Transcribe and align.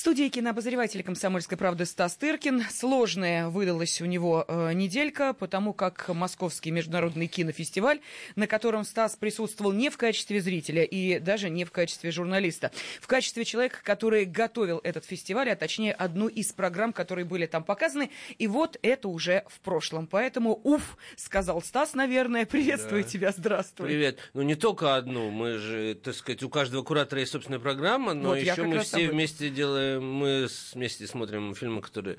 Студии 0.00 0.30
кинообозреватель 0.30 1.02
«Комсомольской 1.02 1.58
правды» 1.58 1.84
Стас 1.84 2.16
Тыркин. 2.16 2.64
Сложная 2.70 3.48
выдалась 3.50 4.00
у 4.00 4.06
него 4.06 4.46
э, 4.48 4.72
неделька, 4.72 5.34
потому 5.34 5.74
как 5.74 6.08
Московский 6.08 6.70
международный 6.70 7.26
кинофестиваль, 7.26 8.00
на 8.34 8.46
котором 8.46 8.84
Стас 8.84 9.16
присутствовал 9.16 9.72
не 9.72 9.90
в 9.90 9.98
качестве 9.98 10.40
зрителя 10.40 10.84
и 10.84 11.18
даже 11.18 11.50
не 11.50 11.66
в 11.66 11.70
качестве 11.70 12.12
журналиста, 12.12 12.70
в 12.98 13.06
качестве 13.08 13.44
человека, 13.44 13.80
который 13.84 14.24
готовил 14.24 14.80
этот 14.82 15.04
фестиваль, 15.04 15.50
а 15.50 15.54
точнее 15.54 15.92
одну 15.92 16.28
из 16.28 16.50
программ, 16.50 16.94
которые 16.94 17.26
были 17.26 17.44
там 17.44 17.62
показаны. 17.62 18.10
И 18.38 18.46
вот 18.46 18.78
это 18.80 19.06
уже 19.06 19.44
в 19.48 19.60
прошлом. 19.60 20.06
Поэтому, 20.06 20.58
уф, 20.64 20.96
сказал 21.16 21.60
Стас, 21.60 21.92
наверное. 21.92 22.46
Приветствую 22.46 23.02
да. 23.02 23.08
тебя, 23.10 23.32
здравствуй. 23.32 23.88
Привет. 23.88 24.18
Ну, 24.32 24.40
не 24.40 24.54
только 24.54 24.96
одну. 24.96 25.28
Мы 25.28 25.58
же, 25.58 25.94
так 25.94 26.14
сказать, 26.14 26.42
у 26.42 26.48
каждого 26.48 26.82
куратора 26.82 27.20
есть 27.20 27.32
собственная 27.32 27.60
программа, 27.60 28.14
но 28.14 28.30
вот 28.30 28.38
еще 28.38 28.62
мы 28.62 28.78
все 28.78 29.06
вместе 29.06 29.50
делаем 29.50 29.89
мы 29.98 30.48
вместе 30.74 31.06
смотрим 31.06 31.54
фильмы, 31.54 31.80
которые 31.80 32.16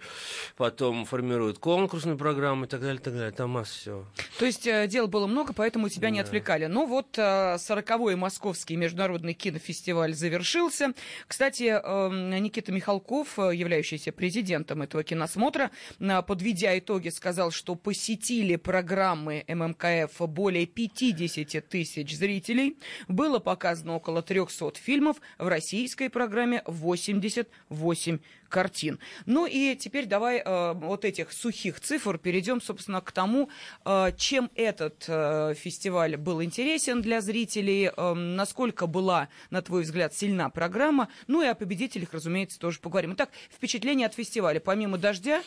потом 0.57 1.05
формируют 1.05 1.59
конкурсную 1.59 2.17
программу 2.17 2.66
и 2.66 2.67
так 2.67 2.81
далее, 2.81 2.99
так 2.99 3.13
далее. 3.13 3.31
Там 3.31 3.52
масса 3.52 3.77
всего. 3.77 4.05
То 4.39 4.45
есть 4.45 4.67
э, 4.67 4.88
дел 4.88 5.07
было 5.07 5.27
много, 5.27 5.53
поэтому 5.53 5.89
тебя 5.89 6.07
да. 6.07 6.15
не 6.15 6.20
отвлекали. 6.20 6.65
Но 6.65 6.85
вот 6.85 7.17
э, 7.17 7.57
сороковой 7.59 8.15
Московский 8.15 8.76
международный 8.76 9.34
кинофестиваль 9.34 10.13
завершился. 10.13 10.93
Кстати, 11.27 11.79
э, 11.81 12.39
Никита 12.39 12.71
Михалков, 12.71 13.38
являющийся 13.38 14.12
президентом 14.12 14.81
этого 14.81 15.03
киносмотра, 15.03 15.71
подведя 16.27 16.77
итоги, 16.77 17.09
сказал, 17.09 17.51
что 17.51 17.76
посетили 17.76 18.55
программы 18.55 19.43
ММКФ 19.48 20.20
более 20.27 20.65
50 20.65 21.67
тысяч 21.67 22.17
зрителей. 22.17 22.77
Было 23.07 23.40
показано 23.40 23.95
около 23.95 24.21
300 24.21 24.73
фильмов. 24.76 25.17
В 25.38 25.48
российской 25.48 26.09
программе 26.09 26.63
80 26.65 27.48
8 27.72 28.20
картин. 28.52 28.99
Ну 29.26 29.48
и 29.48 29.76
теперь 29.76 30.05
давай 30.05 30.44
э, 30.46 30.74
вот 30.74 31.05
этих 31.05 31.32
сухих 31.32 31.80
цифр 31.80 32.20
перейдем, 32.20 32.62
собственно, 32.62 33.02
к 33.02 33.12
тому, 33.12 33.49
э, 33.85 34.12
чем 34.18 34.52
этот 34.55 35.05
э, 35.08 35.55
фестиваль 35.55 36.18
был 36.18 36.43
интересен 36.43 37.02
для 37.02 37.21
зрителей, 37.21 37.90
э, 37.96 38.13
насколько 38.13 38.85
была, 38.85 39.30
на 39.49 39.62
твой 39.62 39.84
взгляд, 39.84 40.13
сильна 40.13 40.49
программа. 40.49 41.08
Ну 41.27 41.41
и 41.41 41.48
о 41.48 41.55
победителях, 41.55 42.13
разумеется, 42.13 42.60
тоже 42.60 42.80
поговорим. 42.80 43.13
Итак, 43.13 43.30
впечатление 43.49 44.08
от 44.08 44.13
фестиваля. 44.13 44.60
Помимо 44.60 44.98
дождя, 44.98 45.41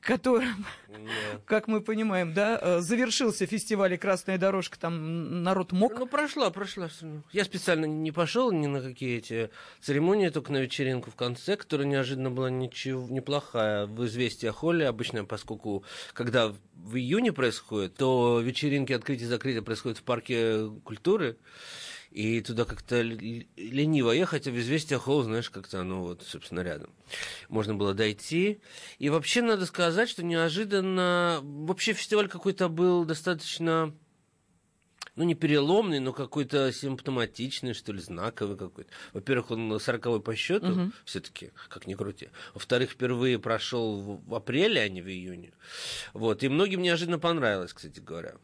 которым, 0.00 0.66
yeah. 0.88 1.40
как 1.46 1.68
мы 1.68 1.80
понимаем, 1.80 2.34
да, 2.34 2.58
э, 2.60 2.80
завершился 2.80 3.46
фестиваль 3.46 3.96
«Красная 3.96 4.38
дорожка», 4.38 4.78
там 4.78 5.42
народ 5.42 5.72
мог. 5.72 5.98
Ну, 5.98 6.06
прошла, 6.06 6.50
прошла. 6.50 6.88
Я 7.32 7.44
специально 7.44 7.84
не 7.84 8.10
пошел 8.10 8.50
ни 8.50 8.66
на 8.66 8.80
какие 8.80 9.18
эти 9.18 9.50
церемонии, 9.80 10.30
только 10.30 10.52
на 10.52 10.58
вечеринку 10.58 11.10
в 11.10 11.14
конце, 11.14 11.56
которая 11.56 11.86
неожиданно 11.86 12.30
была 12.30 12.39
ничего, 12.48 13.08
неплохая. 13.08 13.86
В 13.86 14.06
«Известия 14.06 14.52
Холли» 14.52 14.84
обычно, 14.84 15.24
поскольку 15.24 15.84
когда 16.12 16.54
в 16.74 16.96
июне 16.96 17.32
происходит, 17.32 17.94
то 17.96 18.40
вечеринки 18.40 18.92
открытия 18.92 19.26
закрытия 19.26 19.62
происходят 19.62 19.98
в 19.98 20.02
парке 20.02 20.68
культуры, 20.84 21.36
и 22.10 22.40
туда 22.40 22.64
как-то 22.64 23.00
лениво 23.02 24.10
ехать, 24.10 24.48
а 24.48 24.50
в 24.50 24.58
«Известия 24.58 24.98
Холл», 24.98 25.22
знаешь, 25.22 25.48
как-то 25.48 25.80
оно 25.80 26.02
вот, 26.02 26.22
собственно, 26.22 26.60
рядом. 26.60 26.90
Можно 27.48 27.74
было 27.74 27.94
дойти. 27.94 28.60
И 28.98 29.08
вообще 29.10 29.42
надо 29.42 29.66
сказать, 29.66 30.08
что 30.08 30.24
неожиданно... 30.24 31.40
Вообще 31.42 31.92
фестиваль 31.92 32.28
какой-то 32.28 32.68
был 32.68 33.04
достаточно 33.04 33.94
ну, 35.16 35.24
не 35.24 35.34
переломный, 35.34 36.00
но 36.00 36.12
какой-то 36.12 36.72
симптоматичный, 36.72 37.74
что 37.74 37.92
ли, 37.92 38.00
знаковый 38.00 38.56
какой-то. 38.56 38.90
Во-первых, 39.12 39.50
он 39.50 39.80
сороковой 39.80 40.20
по 40.20 40.34
счету, 40.34 40.70
угу. 40.70 40.92
все-таки, 41.04 41.52
как 41.68 41.86
ни 41.86 41.94
крути. 41.94 42.28
Во-вторых, 42.54 42.90
впервые 42.90 43.38
прошел 43.38 44.20
в 44.24 44.34
апреле, 44.34 44.80
а 44.80 44.88
не 44.88 45.02
в 45.02 45.08
июне. 45.08 45.52
Вот. 46.12 46.42
И 46.42 46.48
многим 46.48 46.82
неожиданно 46.82 47.18
понравилось, 47.18 47.72
кстати 47.72 48.00
говоря. 48.00 48.34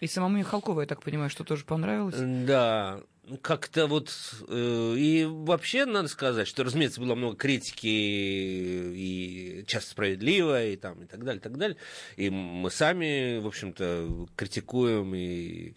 И 0.00 0.08
самому 0.08 0.38
Михалкову, 0.38 0.80
я 0.80 0.86
так 0.86 1.02
понимаю, 1.02 1.30
что 1.30 1.44
тоже 1.44 1.64
понравилось? 1.64 2.16
Да, 2.18 3.02
как-то 3.40 3.86
вот... 3.86 4.12
Э, 4.48 4.94
и 4.96 5.24
вообще 5.24 5.84
надо 5.86 6.08
сказать, 6.08 6.48
что, 6.48 6.64
разумеется, 6.64 7.00
было 7.00 7.14
много 7.14 7.36
критики 7.36 7.86
и 7.86 9.64
часто 9.66 9.90
справедливо, 9.90 10.66
и 10.66 10.76
там, 10.76 11.02
и 11.02 11.06
так 11.06 11.24
далее, 11.24 11.38
и 11.38 11.42
так 11.42 11.56
далее. 11.56 11.76
И 12.16 12.30
мы 12.30 12.70
сами, 12.70 13.38
в 13.38 13.46
общем-то, 13.46 14.28
критикуем 14.36 15.14
и 15.14 15.74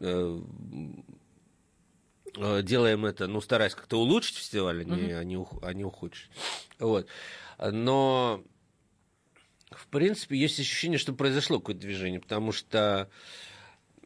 э, 0.00 0.40
э, 2.36 2.62
делаем 2.62 3.04
это, 3.04 3.26
ну, 3.26 3.40
стараясь 3.40 3.74
как-то 3.74 4.00
улучшить 4.00 4.36
фестиваль, 4.36 4.80
а 4.80 4.84
не, 4.84 5.12
а 5.12 5.24
не, 5.24 5.46
а 5.62 5.72
не 5.74 5.84
ухудшить. 5.84 6.30
Вот. 6.78 7.06
Но 7.58 8.42
в 9.70 9.86
принципе, 9.88 10.36
есть 10.36 10.58
ощущение, 10.58 10.98
что 10.98 11.12
произошло 11.12 11.58
какое-то 11.58 11.80
движение, 11.82 12.20
потому 12.20 12.52
что 12.52 13.10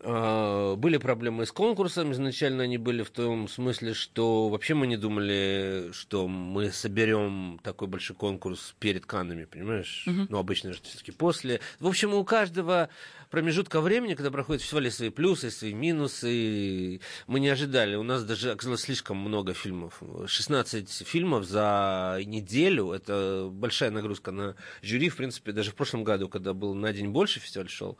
были 0.02 0.96
проблемы 0.96 1.44
с 1.44 1.52
конкурсом. 1.52 2.12
Изначально 2.12 2.62
они 2.64 2.78
были 2.78 3.02
в 3.02 3.10
том 3.10 3.48
смысле, 3.48 3.92
что 3.92 4.48
вообще 4.48 4.74
мы 4.74 4.86
не 4.86 4.96
думали, 4.96 5.90
что 5.92 6.26
мы 6.26 6.70
соберем 6.70 7.60
такой 7.62 7.88
большой 7.88 8.16
конкурс 8.16 8.74
перед 8.78 9.04
Каннами, 9.04 9.44
понимаешь? 9.44 10.04
Uh-huh. 10.08 10.26
Ну, 10.28 10.38
обычно 10.38 10.72
же 10.72 10.80
все-таки 10.82 11.12
после. 11.12 11.60
В 11.80 11.86
общем, 11.86 12.14
у 12.14 12.24
каждого 12.24 12.88
промежутка 13.30 13.80
времени, 13.80 14.14
когда 14.14 14.30
проходит 14.30 14.62
фестиваль, 14.62 14.90
свои 14.90 15.10
плюсы, 15.10 15.50
свои 15.50 15.72
минусы. 15.72 17.00
Мы 17.26 17.40
не 17.40 17.48
ожидали. 17.48 17.94
У 17.94 18.02
нас 18.02 18.24
даже 18.24 18.50
оказалось 18.52 18.82
слишком 18.82 19.16
много 19.16 19.54
фильмов. 19.54 20.02
16 20.26 20.90
фильмов 21.06 21.44
за 21.44 22.20
неделю. 22.24 22.92
Это 22.92 23.48
большая 23.50 23.90
нагрузка 23.90 24.32
на 24.32 24.56
жюри. 24.82 25.08
В 25.08 25.16
принципе, 25.16 25.52
даже 25.52 25.70
в 25.70 25.74
прошлом 25.74 26.04
году, 26.04 26.28
когда 26.28 26.52
был 26.52 26.74
на 26.74 26.92
день 26.92 27.08
больше 27.08 27.40
фестиваль 27.40 27.68
шел, 27.68 27.98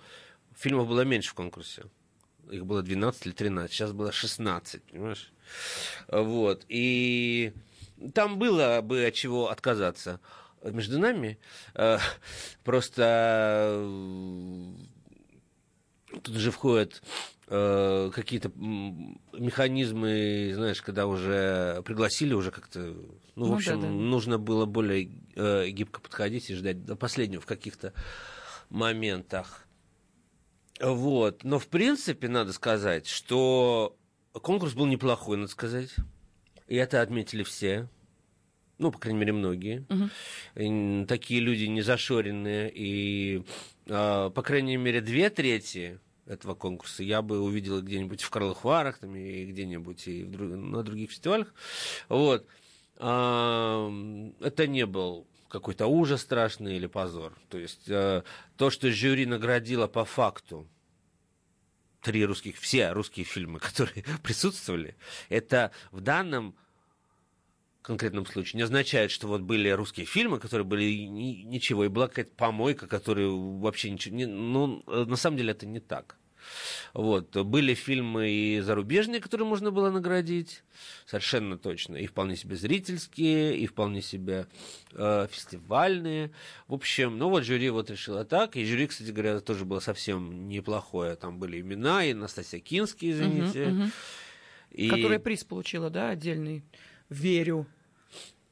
фильмов 0.57 0.89
было 0.89 1.03
меньше 1.03 1.31
в 1.31 1.35
конкурсе. 1.35 1.85
Их 2.51 2.67
было 2.67 2.83
12 2.83 3.27
или 3.27 3.33
13, 3.33 3.73
сейчас 3.73 3.93
было 3.93 4.13
16, 4.13 4.83
понимаешь? 4.85 5.33
Вот. 6.09 6.65
И 6.69 7.53
там 8.15 8.39
было 8.39 8.81
бы 8.81 9.07
от 9.07 9.15
чего 9.15 9.51
отказаться. 9.51 10.21
Между 10.63 10.99
нами 10.99 11.39
э, 11.75 11.99
просто 12.65 13.73
э, 13.73 14.73
тут 16.23 16.35
же 16.35 16.51
входят 16.51 17.03
э, 17.47 18.11
какие-то 18.15 18.51
механизмы, 18.57 20.53
знаешь, 20.55 20.83
когда 20.83 21.07
уже 21.07 21.83
пригласили, 21.85 22.35
уже 22.35 22.51
как-то, 22.51 22.95
ну, 23.37 23.47
в 23.47 23.55
общем, 23.55 23.77
ну, 23.77 23.81
да, 23.81 23.87
да. 23.87 23.93
нужно 23.93 24.39
было 24.39 24.67
более 24.67 25.05
гибко 25.71 26.01
подходить 26.01 26.51
и 26.51 26.55
ждать 26.55 26.85
до 26.85 26.95
последнего 26.95 27.41
в 27.41 27.47
каких-то 27.47 27.95
моментах. 28.69 29.67
Вот. 30.81 31.45
Но, 31.45 31.59
в 31.59 31.69
принципе, 31.69 32.29
надо 32.29 32.53
сказать, 32.53 33.07
что 33.07 33.97
конкурс 34.33 34.75
был 34.75 34.87
неплохой, 34.87 35.37
надо 35.37 35.51
сказать. 35.51 35.95
И 36.67 36.77
это 36.77 37.03
отметили 37.03 37.43
все. 37.43 37.89
Ну, 38.79 38.91
по 38.91 38.99
крайней 38.99 39.21
мере, 39.21 39.33
многие. 39.33 39.85
Угу. 39.91 41.07
Такие 41.07 41.41
люди 41.41 41.65
не 41.65 41.83
зашоренные. 41.83 42.73
И, 42.75 43.45
э, 43.87 44.31
по 44.35 44.43
крайней 44.43 44.79
мере, 44.79 45.03
две 45.03 45.29
трети 45.29 46.01
этого 46.27 46.55
конкурса 46.55 47.03
я 47.03 47.23
бы 47.23 47.41
увидел 47.41 47.83
где-нибудь 47.83 48.23
в 48.23 48.31
Карлых 48.31 48.65
Варах 48.65 48.99
там, 48.99 49.17
и 49.17 49.45
где-нибудь 49.47 50.09
и 50.09 50.25
на 50.25 50.83
других 50.83 51.11
фестивалях. 51.11 51.53
Вот. 52.09 52.47
Это 52.97 54.67
не 54.69 54.87
был 54.87 55.27
какой-то 55.51 55.87
ужас 55.87 56.23
страшный 56.23 56.77
или 56.77 56.87
позор. 56.87 57.37
То 57.49 57.59
есть 57.59 57.89
э, 57.89 58.23
то, 58.57 58.71
что 58.71 58.91
жюри 58.91 59.27
наградило 59.27 59.87
по 59.89 60.05
факту 60.05 60.69
три 62.01 62.25
русских, 62.25 62.57
все 62.57 62.93
русские 62.93 63.25
фильмы, 63.25 63.59
которые 63.61 64.05
присутствовали, 64.23 64.97
это 65.29 65.73
в 65.91 66.01
данном 66.01 66.55
конкретном 67.83 68.27
случае 68.27 68.59
не 68.59 68.63
означает, 68.63 69.11
что 69.11 69.27
вот 69.27 69.41
были 69.41 69.69
русские 69.71 70.07
фильмы, 70.07 70.39
которые 70.39 70.65
были 70.65 70.85
ничего, 70.85 71.85
и 71.85 71.89
была 71.89 72.09
какая-то 72.09 72.35
помойка, 72.37 72.87
которая 72.87 73.29
вообще 73.29 73.91
ничего... 73.91 74.15
Не, 74.15 74.27
ну, 74.27 74.85
на 74.87 75.17
самом 75.17 75.37
деле 75.37 75.53
это 75.53 75.67
не 75.67 75.81
так. 75.81 76.17
Вот. 76.95 77.37
Были 77.37 77.75
фильмы 77.75 78.31
и 78.31 78.61
зарубежные, 78.61 79.21
которые 79.21 79.47
можно 79.47 79.71
было 79.71 79.91
наградить, 79.91 80.63
совершенно 81.07 81.59
точно. 81.59 81.97
И 81.97 82.07
вполне 82.07 82.37
себе 82.37 82.57
зрительские, 82.57 83.57
и 83.57 83.67
вполне 83.67 84.03
себе 84.03 84.47
э, 84.93 85.27
фестивальные. 85.31 86.31
В 86.69 86.75
общем, 86.75 87.19
ну 87.19 87.29
вот 87.29 87.45
жюри 87.45 87.71
вот 87.71 87.91
решило 87.91 88.25
так. 88.25 88.57
И 88.57 88.65
жюри, 88.65 88.87
кстати 88.87 89.11
говоря, 89.11 89.41
тоже 89.41 89.65
было 89.65 89.81
совсем 89.81 90.49
неплохое. 90.49 91.17
Там 91.17 91.39
были 91.39 91.61
имена, 91.61 92.05
и 92.05 92.15
Настасья 92.15 92.59
Кинский, 92.59 93.13
извините. 93.13 93.67
Угу, 93.67 93.83
угу. 93.83 93.91
И... 94.71 94.89
Которая 94.89 95.19
приз 95.19 95.45
получила, 95.45 95.91
да, 95.91 96.11
отдельный. 96.11 96.65
Верю. 97.09 97.67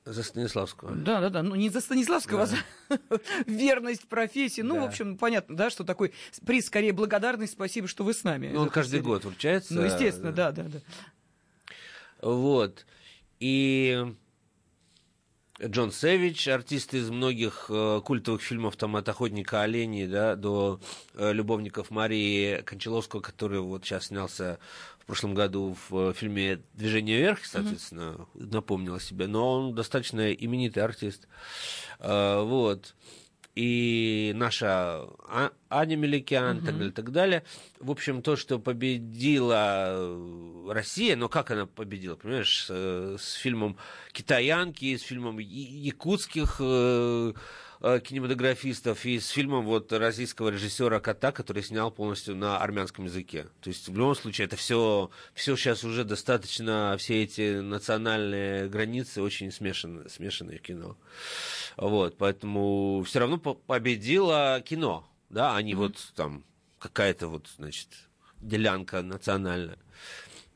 За 0.08 0.22
Станиславского. 0.22 0.92
Да, 0.92 1.20
да, 1.20 1.28
да. 1.28 1.42
Ну, 1.42 1.54
не 1.54 1.68
за 1.68 1.82
Станиславского, 1.82 2.46
да. 2.46 2.56
а 2.88 2.94
за 2.94 3.20
верность 3.46 4.08
профессии. 4.08 4.62
Ну, 4.62 4.76
да. 4.76 4.80
в 4.80 4.84
общем, 4.86 5.18
понятно, 5.18 5.54
да, 5.54 5.68
что 5.68 5.84
такой 5.84 6.14
приз, 6.46 6.66
скорее, 6.66 6.94
благодарность, 6.94 7.52
спасибо, 7.52 7.88
что 7.88 8.04
вы 8.04 8.14
с 8.14 8.24
нами. 8.24 8.50
Ну, 8.52 8.60
он 8.60 8.70
каждый 8.70 9.00
год 9.00 9.26
вручается. 9.26 9.74
Ну, 9.74 9.82
естественно, 9.82 10.32
да, 10.32 10.50
да, 10.52 10.64
да. 10.64 10.78
Вот. 12.22 12.86
И 13.38 14.14
Джон 15.62 15.92
Сэвидж, 15.92 16.48
артист 16.48 16.94
из 16.94 17.10
многих 17.10 17.66
э, 17.68 18.00
культовых 18.02 18.40
фильмов, 18.40 18.76
там, 18.76 18.96
от 18.96 19.08
«Охотника 19.10 19.60
оленей», 19.60 20.06
да, 20.06 20.36
до 20.36 20.80
э, 21.14 21.32
«Любовников 21.34 21.90
Марии 21.90 22.62
Кончаловского», 22.62 23.20
который 23.20 23.60
вот 23.60 23.84
сейчас 23.84 24.06
снялся 24.06 24.58
прошлом 25.08 25.34
году 25.34 25.74
в 25.88 26.10
э, 26.10 26.12
фильме 26.12 26.62
«Движение 26.74 27.18
вверх», 27.18 27.44
соответственно, 27.44 28.28
mm-hmm. 28.34 28.52
напомнил 28.52 28.94
о 28.94 29.00
себе, 29.00 29.26
но 29.26 29.54
он 29.54 29.74
достаточно 29.74 30.32
именитый 30.32 30.84
артист. 30.84 31.26
Э, 31.98 32.42
вот 32.42 32.94
и 33.58 34.32
наша 34.36 35.08
а, 35.28 35.50
Аня 35.68 35.96
Меликян, 35.96 36.58
угу. 36.58 36.66
так 36.66 36.76
далее, 36.76 36.92
так 36.92 37.10
далее. 37.10 37.44
В 37.80 37.90
общем, 37.90 38.22
то, 38.22 38.36
что 38.36 38.58
победила 38.58 39.86
э, 39.90 40.70
Россия, 40.70 41.16
но 41.16 41.28
как 41.28 41.50
она 41.50 41.66
победила, 41.66 42.16
понимаешь, 42.16 42.64
с, 42.64 42.70
э, 42.70 43.16
с 43.18 43.34
фильмом 43.34 43.76
«Китаянки», 44.12 44.96
с 44.96 45.02
фильмом 45.02 45.38
якутских 45.38 46.56
э, 46.60 47.32
Э, 47.80 48.00
кинематографистов 48.00 49.04
и 49.06 49.20
с 49.20 49.28
фильмом 49.28 49.64
вот 49.64 49.92
российского 49.92 50.48
режиссера 50.48 50.98
Кота, 50.98 51.30
который 51.30 51.62
снял 51.62 51.92
полностью 51.92 52.34
на 52.34 52.58
армянском 52.58 53.04
языке. 53.04 53.46
То 53.60 53.68
есть 53.68 53.88
в 53.88 53.96
любом 53.96 54.16
случае 54.16 54.46
это 54.46 54.56
все, 54.56 55.10
все 55.32 55.54
сейчас 55.54 55.84
уже 55.84 56.02
достаточно, 56.02 56.96
все 56.98 57.22
эти 57.22 57.60
национальные 57.60 58.68
границы 58.68 59.22
очень 59.22 59.52
смешаны, 59.52 60.08
смешанные 60.08 60.58
в 60.58 60.62
кино. 60.62 60.96
Вот, 61.76 62.18
поэтому 62.18 63.04
все 63.06 63.20
равно 63.20 63.38
победило 63.38 64.60
кино, 64.66 65.08
да, 65.30 65.54
а 65.54 65.62
не 65.62 65.74
mm-hmm. 65.74 65.76
вот 65.76 66.12
там 66.16 66.44
какая-то 66.78 67.28
вот, 67.28 67.48
значит, 67.56 67.88
делянка 68.40 69.02
национальная. 69.02 69.78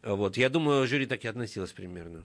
Вот, 0.03 0.37
я 0.37 0.49
думаю, 0.49 0.87
жюри 0.87 1.07
так 1.07 1.25
и 1.25 1.29
относилось 1.29 1.73
примерно. 1.73 2.25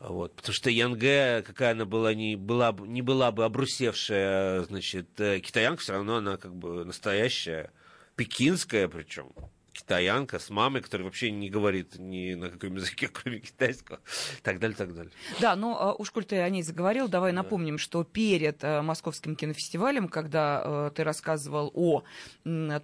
Вот, 0.00 0.34
потому 0.36 0.54
что 0.54 0.70
Янге, 0.70 1.42
какая 1.42 1.72
она 1.72 1.84
была, 1.84 2.14
не 2.14 2.36
была, 2.36 2.72
не 2.72 3.02
была 3.02 3.32
бы 3.32 3.44
обрусевшая, 3.44 4.62
значит, 4.62 5.20
э, 5.20 5.40
китаянка, 5.40 5.82
все 5.82 5.94
равно 5.94 6.16
она 6.16 6.36
как 6.36 6.54
бы 6.54 6.84
настоящая, 6.84 7.72
пекинская 8.14 8.88
причем 8.88 9.32
китаянка 9.78 10.38
с 10.38 10.50
мамой, 10.50 10.82
которая 10.82 11.04
вообще 11.04 11.30
не 11.30 11.48
говорит 11.48 11.98
ни 11.98 12.34
на 12.34 12.50
каком 12.50 12.74
языке, 12.74 13.08
кроме 13.12 13.38
китайского, 13.38 14.00
так 14.42 14.58
далее, 14.58 14.76
так 14.76 14.94
далее. 14.94 15.12
Да, 15.40 15.54
но 15.54 15.94
уж 15.98 16.10
коль 16.10 16.24
ты 16.24 16.40
о 16.40 16.48
ней 16.48 16.62
заговорил, 16.62 17.08
давай 17.08 17.32
да. 17.32 17.36
напомним, 17.42 17.78
что 17.78 18.02
перед 18.02 18.64
э, 18.64 18.82
Московским 18.82 19.36
кинофестивалем, 19.36 20.08
когда 20.08 20.62
э, 20.64 20.90
ты 20.94 21.04
рассказывал 21.04 21.70
о, 21.74 22.02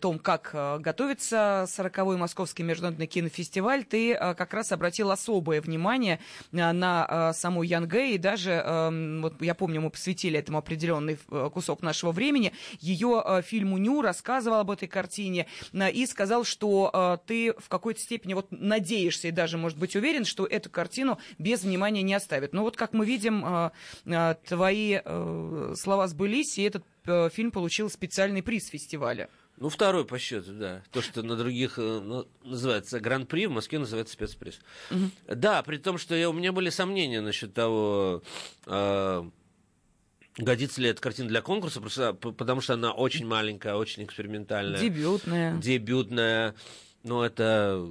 том, 0.01 0.19
как 0.19 0.51
э, 0.53 0.79
готовится 0.79 1.65
40-й 1.67 2.17
Московский 2.17 2.63
международный 2.63 3.07
кинофестиваль, 3.07 3.85
ты 3.85 4.15
как 4.15 4.55
раз 4.55 4.71
обратил 4.73 5.11
особое 5.11 5.61
внимание 5.61 6.21
на 6.53 7.33
саму 7.33 7.63
Янгэ, 7.63 8.15
и 8.15 8.19
даже, 8.19 8.51
э, 8.53 9.21
вот 9.21 9.43
я 9.43 9.55
помню, 9.55 9.81
мы 9.81 9.91
посвятили 9.91 10.39
этому 10.39 10.59
определенный 10.59 11.19
кусок 11.53 11.83
нашего 11.83 12.13
времени, 12.13 12.53
ее 12.79 13.43
фильму 13.45 13.79
«Ню» 13.79 14.03
рассказывал 14.03 14.61
об 14.61 14.71
этой 14.71 14.87
картине 14.87 15.47
и 15.73 16.07
сказал, 16.07 16.45
что 16.45 16.84
э, 16.93 17.19
ты 17.27 17.53
в 17.59 17.69
какой-то 17.69 18.01
степени 18.01 18.35
вот 18.35 18.49
надеешься 18.51 19.29
и 19.29 19.31
даже, 19.31 19.59
может 19.59 19.79
быть, 19.79 19.97
уверен, 19.97 20.25
что 20.25 20.47
эту 20.47 20.71
картину 20.71 21.19
без 21.39 21.63
внимания 21.63 22.03
не 22.03 22.15
оставят. 22.15 22.53
Но 22.53 22.63
вот, 22.63 22.77
как 22.77 22.93
мы 22.93 23.07
видим, 23.07 23.45
э, 23.45 23.71
э, 24.07 24.35
твои 24.47 25.01
э, 25.05 25.75
слова 25.77 26.09
сбылись, 26.09 26.59
и 26.59 26.63
этот 26.63 26.85
э, 27.07 27.29
фильм 27.31 27.51
получил 27.51 27.91
специальный 27.91 28.43
приз 28.43 28.69
фестиваля. 28.69 29.29
Ну, 29.57 29.69
второй 29.69 30.05
по 30.05 30.19
счету, 30.19 30.53
да. 30.53 30.83
То, 30.91 31.01
что 31.01 31.23
на 31.23 31.37
других 31.37 31.77
ну, 31.77 32.27
называется 32.43 32.99
гран-при, 32.99 33.47
в 33.47 33.53
Москве 33.53 33.79
называется 33.79 34.15
спецприз. 34.15 34.59
Угу. 34.91 35.35
Да, 35.37 35.63
при 35.63 35.77
том, 35.77 35.97
что 35.97 36.17
я, 36.17 36.29
у 36.29 36.33
меня 36.33 36.53
были 36.53 36.71
сомнения 36.71 37.21
насчет 37.21 37.55
того, 37.55 38.23
э, 38.67 39.31
Годится 40.37 40.81
ли 40.81 40.89
эта 40.89 41.01
картина 41.01 41.29
для 41.29 41.43
конкурса, 41.43 41.81
просто, 41.81 42.13
потому 42.13 42.61
что 42.61 42.75
она 42.75 42.93
очень 42.93 43.27
маленькая, 43.27 43.75
очень 43.75 44.05
экспериментальная. 44.05 44.81
Дебютная. 44.81 45.57
Дебютная. 45.59 46.55
Ну, 47.05 47.23
это... 47.23 47.89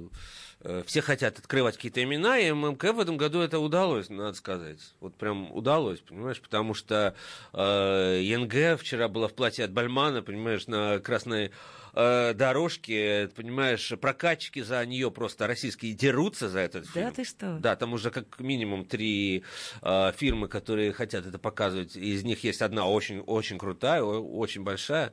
Э, 0.64 0.82
все 0.86 1.02
хотят 1.02 1.38
открывать 1.38 1.76
какие-то 1.76 2.02
имена, 2.02 2.38
и 2.38 2.50
ММК 2.50 2.84
в 2.94 3.00
этом 3.00 3.18
году 3.18 3.40
это 3.40 3.58
удалось, 3.58 4.08
надо 4.08 4.34
сказать. 4.34 4.78
Вот 5.00 5.14
прям 5.14 5.52
удалось, 5.52 6.00
понимаешь, 6.00 6.40
потому 6.40 6.72
что 6.72 7.14
э, 7.52 8.20
ЕНГ 8.22 8.80
вчера 8.80 9.08
была 9.08 9.28
в 9.28 9.34
платье 9.34 9.66
от 9.66 9.72
Бальмана, 9.72 10.22
понимаешь, 10.22 10.66
на 10.66 10.98
красной 11.00 11.50
э, 11.94 12.34
дорожки, 12.34 13.28
понимаешь, 13.34 13.92
прокатчики 14.00 14.62
за 14.62 14.84
нее 14.84 15.10
просто 15.10 15.46
российские 15.46 15.92
дерутся 15.92 16.48
за 16.48 16.60
этот 16.60 16.88
фильм. 16.88 17.06
Да, 17.06 17.10
ты 17.12 17.24
что? 17.24 17.58
Да, 17.58 17.76
там 17.76 17.92
уже 17.92 18.10
как 18.10 18.40
минимум 18.40 18.84
три 18.84 19.44
э, 19.82 20.12
фирмы, 20.16 20.48
которые 20.48 20.92
хотят 20.92 21.26
это 21.26 21.38
показывать. 21.38 21.96
Из 21.96 22.24
них 22.24 22.44
есть 22.44 22.62
одна 22.62 22.86
очень-очень 22.86 23.58
крутая, 23.58 24.02
очень 24.02 24.62
большая. 24.62 25.12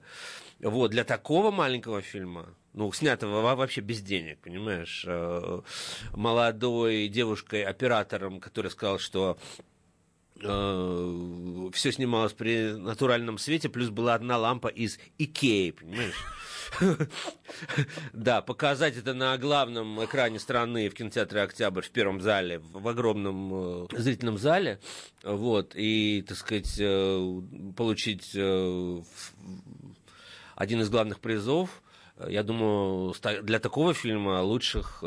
Вот, 0.60 0.92
для 0.92 1.04
такого 1.04 1.50
маленького 1.50 2.01
фильма, 2.01 2.56
ну, 2.74 2.92
снятого 2.92 3.42
вообще 3.56 3.81
без 3.81 4.01
денег, 4.01 4.39
понимаешь, 4.39 5.04
э, 5.07 5.62
молодой 6.13 7.07
девушкой-оператором, 7.07 8.39
который 8.39 8.69
сказал, 8.69 9.00
что 9.00 9.38
э, 10.43 11.69
все 11.73 11.91
снималось 11.91 12.33
при 12.33 12.73
натуральном 12.73 13.38
свете, 13.38 13.69
плюс 13.69 13.89
была 13.89 14.15
одна 14.15 14.38
лампа 14.38 14.67
из 14.67 14.99
Икеи, 15.17 15.71
понимаешь? 15.71 16.15
Да, 18.13 18.41
показать 18.41 18.97
это 18.97 19.13
на 19.13 19.38
главном 19.38 20.03
экране 20.03 20.39
страны 20.39 20.89
в 20.89 20.93
кинотеатре 20.93 21.41
«Октябрь» 21.41 21.81
в 21.81 21.91
первом 21.91 22.21
зале, 22.21 22.59
в 22.59 22.88
огромном 22.88 23.85
э, 23.85 23.88
зрительном 23.97 24.38
зале, 24.38 24.79
вот, 25.23 25.73
и, 25.75 26.23
так 26.27 26.38
сказать, 26.38 26.75
э, 26.79 27.41
получить 27.75 28.31
э, 28.35 29.01
один 30.55 30.81
из 30.81 30.89
главных 30.89 31.19
призов, 31.19 31.81
я 32.27 32.43
думаю, 32.43 33.15
для 33.41 33.59
такого 33.59 33.93
фильма 33.93 34.41
лучших 34.41 35.03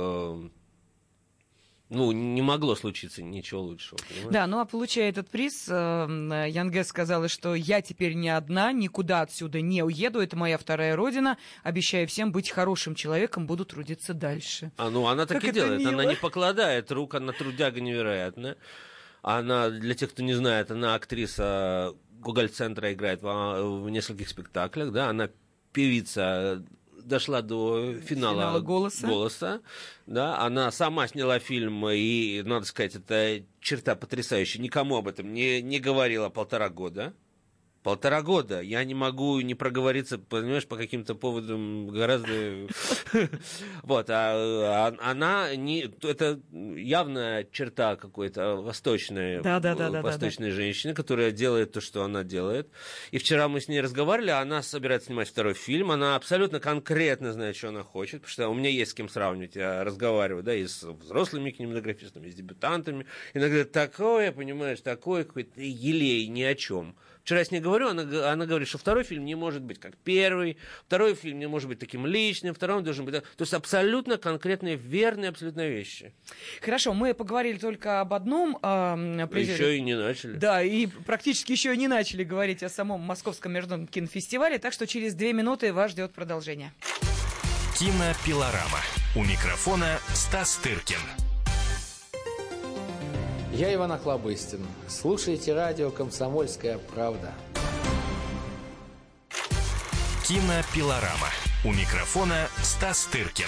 ну, 1.94 2.12
не 2.12 2.42
могло 2.42 2.74
случиться 2.74 3.22
ничего 3.22 3.62
лучшего. 3.62 3.98
Понимаешь? 4.08 4.32
Да, 4.32 4.46
ну 4.46 4.58
а 4.58 4.64
получая 4.64 5.08
этот 5.08 5.30
приз, 5.30 5.66
э, 5.68 6.46
Янге 6.50 6.84
сказала, 6.84 7.28
что 7.28 7.54
я 7.54 7.80
теперь 7.80 8.14
не 8.14 8.28
одна, 8.28 8.72
никуда 8.72 9.22
отсюда 9.22 9.60
не 9.60 9.82
уеду, 9.82 10.20
это 10.20 10.36
моя 10.36 10.58
вторая 10.58 10.96
родина, 10.96 11.38
обещаю 11.62 12.06
всем 12.08 12.32
быть 12.32 12.50
хорошим 12.50 12.94
человеком, 12.94 13.46
буду 13.46 13.64
трудиться 13.64 14.14
дальше. 14.14 14.72
А 14.76 14.90
ну 14.90 15.06
она 15.06 15.26
так 15.26 15.40
как 15.40 15.50
и 15.50 15.52
делает, 15.52 15.80
мило. 15.80 15.92
она 15.92 16.04
не 16.04 16.16
покладает 16.16 16.90
рук, 16.92 17.14
она 17.14 17.32
трудяга 17.32 17.80
невероятная. 17.80 18.56
Она, 19.22 19.70
для 19.70 19.94
тех, 19.94 20.10
кто 20.10 20.22
не 20.22 20.34
знает, 20.34 20.70
она 20.70 20.94
актриса 20.94 21.94
Гоголь-центра 22.20 22.92
играет 22.92 23.22
в, 23.22 23.82
в 23.84 23.88
нескольких 23.88 24.28
спектаклях, 24.28 24.92
да, 24.92 25.08
она 25.08 25.30
певица 25.72 26.62
дошла 27.04 27.42
до 27.42 27.94
финала, 28.00 28.34
финала 28.34 28.60
голоса. 28.60 29.06
голоса. 29.06 29.60
Да, 30.06 30.38
она 30.38 30.70
сама 30.70 31.06
сняла 31.08 31.38
фильм, 31.38 31.88
и, 31.88 32.42
надо 32.44 32.66
сказать, 32.66 32.94
это 32.96 33.42
черта 33.60 33.94
потрясающая. 33.94 34.60
Никому 34.60 34.96
об 34.96 35.08
этом 35.08 35.32
не, 35.32 35.62
не 35.62 35.78
говорила 35.78 36.28
полтора 36.28 36.68
года. 36.68 37.14
Полтора 37.84 38.22
года. 38.22 38.62
Я 38.62 38.82
не 38.82 38.94
могу 38.94 39.38
не 39.40 39.54
проговориться, 39.54 40.16
понимаешь, 40.16 40.66
по 40.66 40.78
каким-то 40.78 41.14
поводам 41.14 41.88
гораздо... 41.88 42.32
Вот, 43.82 44.08
а, 44.08 44.88
а 44.88 44.96
она 45.02 45.54
не... 45.54 45.92
Это 46.02 46.40
явная 46.50 47.46
черта 47.52 47.96
какой-то 47.96 48.56
восточной, 48.56 49.42
восточной 50.00 50.50
женщины, 50.50 50.94
которая 50.94 51.30
делает 51.30 51.72
то, 51.72 51.82
что 51.82 52.02
она 52.04 52.24
делает. 52.24 52.70
И 53.10 53.18
вчера 53.18 53.48
мы 53.48 53.60
с 53.60 53.68
ней 53.68 53.82
разговаривали, 53.82 54.30
а 54.30 54.40
она 54.40 54.62
собирается 54.62 55.08
снимать 55.08 55.28
второй 55.28 55.52
фильм. 55.52 55.90
Она 55.90 56.16
абсолютно 56.16 56.60
конкретно 56.60 57.34
знает, 57.34 57.54
что 57.54 57.68
она 57.68 57.82
хочет, 57.82 58.22
потому 58.22 58.30
что 58.30 58.48
у 58.48 58.54
меня 58.54 58.70
есть 58.70 58.92
с 58.92 58.94
кем 58.94 59.10
сравнивать. 59.10 59.56
Я 59.56 59.84
разговариваю, 59.84 60.42
да, 60.42 60.54
и 60.54 60.66
с 60.66 60.82
взрослыми 60.84 61.50
кинематографистами, 61.50 62.28
и 62.28 62.30
с 62.30 62.34
дебютантами. 62.34 63.04
Иногда 63.34 63.64
такое, 63.64 64.32
понимаешь, 64.32 64.80
такое 64.80 65.24
какой-то 65.24 65.60
елей 65.60 66.26
ни 66.28 66.42
о 66.42 66.54
чем. 66.54 66.96
Вчера 67.24 67.38
я 67.38 67.44
с 67.46 67.50
ней 67.50 67.60
говорю, 67.60 67.88
она, 67.88 68.02
она 68.30 68.44
говорит, 68.44 68.68
что 68.68 68.76
второй 68.76 69.02
фильм 69.02 69.24
не 69.24 69.34
может 69.34 69.62
быть 69.62 69.80
как 69.80 69.96
первый, 69.96 70.58
второй 70.86 71.14
фильм 71.14 71.38
не 71.38 71.48
может 71.48 71.70
быть 71.70 71.78
таким 71.78 72.06
личным, 72.06 72.54
второй 72.54 72.82
должен 72.82 73.06
быть... 73.06 73.14
То 73.14 73.40
есть 73.40 73.54
абсолютно 73.54 74.18
конкретные, 74.18 74.76
верные 74.76 75.30
абсолютно 75.30 75.66
вещи. 75.66 76.12
Хорошо, 76.60 76.92
мы 76.92 77.14
поговорили 77.14 77.56
только 77.56 78.00
об 78.00 78.12
одном. 78.12 78.58
Э, 78.62 79.26
призе... 79.26 79.54
Еще 79.54 79.78
и 79.78 79.80
не 79.80 79.96
начали. 79.96 80.34
Да, 80.36 80.62
и 80.62 80.86
практически 80.86 81.52
еще 81.52 81.72
и 81.72 81.78
не 81.78 81.88
начали 81.88 82.24
говорить 82.24 82.62
о 82.62 82.68
самом 82.68 83.00
Московском 83.00 83.52
международном 83.52 83.88
кинофестивале, 83.88 84.58
так 84.58 84.74
что 84.74 84.86
через 84.86 85.14
две 85.14 85.32
минуты 85.32 85.72
вас 85.72 85.92
ждет 85.92 86.12
продолжение. 86.12 86.74
Кинопилорама. 87.78 88.80
У 89.16 89.22
микрофона 89.24 89.98
Стас 90.12 90.56
Тыркин. 90.56 91.33
Я 93.54 93.72
Иван 93.72 93.92
Охлобыстин. 93.92 94.66
Слушайте 94.88 95.54
радио 95.54 95.92
«Комсомольская 95.92 96.76
правда». 96.92 97.32
Кинопилорама. 100.26 101.28
У 101.64 101.68
микрофона 101.68 102.48
Стас 102.64 103.04
Тыркин. 103.12 103.46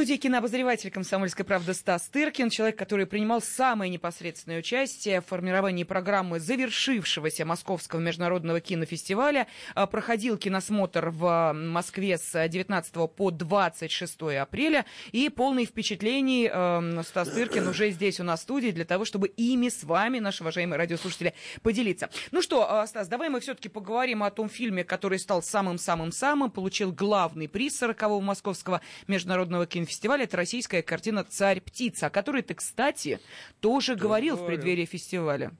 Студии 0.00 0.16
кинообозреватель 0.16 0.90
«Комсомольской 0.90 1.44
правды» 1.44 1.74
Стас 1.74 2.08
Тыркин, 2.08 2.48
человек, 2.48 2.78
который 2.78 3.04
принимал 3.04 3.42
самое 3.42 3.90
непосредственное 3.90 4.60
участие 4.60 5.20
в 5.20 5.26
формировании 5.26 5.84
программы 5.84 6.40
завершившегося 6.40 7.44
Московского 7.44 8.00
международного 8.00 8.62
кинофестиваля. 8.62 9.46
А, 9.74 9.86
проходил 9.86 10.38
киносмотр 10.38 11.10
в 11.10 11.52
Москве 11.52 12.16
с 12.16 12.48
19 12.48 13.10
по 13.14 13.30
26 13.30 14.22
апреля. 14.40 14.86
И 15.12 15.28
полный 15.28 15.66
впечатлений 15.66 16.50
э, 16.50 17.02
Стас 17.02 17.28
Тыркин 17.28 17.68
уже 17.68 17.90
здесь 17.90 18.20
у 18.20 18.24
нас 18.24 18.40
в 18.40 18.44
студии 18.44 18.70
для 18.70 18.86
того, 18.86 19.04
чтобы 19.04 19.28
ими 19.28 19.68
с 19.68 19.84
вами, 19.84 20.18
наши 20.18 20.42
уважаемые 20.42 20.78
радиослушатели, 20.78 21.34
поделиться. 21.60 22.08
Ну 22.30 22.40
что, 22.40 22.72
а, 22.72 22.86
Стас, 22.86 23.06
давай 23.06 23.28
мы 23.28 23.40
все-таки 23.40 23.68
поговорим 23.68 24.22
о 24.22 24.30
том 24.30 24.48
фильме, 24.48 24.82
который 24.82 25.18
стал 25.18 25.42
самым-самым-самым, 25.42 26.50
получил 26.50 26.90
главный 26.90 27.50
приз 27.50 27.82
40-го 27.82 28.18
Московского 28.22 28.80
международного 29.06 29.66
кинофестиваля. 29.66 29.89
Это 30.02 30.36
российская 30.36 30.82
картина 30.82 31.24
«Царь-птица», 31.24 32.06
о 32.06 32.10
которой 32.10 32.42
ты, 32.42 32.54
кстати, 32.54 33.20
тоже 33.60 33.94
да, 33.94 34.02
говорил 34.02 34.36
в 34.36 34.46
преддверии 34.46 34.84
фестиваля. 34.84 35.52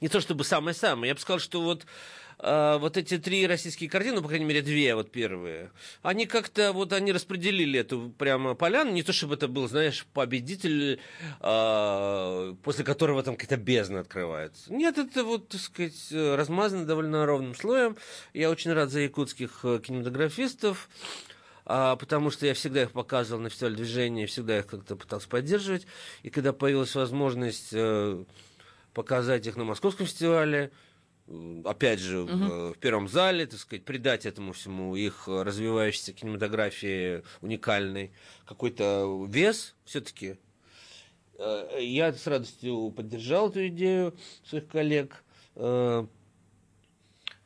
Не 0.00 0.08
то 0.08 0.20
чтобы 0.20 0.44
самое-самое. 0.44 1.08
Я 1.08 1.14
бы 1.14 1.20
сказал, 1.20 1.38
что 1.40 1.60
вот 1.60 1.86
э, 2.38 2.78
вот 2.80 2.96
эти 2.96 3.18
три 3.18 3.46
российские 3.46 3.90
картины, 3.90 4.16
ну, 4.16 4.22
по 4.22 4.28
крайней 4.28 4.46
мере, 4.46 4.62
две 4.62 4.94
вот 4.94 5.10
первые, 5.10 5.70
они 6.02 6.26
как-то 6.26 6.72
вот 6.72 6.92
они 6.92 7.12
распределили 7.12 7.80
эту 7.80 8.10
прямо 8.16 8.54
поляну, 8.54 8.92
не 8.92 9.02
то 9.02 9.12
чтобы 9.12 9.34
это 9.34 9.48
был, 9.48 9.68
знаешь, 9.68 10.06
победитель, 10.14 11.00
э, 11.40 12.54
после 12.62 12.84
которого 12.84 13.22
там 13.22 13.36
какая-то 13.36 13.56
бездна 13.56 14.00
открывается. 14.00 14.72
Нет, 14.72 14.98
это 14.98 15.24
вот, 15.24 15.48
так 15.48 15.60
сказать, 15.60 16.08
размазано 16.10 16.86
довольно 16.86 17.26
ровным 17.26 17.54
слоем. 17.54 17.96
Я 18.32 18.50
очень 18.50 18.72
рад 18.72 18.90
за 18.90 19.00
якутских 19.00 19.60
э, 19.64 19.80
кинематографистов 19.84 20.88
а, 21.70 21.96
потому 21.96 22.30
что 22.30 22.46
я 22.46 22.54
всегда 22.54 22.82
их 22.82 22.92
показывал 22.92 23.42
на 23.42 23.50
фестивале 23.50 23.76
движения, 23.76 24.24
всегда 24.24 24.58
их 24.58 24.66
как-то 24.66 24.96
пытался 24.96 25.28
поддерживать. 25.28 25.86
И 26.22 26.30
когда 26.30 26.54
появилась 26.54 26.94
возможность 26.94 27.68
э, 27.72 28.24
показать 28.94 29.46
их 29.46 29.56
на 29.56 29.64
московском 29.64 30.06
фестивале, 30.06 30.70
опять 31.66 32.00
же, 32.00 32.20
угу. 32.20 32.32
в, 32.32 32.72
в 32.72 32.78
первом 32.78 33.06
зале, 33.06 33.44
так 33.44 33.60
сказать, 33.60 33.84
придать 33.84 34.24
этому 34.24 34.54
всему 34.54 34.96
их 34.96 35.28
развивающейся 35.28 36.14
кинематографии 36.14 37.22
уникальный 37.42 38.12
какой-то 38.46 39.26
вес 39.28 39.74
все-таки. 39.84 40.38
Э, 41.38 41.76
я 41.80 42.14
с 42.14 42.26
радостью 42.26 42.90
поддержал 42.96 43.50
эту 43.50 43.68
идею 43.68 44.16
своих 44.42 44.68
коллег 44.68 45.22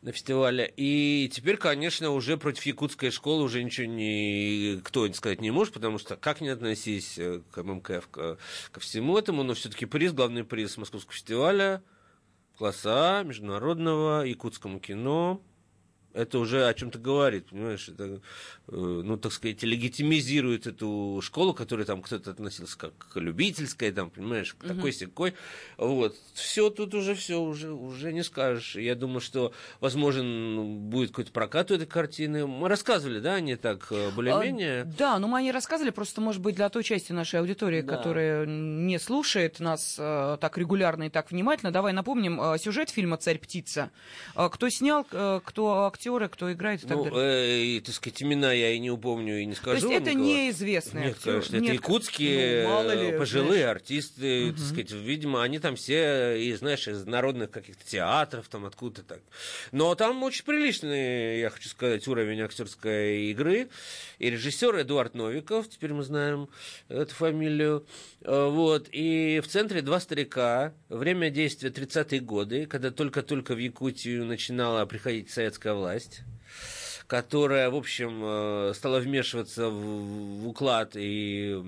на 0.02 0.10
фестивале. 0.10 0.72
И 0.76 1.30
теперь, 1.32 1.56
конечно, 1.56 2.10
уже 2.10 2.36
против 2.36 2.66
якутской 2.66 3.10
школы 3.10 3.44
уже 3.44 3.62
ничего 3.62 3.86
не, 3.86 4.80
кто 4.82 5.10
сказать 5.12 5.40
не 5.40 5.52
может, 5.52 5.72
потому 5.72 5.98
что 5.98 6.16
как 6.16 6.40
не 6.40 6.48
относись 6.48 7.18
э, 7.18 7.40
к 7.52 7.62
ММКФ, 7.62 8.08
ко, 8.08 8.38
ко 8.72 8.80
всему 8.80 9.16
этому, 9.16 9.44
но 9.44 9.54
все-таки 9.54 9.86
приз, 9.86 10.12
главный 10.12 10.44
приз 10.44 10.76
Московского 10.76 11.14
фестиваля, 11.14 11.82
класса 12.58 13.22
международного, 13.24 14.24
якутскому 14.24 14.80
кино, 14.80 15.40
это 16.14 16.38
уже 16.38 16.68
о 16.68 16.74
чем-то 16.74 16.98
говорит, 16.98 17.46
понимаешь? 17.46 17.88
Это, 17.88 18.04
э, 18.04 18.18
ну, 18.68 19.16
так 19.16 19.32
сказать, 19.32 19.62
легитимизирует 19.62 20.66
эту 20.66 21.20
школу, 21.22 21.54
к 21.54 21.58
которой 21.58 21.86
там 21.86 22.02
кто-то 22.02 22.30
относился 22.30 22.76
как 22.76 22.92
к 22.96 23.18
любительской, 23.18 23.90
там, 23.92 24.10
понимаешь, 24.10 24.54
к 24.54 24.66
такой 24.66 24.92
секой. 24.92 25.34
Вот. 25.78 26.16
Все 26.34 26.70
тут 26.70 26.94
уже 26.94 27.14
все, 27.14 27.40
уже, 27.40 27.72
уже 27.72 28.12
не 28.12 28.22
скажешь. 28.22 28.76
Я 28.76 28.94
думаю, 28.94 29.20
что, 29.20 29.52
возможен, 29.80 30.78
будет 30.90 31.10
какой-то 31.10 31.32
прокат 31.32 31.70
у 31.70 31.74
этой 31.74 31.86
картины. 31.86 32.46
Мы 32.46 32.68
рассказывали, 32.68 33.20
да, 33.20 33.34
они 33.34 33.56
так 33.56 33.86
э, 33.90 34.10
более-менее? 34.10 34.82
А, 34.82 34.84
да, 34.84 35.18
ну 35.18 35.28
мы 35.28 35.38
они 35.38 35.50
рассказывали, 35.50 35.90
просто, 35.90 36.20
может 36.20 36.42
быть, 36.42 36.56
для 36.56 36.68
той 36.68 36.84
части 36.84 37.12
нашей 37.12 37.40
аудитории, 37.40 37.80
да. 37.80 37.96
которая 37.96 38.46
не 38.46 38.98
слушает 38.98 39.60
нас 39.60 39.96
э, 39.98 40.36
так 40.40 40.58
регулярно 40.58 41.04
и 41.04 41.10
так 41.10 41.30
внимательно. 41.30 41.72
Давай 41.72 41.92
напомним 41.92 42.58
сюжет 42.58 42.90
фильма 42.90 43.16
«Царь-птица». 43.16 43.90
Кто 44.34 44.68
снял, 44.68 45.04
кто 45.04 45.84
актер 45.86 46.01
актеры, 46.02 46.28
кто 46.28 46.52
играет 46.52 46.82
и 46.82 46.86
так 46.86 46.96
ну, 46.96 47.04
далее? 47.04 47.78
Э, 47.78 47.80
так 47.80 47.94
сказать, 47.94 48.22
имена 48.22 48.52
я 48.52 48.70
и 48.72 48.78
не 48.78 48.90
упомню, 48.90 49.40
и 49.40 49.44
не 49.44 49.54
скажу. 49.54 49.80
То 49.80 49.92
есть 49.92 50.02
это 50.02 50.14
неизвестные 50.14 51.06
Нет, 51.06 51.16
актеры? 51.16 51.36
конечно, 51.36 51.56
Нет, 51.56 51.64
это 51.64 51.72
якутские 51.74 52.62
ну, 52.64 52.68
мало 52.70 52.92
ли, 52.92 53.18
пожилые 53.18 53.62
знаешь. 53.62 53.76
артисты, 53.76 54.48
угу. 54.48 54.56
так 54.56 54.66
сказать, 54.66 54.90
видимо, 54.90 55.42
они 55.42 55.58
там 55.60 55.76
все, 55.76 56.36
и, 56.42 56.52
знаешь, 56.54 56.88
из 56.88 57.06
народных 57.06 57.50
каких-то 57.50 57.84
театров, 57.86 58.48
там 58.48 58.64
откуда-то 58.64 59.02
так. 59.02 59.20
Но 59.70 59.94
там 59.94 60.22
очень 60.24 60.44
приличный, 60.44 61.40
я 61.40 61.50
хочу 61.50 61.68
сказать, 61.68 62.06
уровень 62.08 62.40
актерской 62.40 63.26
игры. 63.26 63.68
И 64.18 64.30
режиссер 64.30 64.80
Эдуард 64.80 65.14
Новиков, 65.14 65.68
теперь 65.68 65.92
мы 65.92 66.02
знаем 66.02 66.48
эту 66.88 67.14
фамилию. 67.14 67.86
Э, 68.22 68.48
вот. 68.48 68.88
И 68.90 69.40
в 69.42 69.48
центре 69.48 69.82
два 69.82 70.00
старика. 70.00 70.74
Время 70.88 71.30
действия 71.30 71.70
30-е 71.70 72.20
годы, 72.20 72.66
когда 72.66 72.90
только-только 72.90 73.54
в 73.54 73.58
Якутию 73.58 74.24
начинала 74.24 74.84
приходить 74.84 75.30
советская 75.30 75.74
власть 75.74 75.91
власть, 75.92 76.22
которая, 77.06 77.70
в 77.70 77.74
общем, 77.74 78.22
э, 78.24 78.72
стала 78.74 78.98
вмешиваться 78.98 79.68
в, 79.68 80.48
уклад 80.48 80.92
и 80.94 81.62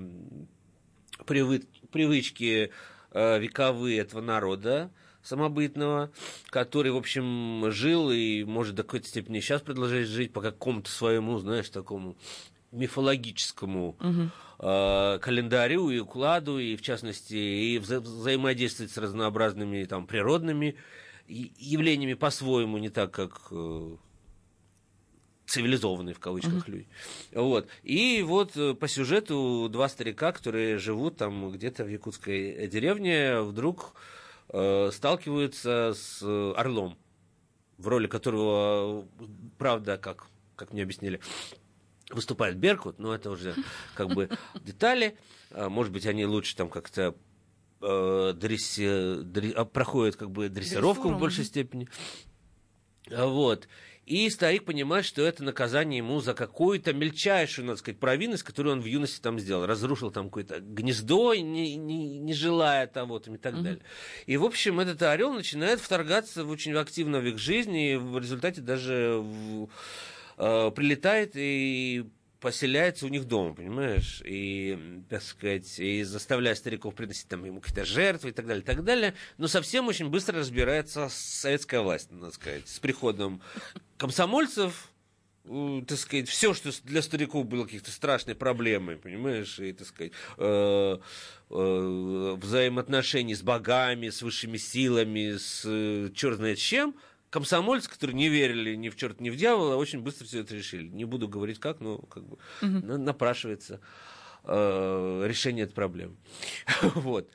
привы, 1.25 1.63
привычки 1.91 2.71
э, 3.11 3.39
вековые 3.39 3.99
этого 3.99 4.21
народа 4.21 4.91
самобытного, 5.21 6.11
который, 6.49 6.91
в 6.91 6.97
общем, 6.97 7.71
жил 7.71 8.11
и 8.11 8.43
может 8.43 8.75
до 8.75 8.83
какой-то 8.83 9.07
степени 9.07 9.39
сейчас 9.39 9.61
продолжать 9.61 10.07
жить 10.07 10.33
по 10.33 10.41
какому-то 10.41 10.89
своему, 10.89 11.37
знаешь, 11.39 11.69
такому 11.69 12.15
мифологическому 12.71 13.89
угу. 13.89 14.31
э, 14.59 15.19
календарю 15.19 15.89
и 15.89 15.99
укладу, 15.99 16.59
и 16.59 16.75
в 16.75 16.81
частности, 16.81 17.35
и 17.35 17.77
вза 17.79 17.99
взаимодействовать 17.99 18.91
с 18.91 18.97
разнообразными 18.97 19.83
там 19.85 20.07
природными 20.07 20.75
явлениями 21.27 22.13
по-своему, 22.13 22.77
не 22.77 22.89
так, 22.89 23.11
как 23.11 23.51
цивилизованные 25.45 26.15
в 26.15 26.19
кавычках 26.19 26.67
uh-huh. 26.67 26.71
люди. 26.71 26.87
Вот. 27.33 27.67
И 27.83 28.23
вот 28.23 28.57
э, 28.57 28.73
по 28.73 28.87
сюжету 28.87 29.69
два 29.69 29.87
старика, 29.89 30.31
которые 30.31 30.77
живут 30.77 31.17
там 31.17 31.51
где-то 31.51 31.83
в 31.83 31.89
якутской 31.89 32.67
деревне, 32.67 33.41
вдруг 33.41 33.93
э, 34.49 34.89
сталкиваются 34.91 35.93
с 35.95 36.21
орлом, 36.55 36.97
в 37.77 37.87
роли 37.87 38.07
которого, 38.07 39.07
правда, 39.57 39.97
как, 39.97 40.27
как 40.55 40.73
мне 40.73 40.83
объяснили, 40.83 41.19
выступает 42.09 42.57
Беркут, 42.57 42.99
но 42.99 43.13
это 43.13 43.29
уже 43.29 43.55
как 43.93 44.09
бы 44.09 44.29
детали. 44.61 45.17
Может 45.51 45.93
быть, 45.93 46.05
они 46.05 46.25
лучше 46.25 46.55
там 46.55 46.69
как-то 46.69 47.15
э, 47.81 48.33
дресси, 48.35 49.23
дре, 49.23 49.51
а, 49.51 49.65
проходят 49.65 50.15
как 50.15 50.31
бы 50.31 50.49
дрессировку 50.49 51.09
в 51.09 51.19
большей 51.19 51.45
степени. 51.45 51.87
Вот. 53.09 53.67
И 54.05 54.29
старик 54.29 54.65
понимает, 54.65 55.03
что 55.03 55.23
это 55.23 55.43
наказание 55.43 55.97
ему 55.97 56.19
за 56.19 56.35
какую-то 56.35 56.93
мельчайшую, 56.93 57.65
надо 57.65 57.79
сказать, 57.79 57.99
провинность, 57.99 58.43
которую 58.43 58.73
он 58.73 58.81
в 58.81 58.85
юности 58.85 59.19
там 59.19 59.39
сделал. 59.39 59.65
Разрушил 59.65 60.11
там 60.11 60.25
какое-то 60.25 60.59
гнездо, 60.59 61.33
не, 61.33 61.75
не, 61.75 62.19
не 62.19 62.33
желая 62.33 62.85
того 62.85 63.17
там, 63.17 63.35
и 63.35 63.37
так 63.39 63.55
mm-hmm. 63.55 63.63
далее. 63.63 63.81
И, 64.27 64.37
в 64.37 64.45
общем, 64.45 64.79
этот 64.79 65.01
орел 65.01 65.33
начинает 65.33 65.79
вторгаться 65.79 66.45
в 66.45 66.51
очень 66.51 66.73
активно 66.75 67.19
в 67.19 67.25
их 67.25 67.39
жизнь, 67.39 67.75
и 67.75 67.95
в 67.95 68.19
результате 68.19 68.61
даже 68.61 69.17
в, 69.21 69.69
э, 70.37 70.71
прилетает 70.71 71.31
и 71.33 72.05
поселяется 72.39 73.05
у 73.05 73.09
них 73.09 73.25
дома, 73.25 73.53
понимаешь, 73.53 74.21
и, 74.25 75.01
так 75.09 75.21
сказать, 75.21 75.79
и 75.79 76.03
заставляя 76.03 76.55
стариков 76.55 76.95
приносить 76.95 77.27
там 77.27 77.43
ему 77.45 77.59
какие-то 77.59 77.85
жертвы 77.85 78.29
и 78.29 78.33
так 78.33 78.45
далее, 78.45 78.61
и 78.61 78.65
так 78.65 78.83
далее, 78.83 79.15
но 79.37 79.47
совсем 79.47 79.87
очень 79.87 80.09
быстро 80.09 80.39
разбирается 80.39 81.07
советская 81.09 81.81
власть, 81.81 82.11
надо 82.11 82.31
сказать, 82.31 82.67
с 82.67 82.79
приходом 82.79 83.41
комсомольцев, 83.97 84.91
так 85.87 85.97
сказать, 85.97 86.27
все, 86.27 86.53
что 86.53 86.71
для 86.83 87.01
стариков 87.01 87.45
было 87.45 87.65
каких-то 87.65 87.91
страшной 87.91 88.35
проблемой, 88.35 88.97
понимаешь, 88.97 89.59
и, 89.59 89.73
так 89.73 89.87
сказать, 89.87 90.11
э, 90.37 90.97
э, 91.49 92.37
взаимоотношений 92.41 93.35
с 93.35 93.43
богами, 93.43 94.09
с 94.09 94.21
высшими 94.23 94.57
силами, 94.57 95.37
с 95.37 95.61
э, 95.65 96.09
черт 96.15 96.37
знает 96.37 96.57
чем, 96.57 96.95
комсомольцы, 97.35 97.89
которые 97.89 98.15
не 98.15 98.29
верили 98.29 98.75
ни 98.75 98.87
в 98.87 98.95
черт, 98.95 99.19
ни 99.19 99.29
в 99.29 99.35
дьявола, 99.35 99.75
очень 99.75 99.99
быстро 99.99 100.23
все 100.23 100.39
это 100.39 100.55
решили. 100.55 100.87
Не 100.87 101.03
буду 101.03 101.27
говорить 101.27 101.59
как, 101.59 101.81
но 101.81 101.97
как 101.97 102.23
бы 102.23 102.37
угу. 102.61 102.97
напрашивается 102.97 103.81
э, 104.45 105.25
решение 105.27 105.65
этой 105.65 105.73
проблемы. 105.73 106.15
вот. 106.81 107.29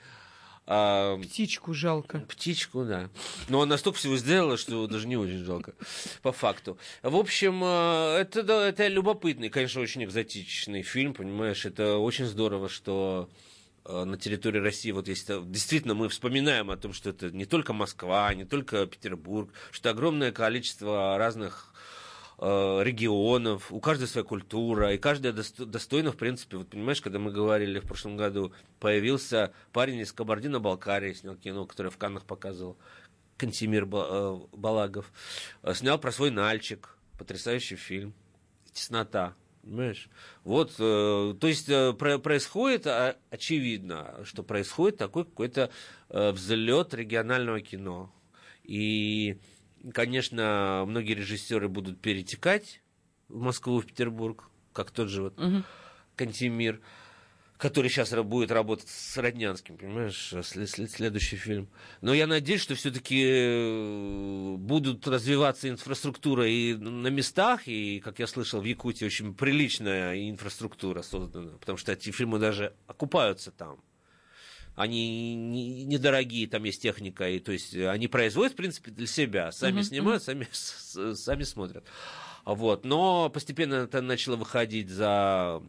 А, 0.67 1.19
птичку 1.19 1.75
жалко. 1.75 2.21
Птичку, 2.21 2.87
да. 2.87 3.11
Но 3.51 3.61
она 3.61 3.73
настолько 3.73 3.99
всего 3.99 4.17
сделала, 4.17 4.57
что 4.57 4.87
даже 4.87 5.07
не 5.07 5.19
очень 5.19 5.45
жалко, 5.45 5.75
по 6.23 6.33
факту. 6.33 6.79
В 7.03 7.17
общем, 7.17 7.61
э, 7.63 8.21
это, 8.21 8.43
да, 8.43 8.69
это 8.71 8.89
любопытный, 8.89 9.51
конечно, 9.51 9.83
очень 9.83 10.05
экзотичный 10.05 10.81
фильм, 10.81 11.13
понимаешь, 11.13 11.67
это 11.67 11.99
очень 11.99 12.25
здорово, 12.25 12.71
что 12.71 13.29
на 13.85 14.17
территории 14.19 14.59
России, 14.59 14.91
вот 14.93 15.09
если 15.09 15.43
действительно 15.45 15.95
мы 15.95 16.09
вспоминаем 16.09 16.71
о 16.71 16.77
том, 16.77 16.93
что 16.93 17.11
это 17.11 17.31
не 17.31 17.47
только 17.47 17.73
Москва, 17.73 18.33
не 18.35 18.45
только 18.45 18.87
Петербург, 18.87 19.51
что 19.71 19.91
огромное 19.91 20.33
количество 20.33 21.17
разных 21.17 21.73
э, 22.39 22.81
регионов, 22.83 23.73
у 23.73 23.81
каждой 23.81 24.07
своя 24.07 24.25
культура, 24.25 24.93
и 24.93 24.99
каждая 24.99 25.33
достойна, 25.33 26.13
в 26.13 26.17
принципе, 26.17 26.59
вот 26.59 26.69
понимаешь, 26.69 27.01
когда 27.01 27.19
мы 27.19 27.33
говорили 27.33 27.81
в 27.81 27.87
прошлом 27.87 28.17
году, 28.17 28.53
появился 28.81 29.53
парень 29.73 30.01
из 30.01 30.13
Кабардино-Балкарии, 30.13 31.15
снял 31.15 31.37
кино, 31.37 31.65
которое 31.65 31.91
в 31.91 31.97
Каннах 31.97 32.25
показывал, 32.25 32.77
Кантимир 33.39 33.87
Балагов, 33.87 35.11
снял 35.73 35.99
про 35.99 36.13
свой 36.13 36.31
Нальчик, 36.31 36.97
потрясающий 37.17 37.77
фильм, 37.77 38.13
«Теснота», 38.73 39.35
Понимаешь? 39.63 40.09
Вот, 40.43 40.75
э, 40.79 41.35
то 41.39 41.47
есть 41.47 41.69
э, 41.69 41.93
про, 41.93 42.19
происходит, 42.19 42.87
а, 42.87 43.17
очевидно, 43.31 44.21
что 44.25 44.43
происходит 44.43 44.97
такой 44.97 45.25
какой-то 45.25 45.71
э, 46.09 46.31
взлет 46.33 46.95
регионального 46.95 47.61
кино. 47.61 48.13
И, 48.65 49.39
конечно, 49.93 50.85
многие 50.87 51.15
режиссеры 51.15 51.69
будут 51.69 52.01
перетекать 52.01 52.81
в 53.29 53.41
Москву, 53.41 53.81
в 53.81 53.87
Петербург, 53.87 54.49
как 54.73 54.91
тот 54.91 55.09
же 55.09 55.25
вот 55.25 55.39
угу. 55.39 55.63
Кантемир 56.17 56.81
который 57.61 57.91
сейчас 57.91 58.13
будет 58.25 58.51
работать 58.51 58.89
с 58.89 59.19
Роднянским, 59.19 59.77
понимаешь, 59.77 60.35
следующий 60.43 61.37
фильм. 61.37 61.69
Но 62.01 62.15
я 62.15 62.27
надеюсь, 62.27 62.63
что 62.63 62.75
все-таки 62.75 63.23
э, 63.23 64.55
будут 64.57 65.07
развиваться 65.07 65.69
инфраструктура 65.69 66.49
и 66.49 66.73
на 66.75 67.09
местах, 67.09 67.69
и, 67.69 68.01
как 68.01 68.19
я 68.19 68.27
слышал, 68.27 68.63
в 68.63 68.65
Якутии 68.65 69.05
очень 69.05 69.35
приличная 69.35 70.31
инфраструктура 70.31 71.03
создана, 71.03 71.59
потому 71.59 71.77
что 71.77 71.93
эти 71.93 72.11
фильмы 72.11 72.39
даже 72.39 72.75
окупаются 72.87 73.51
там. 73.51 73.79
Они 74.75 75.35
недорогие, 75.85 76.49
там 76.49 76.65
есть 76.65 76.81
техника, 76.81 77.29
и 77.29 77.41
то 77.41 77.53
есть 77.53 77.77
они 77.77 78.09
производят, 78.09 78.55
в 78.55 78.57
принципе, 78.57 78.91
для 78.91 79.07
себя, 79.07 79.53
сами 79.53 79.81
uh-huh, 79.81 79.85
снимают, 79.85 80.23
сами, 80.23 80.49
сами 80.51 81.43
смотрят. 81.43 81.85
Вот. 82.47 82.87
Но 82.87 83.29
постепенно 83.29 83.75
это 83.75 84.01
начало 84.01 84.37
выходить 84.37 84.89
за 84.89 85.61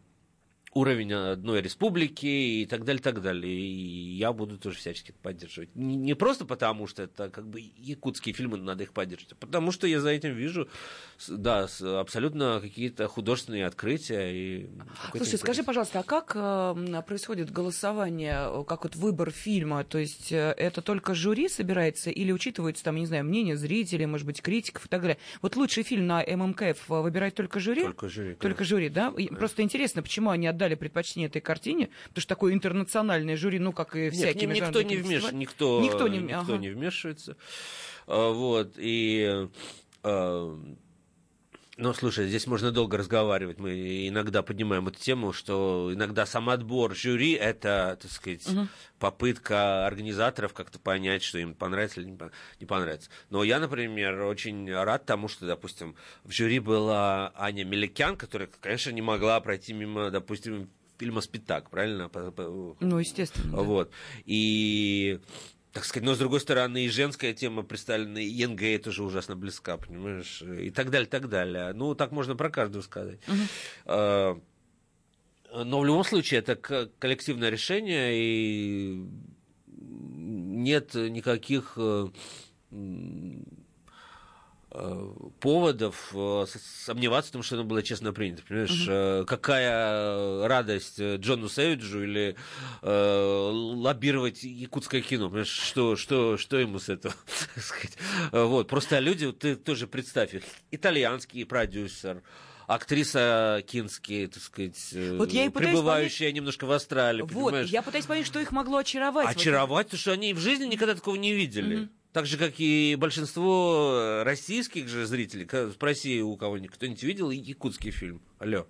уровень 0.73 1.13
одной 1.13 1.61
республики 1.61 2.25
и 2.25 2.65
так 2.65 2.85
далее, 2.85 3.01
так 3.01 3.21
далее. 3.21 3.53
И 3.53 4.15
я 4.15 4.31
буду 4.31 4.57
тоже 4.57 4.77
всячески 4.77 5.13
поддерживать. 5.21 5.75
Не, 5.75 5.95
не 5.95 6.13
просто 6.13 6.45
потому, 6.45 6.87
что 6.87 7.03
это 7.03 7.29
как 7.29 7.47
бы 7.47 7.59
якутские 7.77 8.33
фильмы, 8.33 8.57
надо 8.57 8.83
их 8.83 8.93
поддерживать, 8.93 9.33
а 9.33 9.35
потому 9.35 9.71
что 9.71 9.87
я 9.87 9.99
за 9.99 10.09
этим 10.09 10.33
вижу, 10.33 10.69
да, 11.27 11.67
абсолютно 11.81 12.59
какие-то 12.61 13.07
художественные 13.07 13.65
открытия. 13.65 14.31
И 14.31 14.69
Слушай, 15.15 15.39
скажи, 15.39 15.63
пожалуйста, 15.63 15.99
а 15.99 16.03
как 16.03 16.31
э, 16.35 17.01
происходит 17.05 17.51
голосование, 17.51 18.63
как 18.65 18.83
вот 18.83 18.95
выбор 18.95 19.31
фильма? 19.31 19.83
То 19.83 19.97
есть 19.97 20.31
э, 20.31 20.53
это 20.57 20.81
только 20.81 21.13
жюри 21.13 21.49
собирается 21.49 22.09
или 22.09 22.31
учитывается 22.31 22.83
там, 22.83 22.95
не 22.95 23.05
знаю, 23.05 23.25
мнение 23.25 23.57
зрителей, 23.57 24.05
может 24.05 24.25
быть, 24.25 24.41
критиков 24.41 24.85
и 24.85 24.89
так 24.89 25.01
далее? 25.01 25.17
Вот 25.41 25.55
лучший 25.57 25.83
фильм 25.83 26.07
на 26.07 26.23
ММКФ 26.23 26.87
выбирает 26.87 27.35
только 27.35 27.59
жюри? 27.59 27.83
Только 27.83 28.07
жюри. 28.07 28.35
Только 28.35 28.63
жюри, 28.63 28.89
да? 28.89 29.13
Просто 29.37 29.63
интересно, 29.63 30.01
почему 30.01 30.29
они 30.29 30.47
отдали 30.61 30.75
предпочтение 30.75 31.27
этой 31.27 31.41
картине, 31.41 31.89
потому 32.09 32.21
что 32.21 32.29
такое 32.29 32.53
интернациональное 32.53 33.35
жюри, 33.35 33.59
ну, 33.59 33.73
как 33.73 33.95
и 33.95 34.09
всякие 34.11 34.47
Нет, 34.47 34.61
никто 34.61 34.81
не, 34.81 34.95
вмеш... 34.97 35.31
никто, 35.31 35.81
никто, 35.81 36.07
не... 36.07 36.19
никто 36.19 36.39
ага. 36.39 36.57
не 36.57 36.69
вмешивается. 36.69 37.35
А, 38.07 38.31
вот, 38.31 38.73
и... 38.77 39.47
Ну, 41.77 41.93
слушай, 41.93 42.27
здесь 42.27 42.47
можно 42.47 42.71
долго 42.71 42.97
разговаривать. 42.97 43.57
Мы 43.57 44.07
иногда 44.09 44.43
поднимаем 44.43 44.89
эту 44.89 44.99
тему, 44.99 45.31
что 45.31 45.89
иногда 45.93 46.25
сам 46.25 46.49
отбор 46.49 46.93
жюри– 46.95 47.31
это, 47.33 47.97
так 48.01 48.11
сказать, 48.11 48.45
угу. 48.47 48.67
попытка 48.99 49.87
организаторов 49.87 50.53
как-то 50.53 50.79
понять, 50.79 51.23
что 51.23 51.39
им 51.39 51.55
понравится 51.55 52.01
или 52.01 52.09
не 52.59 52.65
понравится. 52.65 53.09
Но 53.29 53.43
я, 53.43 53.59
например, 53.59 54.21
очень 54.21 54.71
рад 54.71 55.05
тому, 55.05 55.29
что, 55.29 55.45
допустим, 55.47 55.95
в 56.25 56.31
жюри 56.31 56.59
была 56.59 57.31
Аня 57.35 57.63
Меликян, 57.63 58.17
которая, 58.17 58.49
конечно, 58.59 58.91
не 58.91 59.01
могла 59.01 59.39
пройти 59.39 59.71
мимо, 59.71 60.11
допустим, 60.11 60.69
фильма 60.99 61.21
«Спитак», 61.21 61.69
правильно? 61.69 62.11
Ну, 62.79 62.99
естественно. 62.99 63.57
Вот. 63.57 63.89
Да. 63.89 63.95
И 64.25 65.19
так 65.73 65.85
сказать, 65.85 66.05
но 66.05 66.15
с 66.15 66.17
другой 66.17 66.39
стороны 66.39 66.85
и 66.85 66.89
женская 66.89 67.33
тема 67.33 67.63
представлена, 67.63 68.19
и 68.19 68.25
ЕНГ 68.25 68.83
тоже 68.83 69.03
ужасно 69.03 69.35
близка, 69.35 69.77
понимаешь, 69.77 70.41
и 70.41 70.69
так 70.69 70.89
далее, 70.89 71.07
так 71.07 71.29
далее. 71.29 71.73
Ну, 71.73 71.95
так 71.95 72.11
можно 72.11 72.35
про 72.35 72.49
каждую 72.49 72.83
сказать. 72.83 73.19
Uh-huh. 73.27 74.41
Но 75.53 75.79
в 75.79 75.85
любом 75.85 76.03
случае 76.03 76.39
это 76.39 76.55
коллективное 76.55 77.49
решение, 77.49 78.11
и 78.13 79.05
нет 79.67 80.93
никаких 80.93 81.73
э, 81.75 82.07
Э, 82.71 82.75
поводов 85.39 86.11
э, 86.13 86.45
сомневаться 86.85 87.29
в 87.29 87.33
том, 87.33 87.43
что 87.43 87.55
оно 87.55 87.65
было 87.65 87.83
честно 87.83 88.13
принято. 88.13 88.43
Понимаешь, 88.47 89.19
угу. 89.19 89.25
какая 89.25 90.47
радость 90.47 91.01
Джону 91.01 91.49
Сэвиджу 91.49 92.03
или 92.03 92.35
э, 92.81 93.49
лоббировать 93.51 94.43
якутское 94.43 95.01
кино. 95.01 95.27
Понимаешь, 95.27 95.49
что, 95.49 95.95
что, 95.95 96.37
что 96.37 96.57
ему 96.57 96.79
с 96.79 96.89
этого 96.89 97.13
сказать? 97.57 97.97
Вот, 98.31 98.67
просто 98.67 98.99
люди, 98.99 99.31
ты 99.31 99.55
тоже 99.55 99.87
представь 99.87 100.33
их, 100.33 100.43
итальянский 100.71 101.45
продюсер, 101.45 102.23
актриса 102.67 103.63
Кински, 103.67 104.29
так 104.33 104.41
сказать, 104.41 104.93
вот 105.17 105.31
я 105.31 105.45
и 105.45 105.49
пребывающая 105.49 106.27
понять... 106.27 106.35
немножко 106.35 106.65
в 106.65 106.71
Австралии. 106.71 107.21
Вот, 107.23 107.29
понимаешь? 107.31 107.69
я 107.69 107.81
пытаюсь 107.81 108.05
понять, 108.05 108.25
что 108.25 108.39
их 108.39 108.51
могло 108.51 108.77
очаровать. 108.77 109.35
Очаровать, 109.35 109.69
вот. 109.69 109.85
потому 109.85 109.99
что 109.99 110.11
они 110.13 110.33
в 110.33 110.39
жизни 110.39 110.65
никогда 110.65 110.95
такого 110.95 111.15
не 111.15 111.33
видели. 111.33 111.83
Угу. 111.83 111.89
Так 112.13 112.25
же, 112.25 112.37
как 112.37 112.55
и 112.57 112.95
большинство 112.99 113.93
э, 113.93 114.23
российских 114.23 114.89
же 114.89 115.05
зрителей. 115.05 115.47
Спроси 115.71 116.21
у 116.21 116.35
кого-нибудь, 116.35 116.75
кто-нибудь 116.75 117.03
видел 117.03 117.31
якутский 117.31 117.91
фильм? 117.91 118.21
Алло. 118.39 118.67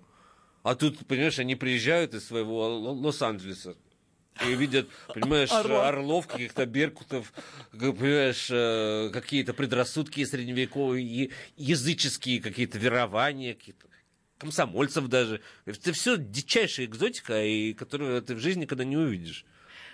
А 0.62 0.76
тут, 0.76 1.04
понимаешь, 1.06 1.40
они 1.40 1.56
приезжают 1.56 2.14
из 2.14 2.24
своего 2.24 2.78
Лос-Анджелеса 2.78 3.74
и 4.46 4.54
видят, 4.54 4.88
понимаешь, 5.12 5.50
Орлов, 5.50 5.84
орлов 5.84 6.26
каких-то 6.28 6.66
беркутов, 6.66 7.32
понимаешь, 7.72 8.48
э, 8.48 9.10
какие-то 9.12 9.54
предрассудки 9.54 10.24
средневековые, 10.24 11.30
языческие 11.56 12.40
какие-то 12.40 12.78
верования, 12.78 13.54
какие-то 13.54 13.88
комсомольцев 14.38 15.08
даже. 15.08 15.40
Это 15.66 15.92
все 15.92 16.16
дичайшая 16.16 16.86
экзотика, 16.86 17.44
и 17.44 17.74
которую 17.74 18.22
ты 18.22 18.36
в 18.36 18.38
жизни 18.38 18.62
никогда 18.62 18.84
не 18.84 18.96
увидишь. 18.96 19.44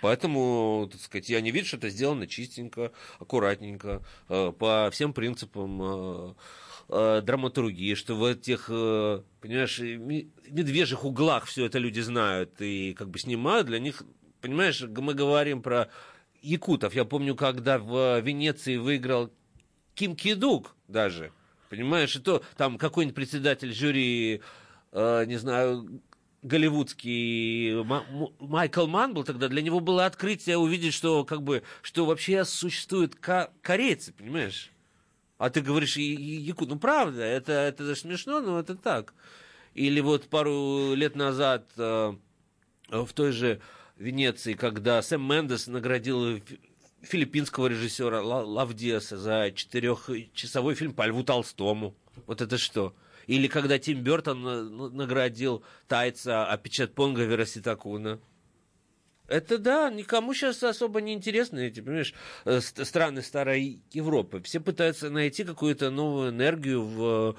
Поэтому, 0.01 0.87
так 0.91 1.01
сказать, 1.01 1.29
я 1.29 1.41
не 1.41 1.51
вижу, 1.51 1.67
что 1.67 1.77
это 1.77 1.89
сделано 1.89 2.27
чистенько, 2.27 2.91
аккуратненько, 3.19 4.01
э, 4.29 4.51
по 4.57 4.89
всем 4.91 5.13
принципам 5.13 5.81
э, 5.81 6.33
э, 6.89 7.21
драматургии, 7.21 7.95
что 7.95 8.15
в 8.15 8.23
этих, 8.23 8.67
понимаешь, 8.67 9.79
медвежьих 9.79 11.03
углах 11.03 11.45
все 11.45 11.65
это 11.65 11.79
люди 11.79 11.99
знают 11.99 12.61
и 12.61 12.93
как 12.93 13.09
бы 13.09 13.19
снимают, 13.19 13.67
для 13.67 13.79
них, 13.79 14.03
понимаешь, 14.41 14.81
мы 14.81 15.13
говорим 15.13 15.61
про 15.61 15.89
якутов. 16.41 16.95
Я 16.95 17.03
помню, 17.03 17.35
когда 17.35 17.77
в 17.77 18.21
Венеции 18.21 18.77
выиграл 18.77 19.31
Ким 19.95 20.15
Кидук 20.15 20.75
даже, 20.87 21.33
понимаешь, 21.69 22.15
и 22.15 22.19
то 22.19 22.41
там 22.55 22.77
какой-нибудь 22.77 23.15
председатель 23.15 23.73
жюри, 23.73 24.41
не 24.93 25.35
знаю, 25.37 26.01
голливудский 26.41 27.83
Майкл 28.39 28.87
Ман 28.87 29.13
был 29.13 29.23
тогда, 29.23 29.47
для 29.47 29.61
него 29.61 29.79
было 29.79 30.05
открытие 30.05 30.57
увидеть, 30.57 30.93
что 30.93 31.25
как 31.25 31.41
бы, 31.43 31.63
что 31.81 32.05
вообще 32.05 32.45
существуют 32.45 33.15
корейцы, 33.15 34.13
понимаешь? 34.13 34.71
А 35.37 35.49
ты 35.49 35.61
говоришь, 35.61 35.95
якут, 35.97 36.69
ну 36.69 36.77
правда, 36.77 37.23
это, 37.23 37.53
это 37.53 37.85
даже 37.85 38.01
смешно, 38.01 38.41
но 38.41 38.59
это 38.59 38.75
так. 38.75 39.13
Или 39.73 40.01
вот 40.01 40.27
пару 40.27 40.93
лет 40.93 41.15
назад 41.15 41.69
э, 41.77 42.13
в 42.89 43.13
той 43.13 43.31
же 43.31 43.61
Венеции, 43.97 44.53
когда 44.53 45.01
Сэм 45.01 45.21
Мендес 45.21 45.67
наградил 45.67 46.41
филиппинского 47.01 47.67
режиссера 47.67 48.21
Лавдеса 48.21 49.17
за 49.17 49.51
четырехчасовой 49.53 50.75
фильм 50.75 50.93
по 50.93 51.05
Льву 51.05 51.23
Толстому. 51.23 51.95
Вот 52.25 52.41
это 52.41 52.57
что? 52.57 52.93
Или 53.29 53.47
когда 53.47 53.77
Тим 53.77 54.01
Бертон 54.01 54.95
наградил 54.95 55.63
тайца 55.87 56.47
Апичатпонга 56.47 57.25
Вераситакуна. 57.25 58.19
Это 59.27 59.59
да, 59.59 59.91
никому 59.91 60.33
сейчас 60.33 60.63
особо 60.63 60.99
не 60.99 61.13
интересны 61.13 61.67
эти, 61.67 61.79
понимаешь, 61.79 62.15
э, 62.45 62.59
страны 62.59 63.21
старой 63.21 63.83
Европы. 63.91 64.41
Все 64.41 64.59
пытаются 64.59 65.11
найти 65.11 65.43
какую-то 65.43 65.91
новую 65.91 66.31
энергию 66.31 66.81
в 66.83 67.35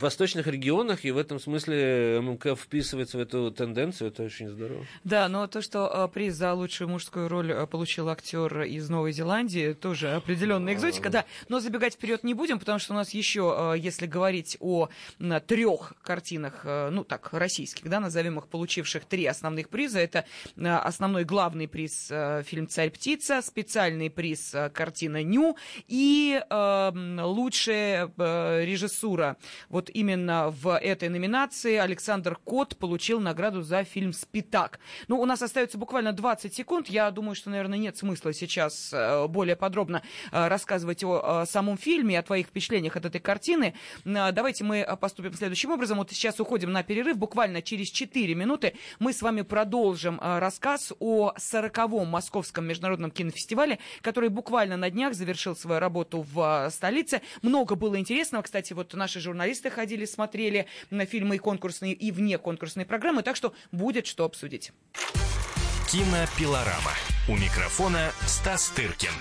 восточных 0.00 0.46
регионах, 0.46 1.04
и 1.04 1.10
в 1.10 1.18
этом 1.18 1.38
смысле 1.38 2.20
ММК 2.20 2.58
вписывается 2.58 3.18
в 3.18 3.20
эту 3.20 3.50
тенденцию, 3.50 4.08
это 4.08 4.24
очень 4.24 4.48
здорово. 4.48 4.84
Да, 5.04 5.28
но 5.28 5.46
то, 5.46 5.62
что 5.62 5.86
а, 5.86 6.08
приз 6.08 6.34
за 6.34 6.52
лучшую 6.54 6.88
мужскую 6.88 7.28
роль 7.28 7.52
а, 7.52 7.66
получил 7.66 8.08
актер 8.08 8.62
из 8.62 8.88
Новой 8.88 9.12
Зеландии, 9.12 9.74
тоже 9.74 10.12
определенная 10.14 10.74
экзотика, 10.74 11.10
да. 11.10 11.24
Но 11.48 11.60
забегать 11.60 11.94
вперед 11.94 12.24
не 12.24 12.34
будем, 12.34 12.58
потому 12.58 12.78
что 12.78 12.94
у 12.94 12.96
нас 12.96 13.10
еще, 13.10 13.54
а, 13.56 13.74
если 13.74 14.06
говорить 14.06 14.56
о 14.60 14.88
трех 15.46 15.94
картинах, 16.02 16.64
ну 16.64 17.04
так, 17.04 17.32
российских, 17.32 17.88
да, 17.88 18.00
назовем 18.00 18.38
их, 18.38 18.48
получивших 18.48 19.04
три 19.04 19.26
основных 19.26 19.68
приза, 19.68 20.00
это 20.00 20.24
основной 20.56 21.24
главный 21.24 21.68
приз 21.68 22.10
фильм 22.44 22.68
«Царь-птица», 22.68 23.42
специальный 23.42 24.10
приз 24.10 24.54
картина 24.72 25.22
«Ню» 25.22 25.56
и 25.86 26.40
лучшая 26.50 28.10
режиссура. 28.64 29.36
Вот 29.68 29.81
вот 29.82 29.90
именно 29.94 30.50
в 30.50 30.78
этой 30.78 31.08
номинации 31.08 31.74
Александр 31.74 32.38
Кот 32.44 32.76
получил 32.76 33.18
награду 33.18 33.62
за 33.62 33.82
фильм 33.82 34.12
«Спитак». 34.12 34.78
Ну, 35.08 35.20
у 35.20 35.26
нас 35.26 35.42
остается 35.42 35.76
буквально 35.76 36.12
20 36.12 36.54
секунд. 36.54 36.88
Я 36.88 37.10
думаю, 37.10 37.34
что, 37.34 37.50
наверное, 37.50 37.78
нет 37.78 37.96
смысла 37.96 38.32
сейчас 38.32 38.94
более 39.28 39.56
подробно 39.56 40.02
рассказывать 40.30 41.02
о 41.02 41.44
самом 41.46 41.76
фильме, 41.76 42.16
о 42.16 42.22
твоих 42.22 42.46
впечатлениях 42.46 42.94
от 42.94 43.06
этой 43.06 43.20
картины. 43.20 43.74
Давайте 44.04 44.62
мы 44.62 44.86
поступим 45.00 45.34
следующим 45.34 45.72
образом. 45.72 45.98
Вот 45.98 46.12
сейчас 46.12 46.38
уходим 46.38 46.70
на 46.70 46.84
перерыв. 46.84 47.16
Буквально 47.16 47.60
через 47.60 47.90
4 47.90 48.36
минуты 48.36 48.74
мы 49.00 49.12
с 49.12 49.20
вами 49.20 49.42
продолжим 49.42 50.20
рассказ 50.22 50.92
о 51.00 51.32
40-м 51.36 52.06
Московском 52.06 52.66
международном 52.68 53.10
кинофестивале, 53.10 53.80
который 54.00 54.28
буквально 54.28 54.76
на 54.76 54.90
днях 54.90 55.14
завершил 55.14 55.56
свою 55.56 55.80
работу 55.80 56.24
в 56.32 56.70
столице. 56.70 57.20
Много 57.42 57.74
было 57.74 57.98
интересного. 57.98 58.42
Кстати, 58.44 58.74
вот 58.74 58.94
наши 58.94 59.18
журналисты 59.18 59.70
ходили, 59.72 60.04
смотрели 60.04 60.66
на 60.90 61.06
фильмы 61.06 61.36
и 61.36 61.38
конкурсные, 61.38 61.92
и 61.92 62.12
вне 62.12 62.38
конкурсные 62.38 62.86
программы, 62.86 63.22
так 63.22 63.36
что 63.36 63.52
будет 63.72 64.06
что 64.06 64.24
обсудить. 64.24 64.72
Кинопилорама. 65.90 66.92
У 67.28 67.36
микрофона 67.36 68.12
Стас 68.26 68.68
Тыркин. 68.70 69.12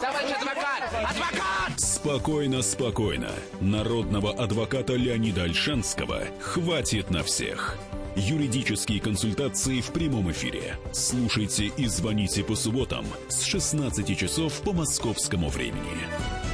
Товарищ 0.00 0.32
адвокат! 0.32 0.82
Адвокат! 0.92 1.80
Спокойно, 1.80 2.62
спокойно. 2.62 3.30
Народного 3.60 4.32
адвоката 4.32 4.94
Леонида 4.94 5.44
Альшанского 5.44 6.24
хватит 6.40 7.10
на 7.10 7.22
всех. 7.22 7.78
Юридические 8.16 9.00
консультации 9.00 9.80
в 9.80 9.92
прямом 9.92 10.30
эфире. 10.30 10.76
Слушайте 10.92 11.66
и 11.76 11.86
звоните 11.86 12.44
по 12.44 12.54
субботам 12.54 13.06
с 13.28 13.42
16 13.42 14.16
часов 14.18 14.60
по 14.60 14.72
московскому 14.72 15.48
времени. 15.48 16.53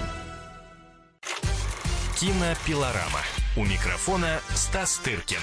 Кинопилорама. 2.20 3.22
У 3.56 3.64
микрофона 3.64 4.42
Стас 4.54 4.98
Тыркин 4.98 5.40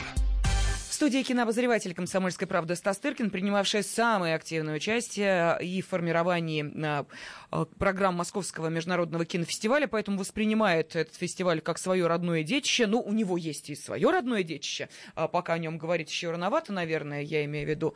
студии 0.98 1.22
кинообозреватель 1.22 1.94
«Комсомольской 1.94 2.48
правды» 2.48 2.76
Стас 2.76 2.98
Тыркин, 2.98 3.30
принимавшая 3.30 3.84
самое 3.84 4.34
активное 4.34 4.78
участие 4.78 5.56
и 5.62 5.84
в 5.84 5.88
формировании 5.90 6.66
а, 6.84 7.06
а, 7.52 7.66
программ 7.66 8.16
Московского 8.16 8.70
международного 8.70 9.24
кинофестиваля, 9.24 9.86
поэтому 9.88 10.18
воспринимает 10.18 10.96
этот 10.96 11.16
фестиваль 11.16 11.62
как 11.62 11.78
свое 11.78 12.08
родное 12.08 12.42
детище. 12.42 12.88
Ну, 12.88 13.00
у 13.00 13.14
него 13.14 13.38
есть 13.38 13.70
и 13.70 13.76
свое 13.76 14.10
родное 14.10 14.42
детище, 14.42 14.90
а 15.14 15.28
пока 15.28 15.54
о 15.54 15.60
нем 15.60 15.78
говорить 15.78 16.10
еще 16.10 16.32
рановато, 16.32 16.74
наверное, 16.74 17.22
я 17.22 17.46
имею 17.46 17.68
в 17.68 17.70
виду 17.70 17.96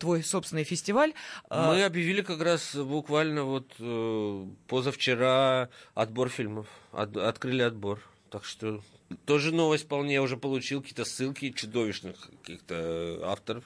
твой 0.00 0.24
собственный 0.24 0.64
фестиваль. 0.64 1.14
Мы 1.50 1.84
объявили 1.84 2.20
как 2.20 2.42
раз 2.42 2.74
буквально 2.74 3.44
вот 3.44 3.70
э, 3.78 4.46
позавчера 4.66 5.68
отбор 5.94 6.28
фильмов, 6.28 6.66
от, 6.90 7.16
открыли 7.16 7.62
отбор. 7.62 8.00
Так 8.30 8.44
что 8.44 8.80
тоже 9.26 9.52
новость 9.52 9.84
вполне 9.84 10.14
я 10.14 10.22
уже 10.22 10.36
получил, 10.36 10.80
какие-то 10.80 11.04
ссылки 11.04 11.50
чудовищных 11.50 12.30
каких-то 12.42 13.20
авторов. 13.24 13.64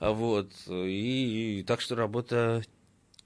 Вот. 0.00 0.50
И, 0.68 1.60
и 1.60 1.62
так 1.62 1.80
что 1.80 1.94
работа 1.94 2.62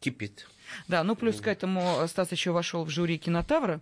кипит. 0.01 0.47
Да, 0.87 1.03
ну 1.05 1.17
плюс 1.17 1.41
к 1.41 1.47
этому 1.47 2.07
Стас 2.07 2.33
еще 2.33 2.51
вошел 2.51 2.85
в 2.85 2.91
жюри 2.91 3.19
кинотавра. 3.19 3.81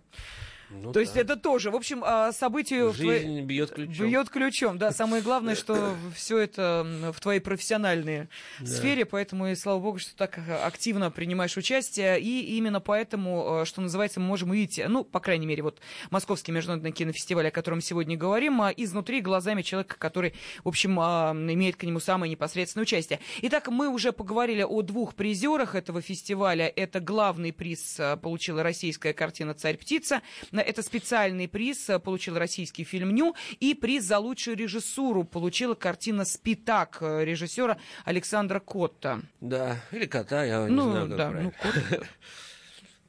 Ну, 0.69 0.87
То 0.87 0.93
да. 0.95 0.99
есть 0.99 1.15
это 1.15 1.37
тоже, 1.37 1.71
в 1.71 1.75
общем, 1.75 2.03
а, 2.05 2.33
событию... 2.33 2.91
Жизнь 2.91 3.41
в... 3.41 3.45
бьет 3.45 3.71
ключом. 3.71 4.07
Бьет 4.07 4.29
ключом, 4.29 4.77
да. 4.77 4.91
Самое 4.91 5.21
главное, 5.21 5.55
что 5.55 5.95
все 6.13 6.39
это 6.39 6.85
в 7.13 7.19
твоей 7.21 7.39
профессиональной 7.39 8.27
да. 8.59 8.65
сфере, 8.65 9.05
поэтому 9.05 9.47
и 9.47 9.55
слава 9.55 9.79
богу, 9.79 9.99
что 9.99 10.15
так 10.15 10.39
активно 10.63 11.09
принимаешь 11.09 11.55
участие. 11.55 12.19
И 12.19 12.57
именно 12.57 12.81
поэтому, 12.81 13.61
э, 13.61 13.65
что 13.65 13.81
называется, 13.81 14.19
мы 14.19 14.27
можем 14.27 14.49
увидеть, 14.49 14.81
ну, 14.87 15.05
по 15.05 15.21
крайней 15.21 15.45
мере, 15.45 15.63
вот 15.63 15.79
Московский 16.09 16.51
международный 16.51 16.91
кинофестиваль, 16.91 17.47
о 17.47 17.51
котором 17.51 17.79
сегодня 17.79 18.17
говорим, 18.17 18.61
а, 18.61 18.69
изнутри 18.69 19.21
глазами 19.21 19.61
человека, 19.61 19.95
который, 19.97 20.33
в 20.63 20.67
общем, 20.67 20.99
а, 20.99 21.31
имеет 21.33 21.77
к 21.77 21.83
нему 21.83 22.01
самое 22.01 22.29
непосредственное 22.29 22.83
участие. 22.83 23.19
Итак, 23.43 23.69
мы 23.69 23.87
уже 23.87 24.11
поговорили 24.11 24.63
о 24.63 24.81
двух 24.81 25.15
призерах 25.15 25.75
этого 25.75 26.01
фестиваля. 26.01 26.67
Это 26.67 26.99
главный 26.99 27.53
приз 27.53 27.99
получила 28.21 28.63
российская 28.63 29.13
картина 29.13 29.53
«Царь-птица», 29.53 30.21
это 30.61 30.81
специальный 30.81 31.47
приз 31.47 31.89
э, 31.89 31.99
получил 31.99 32.37
российский 32.37 32.83
фильм 32.83 33.13
«Ню», 33.13 33.35
и 33.59 33.73
приз 33.73 34.03
за 34.05 34.19
лучшую 34.19 34.57
режиссуру 34.57 35.23
получила 35.23 35.75
картина 35.75 36.25
«Спитак» 36.25 36.97
э, 37.01 37.23
режиссера 37.25 37.77
Александра 38.05 38.59
Котта. 38.59 39.21
Да, 39.41 39.77
или 39.91 40.05
Кота, 40.05 40.43
я 40.43 40.67
ну, 40.67 40.85
не 40.85 40.91
знаю, 40.91 41.07
как 41.07 41.17
да, 41.17 41.29
правильно. 41.29 41.53
Ну, 41.63 41.71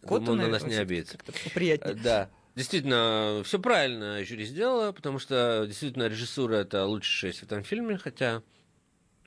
Кот. 0.03 0.21
Котта, 0.21 0.35
на 0.35 0.49
нас 0.49 0.63
не 0.65 0.75
обидится. 0.75 1.19
Приятнее. 1.55 1.95
Да. 1.95 2.31
Действительно, 2.55 3.43
все 3.45 3.61
правильно 3.61 4.25
жюри 4.25 4.45
сделала, 4.45 4.91
потому 4.91 5.21
что 5.21 5.65
действительно 5.69 6.09
режиссура 6.09 6.57
это 6.57 6.87
лучшая 6.87 7.33
в 7.33 7.43
этом 7.45 7.63
фильме, 7.63 7.99
хотя 7.99 8.43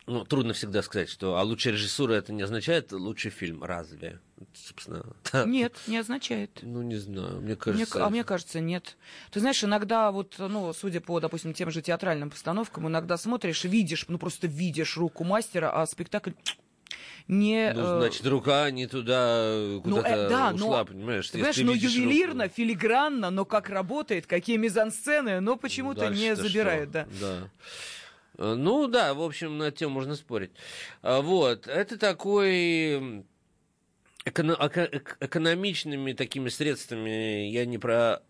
ну, 0.08 0.26
трудно 0.26 0.54
всегда 0.54 0.82
сказать, 0.82 1.10
что 1.10 1.38
а 1.38 1.44
лучшая 1.44 1.74
режиссура 1.74 2.14
это 2.14 2.34
не 2.34 2.42
означает 2.42 2.92
лучший 2.92 3.30
фильм, 3.30 3.64
разве? 3.64 4.20
Собственно, 4.54 5.06
да. 5.32 5.46
Нет, 5.46 5.76
не 5.88 5.98
означает. 5.98 6.60
Ну, 6.64 6.82
не 6.82 6.96
знаю, 6.96 7.42
мне 7.42 7.56
кажется... 7.56 7.98
Мне, 7.98 8.06
а 8.06 8.10
мне 8.10 8.24
кажется, 8.24 8.60
нет. 8.60 8.98
Ты 9.32 9.40
знаешь, 9.40 9.64
иногда 9.64 10.12
вот, 10.12 10.36
ну, 10.40 10.74
судя 10.74 11.02
по, 11.02 11.20
допустим, 11.20 11.54
тем 11.54 11.70
же 11.70 11.82
театральным 11.82 12.32
постановкам, 12.32 12.88
иногда 12.88 13.16
смотришь, 13.18 13.64
видишь, 13.64 14.06
ну, 14.08 14.18
просто 14.18 14.48
видишь 14.48 14.98
руку 14.98 15.24
мастера, 15.24 15.72
а 15.72 15.86
спектакль 15.86 16.32
не... 17.28 17.72
Ну, 17.72 17.82
э, 17.82 18.00
значит, 18.00 18.26
рука 18.26 18.72
не 18.72 18.88
туда 18.88 19.80
куда-то 19.84 20.10
ну, 20.10 20.16
э, 20.16 20.30
да, 20.30 20.52
ушла, 20.52 20.80
но, 20.80 20.86
понимаешь? 20.86 21.30
Ты 21.30 21.34
понимаешь, 21.34 21.58
ну, 21.58 21.74
ювелирно, 21.74 22.46
руку. 22.46 22.56
филигранно, 22.58 23.30
но 23.30 23.46
как 23.46 23.70
работает, 23.70 24.26
какие 24.26 24.58
мизансцены, 24.58 25.42
но 25.42 25.58
почему-то 25.58 26.10
не 26.10 26.36
забирают, 26.36 26.90
что? 26.90 27.08
да. 27.08 27.08
Да. 27.20 27.50
Э, 28.42 28.56
ну 28.56 28.88
да, 28.88 29.14
в 29.14 29.22
общем, 29.22 29.58
на 29.60 29.72
тему 29.72 29.94
можно 29.94 30.16
спорить. 30.16 30.52
А, 31.04 31.22
вот, 31.22 31.68
это 31.68 31.98
такой 31.98 33.24
экономичными 34.26 36.14
такими 36.14 36.50
средствами, 36.50 37.50
я 37.50 37.66
не 37.66 37.78
про 37.78 38.22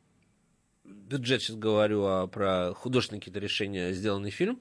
бюджет 0.84 1.42
сейчас 1.42 1.56
говорю, 1.56 2.04
а 2.06 2.28
про 2.28 2.74
художественные 2.74 3.22
какие-то 3.22 3.40
решения 3.40 3.94
сделанный 3.94 4.32
фильм. 4.32 4.60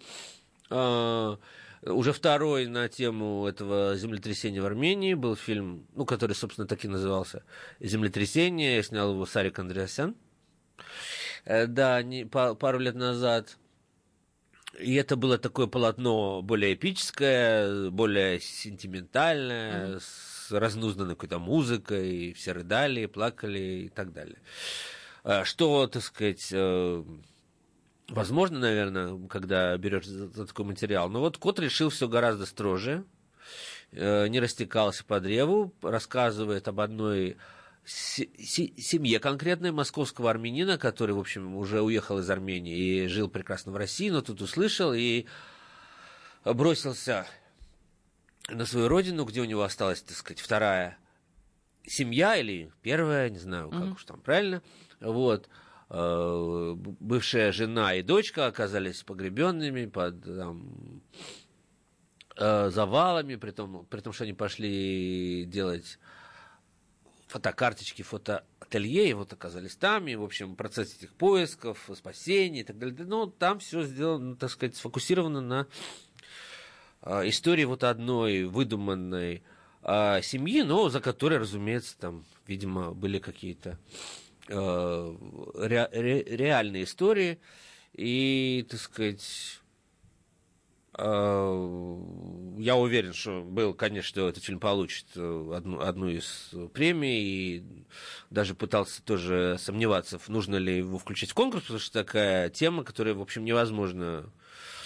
А, 0.71 1.39
уже 1.83 2.13
второй 2.13 2.67
на 2.67 2.89
тему 2.89 3.47
этого 3.47 3.97
землетрясения 3.97 4.63
в 4.63 4.67
Армении 4.67 5.15
был 5.15 5.35
фильм, 5.35 5.87
ну, 5.95 6.05
который, 6.05 6.35
собственно, 6.35 6.69
так 6.69 6.85
и 6.85 6.89
назывался 6.89 7.43
«Землетрясение». 7.81 8.77
Я 8.77 8.83
снял 8.85 9.13
его 9.13 9.27
Сарик 9.27 9.59
Андреасян. 9.59 10.15
Э, 11.45 11.67
да, 11.67 12.01
не, 12.03 12.25
пару 12.25 12.79
лет 12.79 12.95
назад. 12.95 13.57
И 14.79 14.95
это 14.95 15.17
было 15.17 15.37
такое 15.37 15.67
полотно 15.67 16.43
более 16.43 16.75
эпическое, 16.75 17.91
более 17.91 18.41
сентиментальное, 18.41 19.89
mm-hmm. 19.89 20.01
с 20.01 20.53
разнузданной 20.53 21.15
какой-то 21.15 21.39
музыкой, 21.39 22.33
все 22.35 22.53
рыдали, 22.53 23.07
плакали 23.07 23.85
и 23.87 23.89
так 23.89 24.13
далее. 24.13 24.39
А 25.25 25.45
что, 25.45 25.87
так 25.87 26.03
сказать, 26.03 26.49
э, 26.53 27.05
возможно, 28.09 28.59
наверное, 28.61 29.29
когда 29.29 29.77
берешь 29.77 30.07
за 30.07 30.47
такой 30.47 30.65
материал. 30.65 31.09
Но 31.09 31.21
вот 31.21 31.37
кот 31.37 31.59
решил 31.59 31.91
все 31.91 32.09
гораздо 32.09 32.47
строже, 32.47 33.05
э, 33.93 34.29
не 34.29 34.41
растекался 34.41 35.05
по 35.05 35.21
древу, 35.21 35.75
рассказывает 35.83 36.69
об 36.69 36.81
одной 36.81 37.37
семье 37.91 39.19
конкретной 39.19 39.73
московского 39.73 40.31
армянина, 40.31 40.79
который, 40.79 41.13
в 41.13 41.19
общем, 41.19 41.57
уже 41.57 41.83
уехал 41.83 42.19
из 42.19 42.31
Армении 42.31 43.05
и 43.05 43.07
жил 43.07 43.29
прекрасно 43.29 43.73
в 43.73 43.77
России, 43.77 44.11
но 44.11 44.21
тут 44.21 44.41
услышал 44.43 44.93
и 44.93 45.27
бросился 46.45 47.27
на 48.49 48.65
свою 48.67 48.89
родину, 48.89 49.25
где 49.25 49.41
у 49.41 49.45
него 49.45 49.63
осталась, 49.63 50.03
так 50.03 50.17
сказать, 50.17 50.41
вторая 50.41 50.99
семья 51.87 52.37
или 52.37 52.71
первая, 52.83 53.29
не 53.31 53.39
знаю, 53.39 53.71
как 53.71 53.81
mm-hmm. 53.81 53.95
уж 53.95 54.05
там 54.05 54.21
правильно, 54.21 54.63
вот, 55.01 55.49
э, 55.89 56.75
бывшая 56.77 57.53
жена 57.53 57.95
и 57.95 58.03
дочка 58.03 58.47
оказались 58.47 59.03
погребенными 59.03 59.87
под 59.87 60.23
там, 60.23 61.03
э, 62.37 62.71
завалами, 62.71 63.37
при 63.37 63.51
том, 63.51 63.87
при 63.87 64.01
том, 64.01 64.13
что 64.13 64.25
они 64.25 64.33
пошли 64.33 65.45
делать 65.47 65.99
фотокарточки, 67.31 68.03
фотоателье, 68.03 69.11
и 69.11 69.15
вот 69.15 69.33
оказались 69.33 69.77
там, 69.77 70.09
и, 70.09 70.17
в 70.17 70.25
общем, 70.25 70.57
процесс 70.57 70.97
этих 70.97 71.13
поисков, 71.15 71.89
спасений 71.95 72.61
и 72.61 72.65
так 72.65 72.79
далее. 72.79 72.97
Но 73.05 73.27
там 73.27 73.61
все 73.61 73.85
сделано, 73.85 74.37
так 74.37 74.51
сказать, 74.51 74.77
сфокусировано 74.77 75.41
на 75.41 75.67
э, 77.03 77.29
истории 77.29 77.65
вот 77.65 77.85
одной 77.85 78.45
выдуманной 78.45 79.45
э, 79.83 80.23
семьи, 80.23 80.63
но 80.63 80.89
за 80.89 81.01
которой, 81.01 81.39
разумеется, 81.39 81.97
там, 81.99 82.25
видимо, 82.47 82.93
были 82.93 83.19
какие-то 83.19 83.79
ре, 84.49 85.89
реальные 85.93 86.83
истории, 86.83 87.39
и, 87.93 88.67
так 88.69 88.81
сказать, 88.81 89.60
я 90.99 92.77
уверен, 92.77 93.13
что 93.13 93.43
был, 93.43 93.75
конечно, 93.75 94.23
этот 94.23 94.43
фильм 94.43 94.59
получит 94.59 95.07
э, 95.15 95.53
одну, 95.55 95.81
одну 95.81 96.09
из 96.09 96.51
премий, 96.75 97.23
и 97.23 97.65
даже 98.31 98.55
пытался 98.55 99.01
тоже 99.03 99.57
сомневаться, 99.61 100.21
нужно 100.27 100.57
ли 100.57 100.79
его 100.79 100.99
включить 100.99 101.31
в 101.31 101.35
конкурс, 101.35 101.63
потому 101.63 101.79
что 101.79 101.93
такая 101.93 102.51
тема, 102.51 102.83
которая, 102.83 103.15
в 103.15 103.23
общем, 103.23 103.45
невозможно 103.45 104.33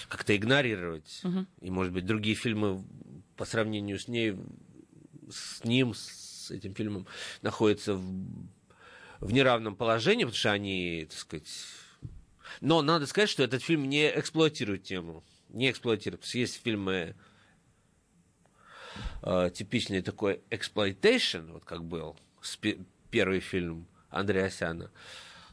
как-то 0.07 0.35
игнорировать. 0.35 1.21
Угу. 1.23 1.45
И, 1.61 1.71
может 1.71 1.91
быть, 1.91 2.05
другие 2.05 2.35
фильмы 2.35 2.83
по 3.35 3.45
сравнению 3.45 3.97
с 3.99 4.07
ней, 4.07 4.35
с 5.29 5.63
ним, 5.63 5.95
с 5.95 6.51
этим 6.51 6.75
фильмом, 6.75 7.07
находятся 7.41 7.95
в, 7.95 8.03
в 9.21 9.33
неравном 9.33 9.75
положении, 9.75 10.23
потому 10.23 10.37
что 10.37 10.51
они, 10.51 11.07
так 11.09 11.17
сказать... 11.17 11.49
Но 12.61 12.83
надо 12.83 13.07
сказать, 13.07 13.29
что 13.29 13.43
этот 13.43 13.63
фильм 13.63 13.89
не 13.89 14.07
эксплуатирует 14.07 14.83
тему. 14.83 15.23
Не 15.49 15.73
что 15.73 15.93
есть 15.93 16.61
фильмы 16.63 17.15
э, 19.21 19.49
типичный 19.53 20.01
такой 20.01 20.41
exploitation, 20.49 21.51
вот 21.51 21.65
как 21.65 21.83
был 21.83 22.15
первый 23.11 23.39
фильм 23.39 23.87
Андреасяна, 24.09 24.91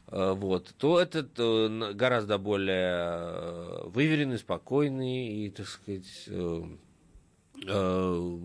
э, 0.07 0.33
вот, 0.33 0.73
то 0.77 0.99
этот 0.99 1.31
э, 1.37 1.93
гораздо 1.93 2.37
более 2.37 2.95
э, 2.95 3.83
выверенный, 3.87 4.37
спокойный 4.37 5.45
и, 5.45 5.49
так 5.49 5.67
сказать, 5.67 6.25
э, 6.27 6.63
э, 7.67 8.39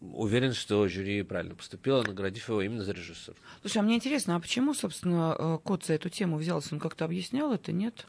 уверен, 0.00 0.52
что 0.52 0.86
жюри 0.88 1.22
правильно 1.22 1.54
поступило, 1.54 2.02
наградив 2.02 2.48
его 2.48 2.62
именно 2.62 2.84
за 2.84 2.92
режиссер. 2.92 3.34
Слушай, 3.60 3.78
а 3.78 3.82
мне 3.82 3.96
интересно, 3.96 4.36
а 4.36 4.40
почему, 4.40 4.74
собственно, 4.74 5.34
э, 5.38 5.58
Кот 5.62 5.84
за 5.84 5.94
эту 5.94 6.08
тему 6.08 6.36
взялся? 6.36 6.74
Он 6.74 6.80
как-то 6.80 7.04
объяснял 7.04 7.52
это, 7.52 7.72
нет? 7.72 8.06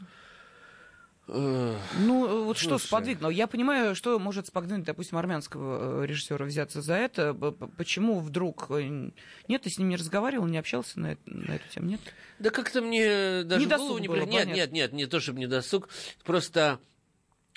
Ну, 1.30 2.44
вот 2.46 2.58
что 2.58 2.78
сподвигнуло? 2.78 3.30
Я 3.32 3.48
понимаю, 3.48 3.96
что 3.96 4.18
может 4.20 4.48
сподвигнуть, 4.48 4.86
допустим, 4.86 5.18
армянского 5.18 6.04
э, 6.04 6.06
режиссера 6.06 6.46
взяться 6.46 6.82
за 6.82 6.96
это. 6.96 7.34
Почему 7.78 8.20
вдруг... 8.20 8.68
Э, 8.70 9.12
нет, 9.48 9.62
ты 9.62 9.70
с 9.70 9.78
ним 9.78 9.90
не 9.90 9.96
разговаривал, 9.96 10.48
не 10.48 10.58
общался 10.58 11.00
на, 11.00 11.18
на 11.26 11.56
эту 11.56 11.68
тему, 11.70 11.88
нет? 11.88 12.02
Да 12.40 12.50
как-то 12.50 12.82
мне 12.82 13.44
даже 13.44 13.66
не 13.66 13.76
голову 13.76 13.98
не 13.98 14.08
было, 14.08 14.26
Нет, 14.26 14.48
нет, 14.48 14.72
нет, 14.72 14.94
не 14.94 15.06
то, 15.06 15.20
чтобы 15.20 15.40
не 15.40 15.48
досуг. 15.48 15.90
Просто 16.24 16.80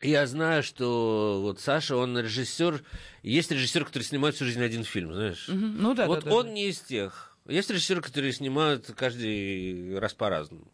я 0.02 0.26
знаю, 0.26 0.62
что 0.62 1.40
вот 1.40 1.60
Саша, 1.60 1.96
он 1.96 2.18
режиссер. 2.18 2.82
Есть 3.22 3.52
режиссер, 3.52 3.84
который 3.84 4.02
снимает 4.02 4.34
всю 4.34 4.44
жизнь 4.44 4.62
один 4.62 4.82
фильм, 4.82 5.14
знаешь? 5.14 5.48
Угу. 5.48 5.56
Ну 5.56 5.94
да, 5.94 6.06
Вот 6.06 6.24
да, 6.24 6.30
да, 6.30 6.36
он 6.36 6.46
да. 6.46 6.52
не 6.52 6.68
из 6.68 6.80
тех. 6.80 7.36
Есть 7.46 7.70
режиссеры, 7.70 8.02
которые 8.02 8.32
снимают 8.32 8.90
каждый 8.96 9.98
раз 9.98 10.14
по-разному. 10.14 10.66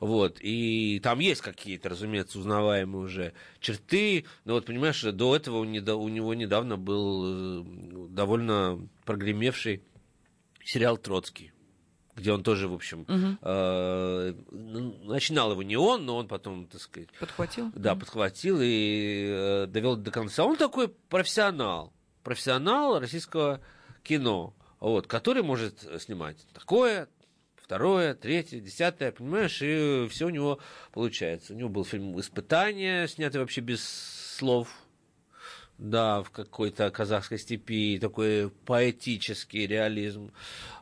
Вот. 0.00 0.38
И 0.40 1.00
там 1.02 1.18
есть 1.18 1.40
какие-то, 1.40 1.88
разумеется, 1.88 2.38
узнаваемые 2.38 3.02
уже 3.04 3.32
черты. 3.60 4.24
Но 4.44 4.54
вот, 4.54 4.66
понимаешь, 4.66 5.02
до 5.02 5.34
этого 5.36 5.58
у 5.58 5.64
него 6.08 6.34
недавно 6.34 6.76
был 6.76 7.62
э, 7.62 8.08
довольно 8.10 8.88
прогремевший 9.04 9.82
сериал 10.64 10.96
«Троцкий» 10.96 11.52
где 12.14 12.32
он 12.32 12.42
тоже, 12.42 12.66
в 12.66 12.74
общем, 12.74 13.04
Мгм. 13.06 13.38
э, 13.42 14.34
ну, 14.50 14.94
начинал 15.04 15.52
его 15.52 15.62
не 15.62 15.76
он, 15.76 16.04
но 16.04 16.16
он 16.16 16.26
потом, 16.26 16.66
так 16.66 16.80
сказать, 16.80 17.08
Подхватил? 17.20 17.70
да, 17.76 17.94
подхватил 17.94 18.58
и 18.60 19.28
э, 19.30 19.66
довел 19.68 19.94
до 19.94 20.10
конца. 20.10 20.44
Он 20.44 20.56
такой 20.56 20.88
профессионал, 20.88 21.92
профессионал 22.24 22.98
российского 22.98 23.60
кино, 24.02 24.52
вот, 24.80 25.06
который 25.06 25.44
может 25.44 25.86
снимать 26.02 26.44
такое, 26.52 27.08
второе, 27.68 28.14
третье, 28.14 28.60
десятое, 28.60 29.12
понимаешь, 29.12 29.60
и 29.60 30.08
все 30.08 30.24
у 30.24 30.30
него 30.30 30.58
получается. 30.90 31.52
У 31.52 31.56
него 31.56 31.68
был 31.68 31.84
фильм 31.84 32.18
«Испытание», 32.18 33.06
снятый 33.06 33.42
вообще 33.42 33.60
без 33.60 33.86
слов, 34.38 34.70
да, 35.76 36.22
в 36.22 36.30
какой-то 36.30 36.90
казахской 36.90 37.36
степи, 37.36 37.98
такой 38.00 38.48
поэтический 38.64 39.66
реализм. 39.66 40.32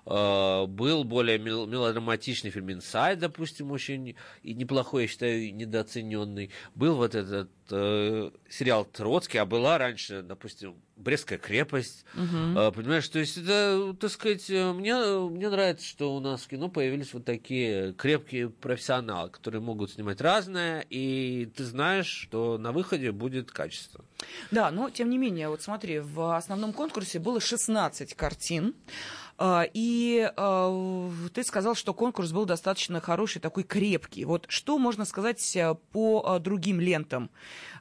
Э, 0.07 0.67
Был 0.67 1.05
более 1.05 1.39
мел- 1.39 1.67
мелодраматичный 1.67 2.51
фильм 2.51 2.71
«Инсайд», 2.73 3.19
допустим, 3.19 3.73
очень 3.73 4.15
и 4.43 4.55
неплохой, 4.55 5.03
я 5.03 5.09
считаю, 5.09 5.55
недооцененный. 5.55 6.51
Был 6.75 6.95
вот 6.97 7.15
этот 7.15 7.51
э, 7.71 8.31
сериал 8.49 8.85
«Троцкий», 8.85 9.39
а 9.39 9.45
была 9.45 9.79
раньше, 9.79 10.23
допустим, 10.23 10.77
«Брестская 10.97 11.39
крепость». 11.39 12.05
Мгм. 12.15 12.57
Э, 12.57 12.71
Понимаешь, 12.73 13.09
то 13.09 13.19
есть 13.19 13.37
это, 13.37 13.95
так 14.01 14.11
сказать, 14.13 14.49
э, 14.49 14.73
мне, 14.73 14.95
мне 15.29 15.51
нравится, 15.51 15.85
что 15.85 16.15
у 16.15 16.21
нас 16.21 16.43
в 16.43 16.49
кино 16.49 16.69
появились 16.69 17.13
вот 17.13 17.25
такие 17.25 17.93
крепкие 17.95 18.49
профессионалы, 18.51 19.31
которые 19.31 19.61
могут 19.61 19.91
снимать 19.91 20.21
разное, 20.21 20.87
и 20.89 21.47
ты 21.57 21.65
знаешь, 21.65 22.07
что 22.07 22.59
на 22.59 22.71
выходе 22.71 23.11
будет 23.11 23.51
качество. 23.51 24.05
Да, 24.53 24.71
но 24.71 24.89
тем 24.91 25.11
не 25.11 25.19
менее, 25.19 25.49
вот 25.49 25.63
смотри, 25.63 25.99
в 25.99 26.37
основном 26.37 26.73
конкурсе 26.73 27.19
было 27.19 27.41
16 27.41 28.15
картин. 28.15 28.75
А, 29.39 29.67
И 29.75 30.31
а, 30.37 31.11
ты 31.35 31.45
сказал, 31.45 31.75
что 31.75 31.93
конкурс 31.93 32.33
был 32.33 32.47
достаточно 32.47 33.01
хороший, 33.01 33.41
такой 33.41 33.65
крепкий. 33.65 34.25
Вот 34.25 34.47
что 34.49 34.79
можно 34.79 35.05
сказать 35.05 35.57
а, 35.57 35.75
по 35.75 36.23
а, 36.27 36.39
другим 36.39 36.81
лентам, 36.81 37.31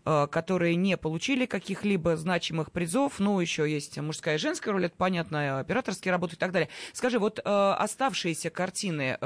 которые 0.04 0.76
не 0.76 0.98
получили 0.98 1.46
каких-либо 1.46 2.16
значимых 2.16 2.72
призов? 2.72 3.20
Ну, 3.20 3.40
еще 3.40 3.70
есть 3.70 3.98
мужская 3.98 4.36
и 4.36 4.38
женская 4.38 4.72
роль, 4.72 4.86
это 4.86 4.96
понятно, 4.96 5.60
операторские 5.60 6.12
работы 6.12 6.36
и 6.36 6.38
так 6.38 6.52
далее. 6.52 6.70
Скажи, 6.94 7.18
вот 7.20 7.40
а, 7.44 7.76
оставшиеся 7.76 8.50
картины, 8.50 9.18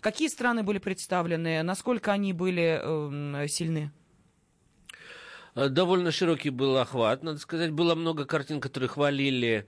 какие 0.00 0.28
страны 0.28 0.62
были 0.62 0.78
представлены, 0.78 1.62
насколько 1.62 2.12
они 2.12 2.32
были 2.32 2.80
эм, 2.82 3.48
сильны? 3.48 3.92
Э, 5.54 5.68
Довольно 5.68 6.10
широкий 6.10 6.50
был 6.50 6.78
охват, 6.78 7.22
надо 7.22 7.38
сказать. 7.38 7.70
Было 7.72 7.94
много 7.94 8.24
картин, 8.24 8.60
которые 8.60 8.88
хвалили, 8.88 9.66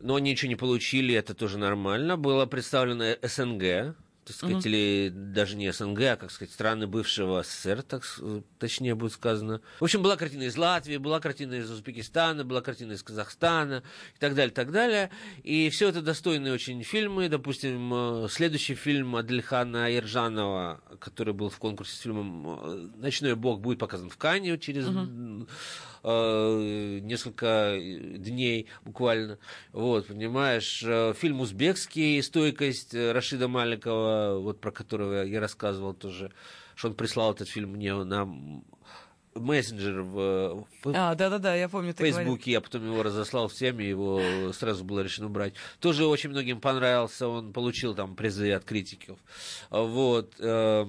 но 0.00 0.16
они 0.16 0.30
ничего 0.30 0.48
не 0.48 0.56
получили, 0.56 1.14
это 1.14 1.34
тоже 1.34 1.58
нормально. 1.58 2.16
Было 2.16 2.46
представлено 2.46 3.16
СНГ, 3.22 3.94
так 4.24 4.36
сказать, 4.36 4.56
Мгм. 4.56 4.66
или 4.68 5.08
даже 5.14 5.56
не 5.56 5.72
СНГ, 5.72 6.00
а, 6.02 6.16
как 6.16 6.30
сказать, 6.30 6.52
страны 6.52 6.86
бывшего 6.86 7.42
СССР, 7.42 7.82
так 7.82 8.04
с- 8.04 8.20
точнее 8.58 8.94
будет 8.94 9.12
сказано. 9.12 9.60
В 9.80 9.84
общем, 9.84 10.02
была 10.02 10.16
картина 10.16 10.42
из 10.44 10.56
Латвии, 10.56 10.98
была 10.98 11.20
картина 11.20 11.54
из 11.54 11.70
Узбекистана, 11.70 12.44
была 12.44 12.60
картина 12.60 12.92
из 12.92 13.02
Казахстана 13.02 13.82
и 14.14 14.18
так 14.18 14.34
далее, 14.34 14.52
так 14.54 14.70
далее. 14.72 15.10
И 15.42 15.68
все 15.70 15.88
это 15.88 16.02
достойные 16.02 16.52
очень 16.52 16.82
фильмы. 16.82 17.28
Допустим, 17.28 17.92
э, 18.24 18.28
следующий 18.30 18.74
фильм 18.74 19.16
Адельхана 19.16 19.90
Ержанова, 19.90 20.80
который 21.00 21.34
был 21.34 21.48
в 21.48 21.58
конкурсе 21.58 21.96
с 21.96 22.00
фильмом 22.00 22.46
э, 22.62 22.88
«Ночной 22.96 23.34
бог», 23.34 23.60
будет 23.60 23.78
показан 23.78 24.10
в 24.10 24.16
Канне 24.16 24.58
через 24.58 24.86
м, 24.86 25.48
э, 26.02 26.98
несколько 27.02 27.76
дней 27.80 28.66
буквально. 28.84 29.38
Вот, 29.72 30.06
понимаешь, 30.06 30.82
э, 30.84 31.14
фильм 31.16 31.40
узбекский 31.40 32.22
«Стойкость» 32.22 32.94
э, 32.94 33.12
Рашида 33.12 33.48
Маликова, 33.48 34.19
вот 34.38 34.60
про 34.60 34.70
которого 34.70 35.24
я 35.24 35.40
рассказывал 35.40 35.94
тоже, 35.94 36.32
что 36.74 36.88
он 36.88 36.94
прислал 36.94 37.32
этот 37.32 37.48
фильм 37.48 37.70
мне 37.70 37.94
на 37.94 38.28
мессенджер 39.34 40.02
в, 40.02 40.66
в 40.82 40.92
А, 40.94 41.14
да-да-да, 41.14 41.54
я 41.54 41.68
помню, 41.68 41.94
ты 41.94 41.98
говорил. 41.98 42.18
Фейсбуке, 42.18 42.52
я 42.52 42.60
потом 42.60 42.84
его 42.84 43.02
разослал 43.02 43.48
всем, 43.48 43.78
и 43.80 43.84
его 43.84 44.20
сразу 44.52 44.84
было 44.84 45.00
решено 45.00 45.28
брать. 45.28 45.54
Тоже 45.78 46.06
очень 46.06 46.30
многим 46.30 46.60
понравился, 46.60 47.28
он 47.28 47.52
получил 47.52 47.94
там 47.94 48.16
призы 48.16 48.52
от 48.52 48.64
критиков. 48.64 49.18
Вот. 49.70 50.34
э, 50.38 50.86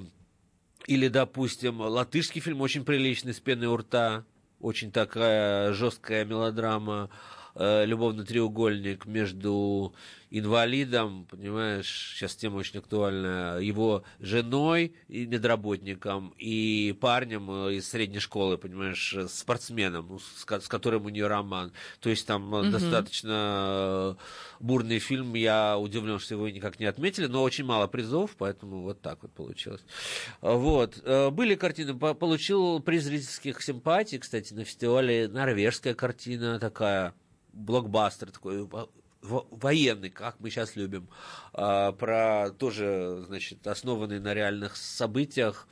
Или, 0.87 1.07
допустим, 1.07 1.81
латышский 1.81 2.41
фильм 2.41 2.61
очень 2.61 2.83
приличный, 2.83 3.33
«С 3.33 3.39
пеной 3.39 3.67
у 3.67 3.77
рта», 3.77 4.25
очень 4.59 4.91
такая 4.91 5.73
жесткая 5.73 6.25
мелодрама, 6.25 7.09
э, 7.55 7.85
любовный 7.85 8.25
треугольник 8.25 9.05
между 9.05 9.93
инвалидом, 10.33 11.25
понимаешь, 11.29 12.13
сейчас 12.15 12.35
тема 12.35 12.57
очень 12.57 12.79
актуальная, 12.79 13.59
его 13.59 14.03
женой 14.19 14.95
и 15.09 15.25
медработником, 15.25 16.33
и 16.37 16.97
парнем 17.01 17.51
э, 17.67 17.73
из 17.75 17.89
средней 17.89 18.19
школы, 18.19 18.57
понимаешь, 18.57 19.13
э, 19.13 19.27
спортсменом, 19.27 20.07
ну, 20.09 20.19
с, 20.19 20.45
с 20.45 20.67
которым 20.69 21.05
у 21.05 21.09
нее 21.09 21.27
роман. 21.27 21.73
То 21.99 22.09
есть 22.09 22.25
там 22.25 22.49
Мгм. 22.49 22.71
достаточно 22.71 24.17
бурный 24.59 24.99
фильм, 24.99 25.33
я 25.35 25.77
удивлен, 25.77 26.19
что 26.19 26.35
его 26.35 26.47
никак 26.49 26.79
не 26.79 26.85
отметили, 26.85 27.25
но 27.27 27.43
очень 27.43 27.65
мало 27.65 27.87
призов, 27.87 28.35
поэтому 28.37 28.83
вот 28.83 29.01
так 29.01 29.21
вот 29.23 29.33
получилось. 29.33 29.81
Вот. 30.39 31.01
Были 31.33 31.55
картины, 31.55 31.93
по- 31.97 32.13
получил 32.13 32.79
приз 32.79 33.03
зрительских 33.03 33.61
симпатий, 33.61 34.17
кстати, 34.19 34.53
на 34.53 34.63
фестивале 34.63 35.27
норвежская 35.27 35.93
картина 35.93 36.59
такая, 36.59 37.13
блокбастер 37.53 38.31
такой, 38.31 38.63
во- 38.63 38.89
во- 39.21 39.47
военный, 39.51 40.09
как 40.09 40.39
мы 40.39 40.49
сейчас 40.49 40.75
любим, 40.75 41.09
а, 41.53 41.91
про 41.91 42.51
тоже, 42.51 43.23
значит, 43.27 43.65
основанный 43.67 44.19
на 44.19 44.33
реальных 44.33 44.75
событиях. 44.75 45.67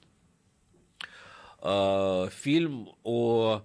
А, 1.60 2.30
фильм 2.30 2.90
о 3.04 3.64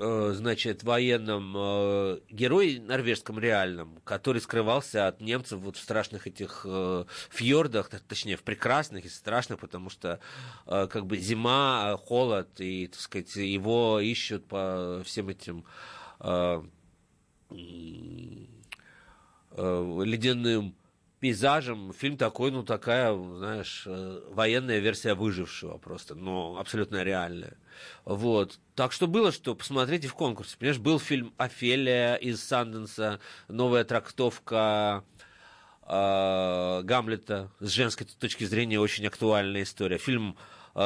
значит, 0.00 0.82
военном 0.82 1.54
э, 1.56 2.20
герой 2.30 2.78
норвежском 2.78 3.38
реальном, 3.38 4.00
который 4.04 4.40
скрывался 4.40 5.06
от 5.08 5.20
немцев 5.20 5.60
вот 5.60 5.76
в 5.76 5.80
страшных 5.80 6.26
этих 6.26 6.62
э, 6.64 7.04
фьордах, 7.30 7.90
точнее, 8.08 8.36
в 8.36 8.42
прекрасных 8.42 9.04
и 9.04 9.08
страшных, 9.08 9.58
потому 9.58 9.90
что 9.90 10.20
как 10.66 11.06
бы 11.06 11.18
зима, 11.18 11.96
холод, 12.04 12.48
и, 12.60 12.86
так 12.86 13.00
сказать, 13.00 13.36
его 13.36 14.00
ищут 14.00 14.46
по 14.46 15.02
всем 15.04 15.28
этим 15.28 15.64
ледяным 19.56 20.74
пейзажем. 21.20 21.92
Фильм 21.92 22.16
такой, 22.16 22.50
ну, 22.50 22.62
такая, 22.62 23.14
знаешь, 23.14 23.84
э, 23.86 24.22
военная 24.30 24.78
версия 24.78 25.14
выжившего 25.14 25.76
просто, 25.78 26.14
но 26.14 26.56
абсолютно 26.58 27.02
реальная. 27.02 27.56
Вот. 28.04 28.58
Так 28.74 28.92
что 28.92 29.06
было, 29.06 29.30
что 29.30 29.54
посмотрите 29.54 30.08
в 30.08 30.14
конкурсе. 30.14 30.56
Понимаешь, 30.58 30.80
был 30.80 30.98
фильм 30.98 31.32
«Офелия» 31.36 32.14
из 32.14 32.42
Санденса, 32.42 33.20
новая 33.48 33.84
трактовка 33.84 35.04
э, 35.82 36.80
Гамлета 36.82 37.52
с 37.60 37.68
женской 37.68 38.06
точки 38.06 38.44
зрения 38.44 38.80
очень 38.80 39.06
актуальная 39.06 39.62
история. 39.62 39.98
Фильм 39.98 40.36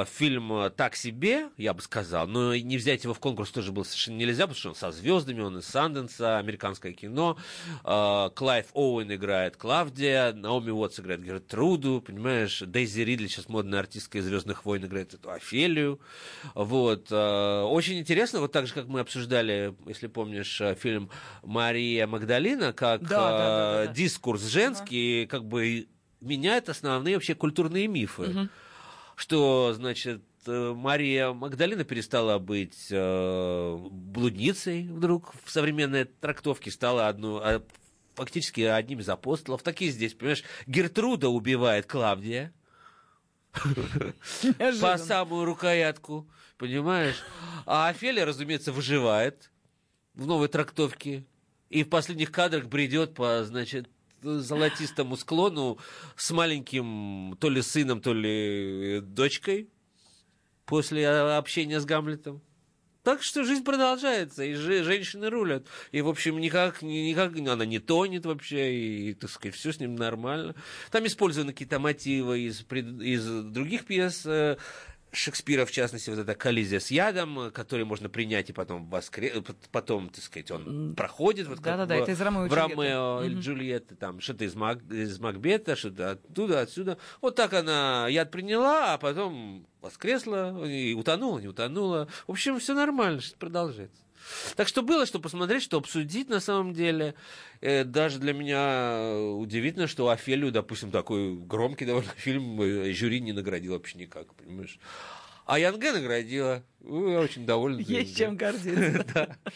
фильм 0.07 0.53
э, 0.53 0.71
так 0.71 0.97
себе, 0.97 1.49
я 1.57 1.75
бы 1.75 1.83
сказал, 1.83 2.27
но 2.27 2.55
не 2.57 2.77
взять 2.77 3.05
его 3.05 3.15
в 3.15 3.21
конкурс 3.21 3.51
тоже 3.51 3.71
было 3.73 3.85
совершенно 3.85 4.17
нельзя, 4.17 4.45
потому 4.45 4.59
что 4.59 4.69
он 4.71 4.75
со 4.75 4.91
звездами, 4.91 5.41
он 5.41 5.59
из 5.59 5.67
Санденса, 5.67 6.39
американское 6.39 6.93
кино. 6.93 7.37
Э, 7.85 8.31
Клайв 8.35 8.67
Оуэн 8.73 9.15
играет 9.15 9.57
Клавдия, 9.57 10.33
Наоми 10.33 10.71
Уотс 10.71 11.01
играет 11.01 11.23
Гертруду, 11.23 12.03
понимаешь, 12.05 12.61
Дейзи 12.61 13.01
Ридли, 13.01 13.27
сейчас 13.27 13.49
модная 13.49 13.81
артистка 13.81 14.19
из 14.19 14.25
«Звездных 14.25 14.65
войн», 14.65 14.87
играет 14.87 15.15
эту 15.15 15.31
Офелию. 15.31 16.01
Вот. 16.55 17.13
Очень 17.13 17.99
интересно, 17.99 18.41
вот 18.41 18.53
так 18.53 18.67
же, 18.67 18.75
как 18.75 18.87
мы 18.87 19.01
обсуждали, 19.01 19.75
если 19.87 20.07
помнишь, 20.07 20.61
фильм 20.79 21.11
«Мария 21.43 22.07
Магдалина», 22.07 22.73
как 22.73 23.03
да, 23.03 23.09
да, 23.09 23.31
да, 23.31 23.87
да, 23.87 23.93
дискурс 23.93 24.43
женский, 24.45 25.23
ага. 25.23 25.31
как 25.31 25.45
бы 25.45 25.89
меняет 26.21 26.69
основные 26.69 27.17
вообще 27.17 27.35
культурные 27.35 27.87
мифы. 27.87 28.23
Угу 28.23 28.49
что, 29.17 29.73
значит, 29.75 30.23
э, 30.47 30.73
Мария 30.75 31.33
Магдалина 31.33 31.85
перестала 31.85 32.39
быть 32.39 32.89
э, 32.91 33.79
блудницей 33.91 34.89
вдруг 34.89 35.35
в 35.45 35.51
современной 35.51 36.05
трактовке, 36.05 36.71
стала 36.71 37.09
одну, 37.09 37.37
а, 37.37 37.63
фактически 38.15 38.63
одним 38.63 39.01
из 39.01 39.09
апостолов. 39.09 39.63
Такие 39.63 39.91
здесь, 39.91 40.15
понимаешь, 40.15 40.45
Гертруда 40.67 41.29
убивает 41.29 41.87
Клавдия 41.87 42.53
по 44.81 44.99
самую 44.99 45.45
рукоятку, 45.45 46.29
понимаешь? 46.59 47.23
А 47.67 47.89
Офелия, 47.89 48.25
разумеется, 48.25 48.73
выживает 48.73 49.51
в 50.15 50.27
новой 50.27 50.49
трактовке. 50.49 51.25
И 51.71 51.83
в 51.83 51.89
последних 51.89 52.31
кадрах 52.31 52.67
бредет 52.67 53.15
по, 53.15 53.43
значит, 53.45 53.89
золотистому 54.25 55.17
склону 55.17 55.79
с 56.17 56.31
маленьким 56.31 57.37
то 57.41 57.49
ли 57.49 57.63
сыном, 57.63 58.01
то 58.01 58.13
ли 58.13 59.01
дочкой 59.01 59.69
после 60.67 61.09
общения 61.09 61.81
с 61.81 61.85
Гамлетом. 61.85 62.43
Так 63.05 63.23
что 63.23 63.45
жизнь 63.45 63.65
продолжается, 63.65 64.45
и 64.45 64.55
женщины 64.55 65.29
рулят. 65.29 65.67
И, 65.93 66.01
в 66.01 66.09
общем, 66.09 66.41
никак, 66.41 66.81
никак 66.81 67.37
она 67.37 67.67
не 67.67 67.79
тонет 67.79 68.25
вообще, 68.25 68.75
и, 68.75 69.15
так 69.15 69.29
сказать, 69.29 69.55
все 69.55 69.75
с 69.75 69.79
ним 69.79 69.95
нормально. 69.95 70.55
Там 70.91 71.07
использованы 71.07 71.53
какие-то 71.53 71.79
мотивы 71.79 72.41
из, 72.41 72.63
из 72.63 73.45
других 73.45 73.85
пьес 73.85 74.25
э, 74.25 74.57
Шекспира, 75.15 75.65
в 75.65 75.71
частности, 75.71 76.11
вот 76.11 76.19
эта 76.19 76.35
коллизия 76.35 76.81
с 76.81 76.91
ядом, 76.91 77.51
который 77.53 77.85
можно 77.85 78.09
принять 78.09 78.51
и 78.51 78.53
потом 78.53 78.89
воскре... 78.91 79.33
потом, 79.71 80.11
так 80.11 80.23
сказать, 80.23 80.51
он 80.51 80.95
проходит. 80.95 81.47
Вот 81.47 81.61
да, 81.61 81.77
да, 81.77 81.87
да, 81.87 81.97
это 81.97 82.13
из 82.13 82.21
Ромео, 82.21 82.49
в 82.49 82.53
Ромео 82.53 83.23
или 83.25 83.39
Джульетты, 83.39 83.95
там, 83.95 84.21
что-то 84.21 84.45
из, 84.45 84.55
Мак... 84.55 84.83
из 84.91 85.19
Макбета, 85.21 85.77
что-то 85.77 86.13
оттуда, 86.13 86.61
отсюда. 86.61 86.99
Вот 87.21 87.37
так 87.37 87.53
она 87.55 88.09
яд 88.09 88.31
приняла, 88.31 88.95
а 88.95 88.99
потом 88.99 89.67
воскресла, 89.81 90.67
и 90.67 90.95
утонула, 90.95 91.39
не 91.39 91.49
утонула. 91.49 92.09
В 92.27 92.33
общем, 92.33 92.59
все 92.59 92.75
нормально, 92.75 93.21
продолжается. 93.39 94.03
Так 94.57 94.69
что 94.69 94.83
было, 94.83 95.07
что 95.07 95.21
посмотреть, 95.21 95.63
что 95.63 95.79
обсудить 95.79 96.29
на 96.29 96.41
самом 96.41 96.73
деле. 96.73 97.15
Э, 97.61 97.85
даже 97.85 98.19
для 98.19 98.33
меня 98.33 99.17
удивительно, 99.37 99.87
что 99.87 100.09
Офелию, 100.09 100.53
допустим, 100.53 100.91
такой 100.91 101.37
громкий 101.37 101.85
довольно 101.85 102.13
фильм 102.17 102.61
э, 102.61 102.93
жюри 102.93 103.21
не 103.21 103.33
наградил 103.33 103.73
вообще 103.73 103.99
никак, 103.99 104.33
понимаешь. 104.35 104.79
А 105.47 105.59
Янге 105.59 105.93
наградила. 105.93 106.63
Я 106.81 107.21
очень 107.21 107.45
доволен. 107.45 107.79
Есть 107.79 108.17
чем 108.17 108.37
гордиться. 108.37 109.37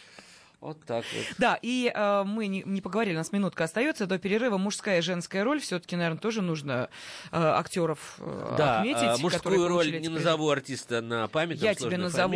Вот 0.61 0.85
так 0.85 1.05
вот. 1.15 1.25
Да, 1.39 1.57
и 1.63 1.91
э, 1.95 2.25
мы 2.25 2.49
не, 2.49 2.65
не 2.67 2.81
поговорили, 2.81 3.15
у 3.15 3.19
нас 3.19 3.31
минутка 3.31 3.65
остается 3.65 4.07
до 4.07 4.19
перерыва. 4.19 4.59
Мужская 4.59 4.99
и 4.99 5.03
женская 5.03 5.45
роль. 5.45 5.61
Все-таки, 5.61 5.95
наверное, 5.95 6.19
тоже 6.19 6.43
нужно 6.43 6.91
э, 7.31 7.37
актеров 7.39 8.17
э, 8.19 8.55
да, 8.59 8.81
отметить. 8.81 9.03
Да, 9.03 9.17
мужскую 9.19 9.69
роль 9.69 10.01
не 10.01 10.09
назову 10.09 10.51
артиста 10.51 11.01
на 11.01 11.29
память. 11.29 11.63
Я 11.63 11.77
тебе 11.77 11.97
назову. 11.97 12.35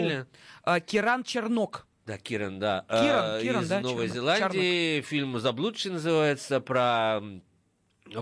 Э, 0.64 0.80
Киран 0.86 1.24
Чернок. 1.24 1.84
Да, 2.06 2.18
Киран, 2.18 2.58
да. 2.58 2.84
Киран, 2.88 3.24
а, 3.24 3.40
Киран 3.40 3.62
из 3.62 3.68
да, 3.68 3.80
Новой 3.80 4.08
Чернок, 4.08 4.14
Зеландии. 4.14 4.94
Чернок. 4.96 5.06
Фильм 5.06 5.38
«Заблудший» 5.38 5.92
называется, 5.92 6.60
про 6.60 7.20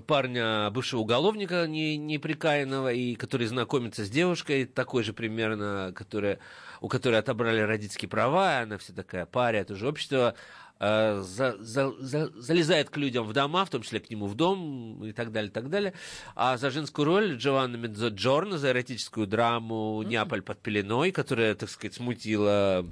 парня, 0.06 0.70
бывшего 0.70 1.00
уголовника 1.00 1.66
не, 1.66 1.96
неприкаянного, 1.96 2.92
и 2.92 3.14
который 3.14 3.46
знакомится 3.46 4.04
с 4.04 4.10
девушкой, 4.10 4.66
такой 4.66 5.02
же 5.02 5.12
примерно, 5.12 5.92
которая, 5.96 6.38
у 6.80 6.88
которой 6.88 7.18
отобрали 7.18 7.60
родительские 7.60 8.08
права, 8.08 8.60
она 8.60 8.78
вся 8.78 8.92
такая 8.92 9.26
паря, 9.26 9.64
тоже 9.64 9.88
общество, 9.88 10.34
э, 10.78 11.22
за, 11.24 11.56
за, 11.58 11.92
за, 11.98 12.30
залезает 12.40 12.90
к 12.90 12.96
людям 12.98 13.26
в 13.26 13.32
дома, 13.32 13.64
в 13.64 13.70
том 13.70 13.82
числе 13.82 13.98
к 14.00 14.10
нему 14.10 14.26
в 14.26 14.34
дом 14.34 15.04
и 15.04 15.12
так 15.12 15.32
далее, 15.32 15.50
так 15.50 15.70
далее. 15.70 15.94
А 16.36 16.56
за 16.56 16.70
женскую 16.70 17.06
роль 17.06 17.36
Джованна 17.36 17.76
Медзоджорно, 17.76 18.58
за 18.58 18.70
эротическую 18.70 19.26
драму 19.26 20.02
«Неаполь 20.02 20.42
под 20.42 20.60
пеленой», 20.60 21.10
которая, 21.10 21.54
так 21.54 21.70
сказать, 21.70 21.94
смутила 21.94 22.86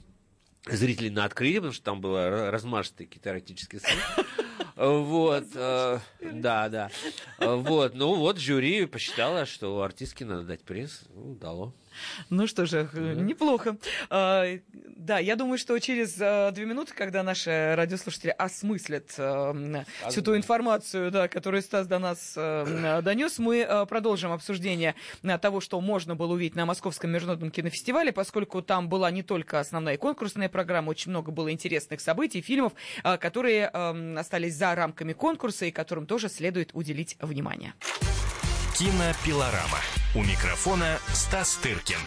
зрителей 0.66 1.10
на 1.10 1.24
открытие, 1.24 1.60
потому 1.60 1.72
что 1.72 1.84
там 1.84 2.00
было 2.00 2.50
размашистый 2.50 3.06
какие-то 3.06 3.30
эротические 3.30 3.80
сцены. 3.80 4.00
Вот, 4.76 5.44
э, 5.54 5.98
да, 6.20 6.68
да. 6.68 6.90
Вот, 7.40 7.94
ну 7.94 8.14
вот 8.14 8.38
жюри 8.38 8.86
посчитало, 8.86 9.44
что 9.44 9.82
артистке 9.82 10.24
надо 10.24 10.44
дать 10.44 10.62
приз, 10.62 11.02
ну, 11.12 11.34
дало. 11.34 11.74
Ну 12.30 12.46
что 12.46 12.66
же, 12.66 12.88
да. 12.92 13.00
неплохо. 13.00 13.76
А, 14.10 14.44
да, 14.98 15.18
я 15.18 15.36
думаю, 15.36 15.58
что 15.58 15.78
через 15.78 16.16
а, 16.20 16.50
две 16.50 16.66
минуты, 16.66 16.92
когда 16.94 17.22
наши 17.22 17.74
радиослушатели 17.76 18.34
осмыслят 18.36 19.14
а, 19.18 19.84
всю 20.08 20.22
ту 20.22 20.36
информацию, 20.36 21.10
да, 21.10 21.28
которую 21.28 21.62
Стас 21.62 21.86
до 21.86 21.98
нас 21.98 22.34
а, 22.36 23.00
донес, 23.02 23.38
мы 23.38 23.86
продолжим 23.88 24.32
обсуждение 24.32 24.94
того, 25.40 25.60
что 25.60 25.80
можно 25.80 26.16
было 26.16 26.32
увидеть 26.32 26.56
на 26.56 26.66
Московском 26.66 27.10
международном 27.10 27.50
кинофестивале, 27.50 28.12
поскольку 28.12 28.62
там 28.62 28.88
была 28.88 29.10
не 29.10 29.22
только 29.22 29.60
основная 29.60 29.96
конкурсная 29.96 30.48
программа, 30.48 30.90
очень 30.90 31.10
много 31.10 31.30
было 31.30 31.50
интересных 31.52 32.00
событий, 32.00 32.40
фильмов, 32.40 32.72
которые 33.02 33.66
остались 33.68 34.54
за 34.54 34.74
рамками 34.74 35.12
конкурса 35.12 35.66
и 35.66 35.70
которым 35.70 36.06
тоже 36.06 36.28
следует 36.28 36.70
уделить 36.74 37.16
внимание. 37.20 37.74
Кинопилорама. 38.78 39.80
У 40.14 40.22
микрофона 40.22 41.00
Стас 41.12 41.56
Тыркин. 41.56 41.98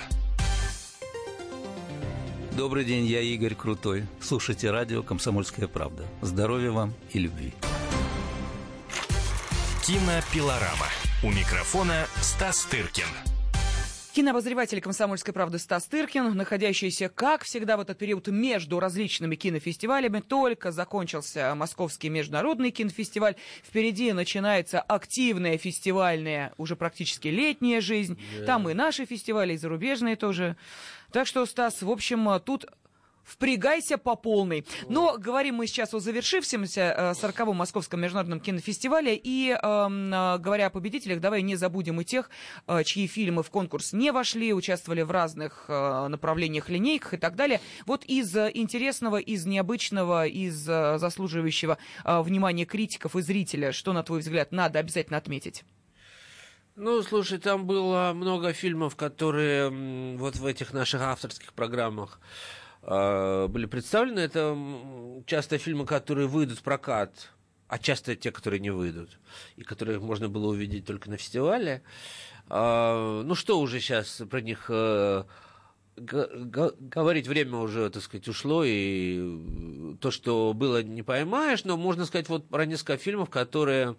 Добрый 2.53 2.85
день, 2.85 3.05
я 3.05 3.19
Игорь 3.19 3.55
Крутой. 3.55 4.05
Слушайте 4.21 4.71
радио 4.71 5.03
«Комсомольская 5.03 5.67
правда». 5.67 6.05
Здоровья 6.21 6.71
вам 6.71 6.93
и 7.11 7.19
любви. 7.19 7.53
Кинопилорама. 9.85 10.87
У 11.23 11.31
микрофона 11.31 12.07
Стас 12.21 12.63
Тыркин. 12.63 13.30
Кинообозреватель 14.13 14.81
«Комсомольской 14.81 15.33
правды» 15.33 15.57
Стас 15.57 15.85
Тыркин, 15.85 16.35
находящийся, 16.35 17.07
как 17.07 17.45
всегда, 17.45 17.77
в 17.77 17.79
этот 17.79 17.97
период 17.97 18.27
между 18.27 18.81
различными 18.81 19.35
кинофестивалями. 19.35 20.19
Только 20.19 20.73
закончился 20.73 21.55
Московский 21.55 22.09
международный 22.09 22.71
кинофестиваль. 22.71 23.35
Впереди 23.63 24.11
начинается 24.11 24.81
активная 24.81 25.57
фестивальная, 25.57 26.51
уже 26.57 26.75
практически 26.75 27.29
летняя 27.29 27.79
жизнь. 27.79 28.19
Yeah. 28.35 28.45
Там 28.45 28.69
и 28.69 28.73
наши 28.73 29.05
фестивали, 29.05 29.53
и 29.53 29.57
зарубежные 29.57 30.17
тоже. 30.17 30.57
Так 31.13 31.25
что, 31.25 31.45
Стас, 31.45 31.81
в 31.81 31.89
общем, 31.89 32.27
тут 32.43 32.65
впрягайся 33.23 33.97
по 33.97 34.15
полной. 34.15 34.65
Но 34.89 35.17
говорим 35.17 35.55
мы 35.55 35.67
сейчас 35.67 35.93
о 35.93 35.99
завершившемся 35.99 37.13
40-м 37.15 37.49
э, 37.49 37.53
Московском 37.53 38.01
международном 38.01 38.39
кинофестивале. 38.39 39.15
И 39.15 39.49
эм, 39.51 40.13
э, 40.13 40.37
говоря 40.39 40.67
о 40.67 40.69
победителях, 40.69 41.19
давай 41.19 41.41
не 41.41 41.55
забудем 41.55 42.01
и 42.01 42.05
тех, 42.05 42.29
э, 42.67 42.83
чьи 42.83 43.07
фильмы 43.07 43.43
в 43.43 43.49
конкурс 43.49 43.93
не 43.93 44.11
вошли, 44.11 44.53
участвовали 44.53 45.01
в 45.01 45.11
разных 45.11 45.65
направлениях, 45.67 46.69
линейках 46.69 47.13
и 47.15 47.17
так 47.17 47.35
далее. 47.35 47.61
Вот 47.85 48.03
из 48.05 48.35
интересного, 48.35 49.17
из 49.17 49.45
необычного, 49.45 50.27
из 50.27 50.55
заслуживающего 50.55 51.77
внимания 52.05 52.65
критиков 52.65 53.15
и 53.15 53.21
зрителя, 53.21 53.71
что, 53.71 53.93
на 53.93 54.03
твой 54.03 54.19
взгляд, 54.19 54.51
надо 54.51 54.79
обязательно 54.79 55.17
отметить? 55.17 55.63
Ну, 56.75 57.01
слушай, 57.03 57.37
там 57.37 57.65
было 57.65 58.13
много 58.15 58.53
фильмов, 58.53 58.95
которые 58.95 59.69
вот 60.17 60.37
в 60.37 60.45
этих 60.45 60.73
наших 60.73 61.01
авторских 61.01 61.53
программах 61.53 62.19
были 62.83 63.65
представлены. 63.67 64.19
Это 64.19 64.57
часто 65.25 65.57
фильмы, 65.57 65.85
которые 65.85 66.27
выйдут 66.27 66.59
в 66.59 66.63
прокат, 66.63 67.31
а 67.67 67.77
часто 67.77 68.15
те, 68.15 68.31
которые 68.31 68.59
не 68.59 68.69
выйдут, 68.69 69.19
и 69.55 69.63
которые 69.63 69.99
можно 69.99 70.29
было 70.29 70.47
увидеть 70.47 70.85
только 70.85 71.09
на 71.09 71.17
фестивале. 71.17 71.83
А, 72.49 73.21
ну 73.23 73.33
что 73.33 73.59
уже 73.59 73.79
сейчас 73.79 74.21
про 74.29 74.41
них 74.41 74.65
э, 74.67 75.23
говорить 75.95 77.27
время 77.27 77.57
уже, 77.57 77.89
так 77.89 78.03
сказать, 78.03 78.27
ушло, 78.27 78.63
и 78.65 79.95
то, 80.01 80.11
что 80.11 80.53
было, 80.53 80.83
не 80.83 81.03
поймаешь, 81.03 81.63
но 81.63 81.77
можно 81.77 82.05
сказать 82.05 82.27
вот 82.27 82.47
про 82.49 82.65
несколько 82.65 82.97
фильмов, 82.97 83.29
которые 83.29 83.95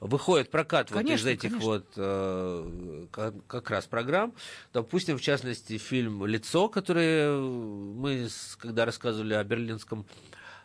выходят 0.00 0.48
в 0.48 0.50
прокат 0.50 0.90
вот 0.90 1.00
из 1.00 1.04
Конечно, 1.04 1.28
этих 1.28 1.50
конечно. 1.50 1.66
вот 1.66 1.86
э, 1.96 3.06
как, 3.10 3.46
как 3.46 3.70
раз 3.70 3.86
программ. 3.86 4.34
Допустим, 4.72 5.18
в 5.18 5.22
частности, 5.22 5.78
фильм 5.78 6.26
«Лицо», 6.26 6.68
который 6.68 7.38
мы, 7.40 8.28
когда 8.58 8.84
рассказывали 8.84 9.34
о 9.34 9.44
берлинском 9.44 10.06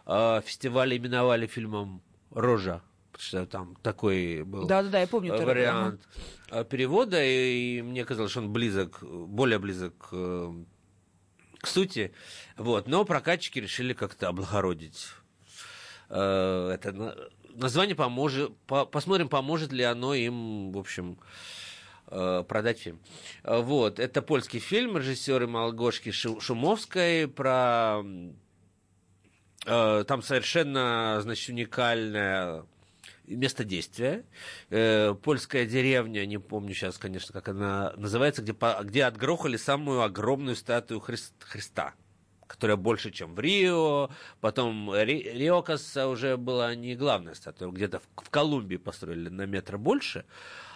э, 0.06 0.42
фестивале, 0.46 0.98
именовали 0.98 1.48
фильмом 1.48 2.02
«Рожа», 2.32 2.82
потому 3.12 3.24
что 3.24 3.46
там 3.46 3.76
такой 3.82 4.44
был 4.44 4.66
Да-да-да, 4.66 5.00
я 5.00 5.08
помню. 5.08 5.34
э, 5.34 5.46
вариант 5.46 6.02
э, 6.50 6.64
перевода, 6.66 7.24
и 7.24 7.82
мне 7.82 8.04
казалось, 8.06 8.32
что 8.32 8.42
он 8.42 8.52
близок, 8.52 9.04
более 9.04 9.60
близок 9.60 10.10
э, 10.12 10.54
к 11.60 11.68
сути. 11.68 12.12
Вот. 12.58 12.88
Но 12.88 13.06
прокатчики 13.06 13.60
решили 13.60 13.94
как-то 13.94 14.28
облагородить 14.30 15.08
э, 16.10 16.72
это 16.74 17.30
название 17.56 17.96
поможет, 17.96 18.56
по- 18.68 18.86
посмотрим, 18.86 19.30
поможет 19.30 19.72
ли 19.72 19.84
оно 19.84 20.14
им, 20.14 20.72
в 20.72 20.78
общем, 20.78 21.18
э, 22.08 22.44
продать 22.48 22.80
фильм. 22.80 23.00
Э, 23.44 23.62
Вот, 23.62 24.00
это 24.00 24.22
польский 24.22 24.60
фильм 24.60 24.98
режиссера 24.98 25.48
Малгошки 25.48 26.12
Шу- 26.12 26.40
Шумовской 26.40 27.28
про 27.28 28.02
э, 29.66 30.04
там 30.08 30.22
совершенно, 30.24 31.20
значит, 31.22 31.50
уникальное 31.50 32.66
место 33.28 33.64
действия. 33.64 34.26
Э, 34.70 35.14
польская 35.14 35.66
деревня, 35.66 36.26
не 36.26 36.38
помню 36.40 36.74
сейчас, 36.74 36.98
конечно, 36.98 37.32
как 37.34 37.50
она 37.50 37.94
называется, 37.96 38.42
где, 38.42 38.56
где 38.84 39.04
отгрохали 39.06 39.58
самую 39.58 40.02
огромную 40.02 40.56
статую 40.56 41.00
Хрис- 41.00 41.32
Христа 41.40 41.94
которая 42.52 42.76
больше, 42.76 43.12
чем 43.12 43.34
в 43.34 43.40
Рио. 43.40 44.10
Потом 44.42 44.94
Ри- 44.94 45.32
Рио, 45.34 45.62
кажется, 45.62 46.08
уже 46.08 46.36
была 46.36 46.76
не 46.76 46.96
главная 46.96 47.34
статуя. 47.34 47.72
Где-то 47.72 48.00
в, 48.00 48.24
в 48.26 48.30
Колумбии 48.30 48.76
построили 48.76 49.30
на 49.30 49.46
метр 49.46 49.78
больше. 49.78 50.26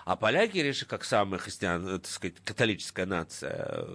А 0.05 0.15
поляки 0.15 0.57
решили, 0.59 0.87
как 0.87 1.03
самая 1.03 1.37
христиан, 1.37 1.99
так 1.99 2.05
сказать, 2.05 2.35
католическая 2.45 3.05
нация 3.05 3.87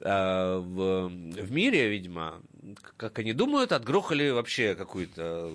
э, 0.00 0.56
в, 0.58 1.08
в 1.08 1.52
мире, 1.52 1.88
видимо, 1.88 2.42
как 2.96 3.18
они 3.18 3.32
думают, 3.32 3.72
отгрохали 3.72 4.30
вообще 4.30 4.74
какую-то 4.74 5.52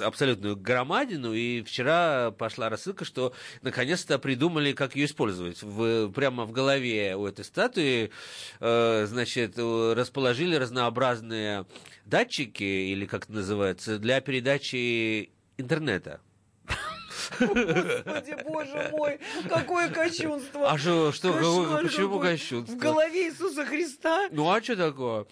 абсолютную 0.00 0.56
громадину, 0.56 1.32
и 1.32 1.62
вчера 1.62 2.32
пошла 2.32 2.68
рассылка, 2.68 3.04
что 3.04 3.32
наконец-то 3.62 4.18
придумали, 4.18 4.72
как 4.72 4.96
ее 4.96 5.06
использовать. 5.06 5.62
В, 5.62 6.10
прямо 6.10 6.44
в 6.44 6.52
голове 6.52 7.16
у 7.16 7.26
этой 7.26 7.44
статуи, 7.44 8.10
э, 8.60 9.06
значит, 9.06 9.54
э, 9.56 9.92
расположили 9.94 10.56
разнообразные 10.56 11.66
датчики, 12.04 12.64
или 12.64 13.06
как 13.06 13.24
это 13.24 13.34
называется, 13.34 13.98
для 13.98 14.20
передачи 14.20 15.30
интернета. 15.56 16.20
Господи, 17.38 18.36
боже 18.44 18.88
мой, 18.92 19.18
какое 19.48 19.88
кощунство. 19.90 20.70
А 20.70 20.78
что, 20.78 21.12
что, 21.12 21.32
Кошмар 21.32 21.82
почему 21.84 22.18
какой. 22.18 22.32
кощунство? 22.32 22.74
В 22.74 22.78
голове 22.78 23.28
Иисуса 23.28 23.64
Христа? 23.64 24.28
Ну 24.30 24.50
а 24.50 24.62
что 24.62 24.76
такое? 24.76 25.26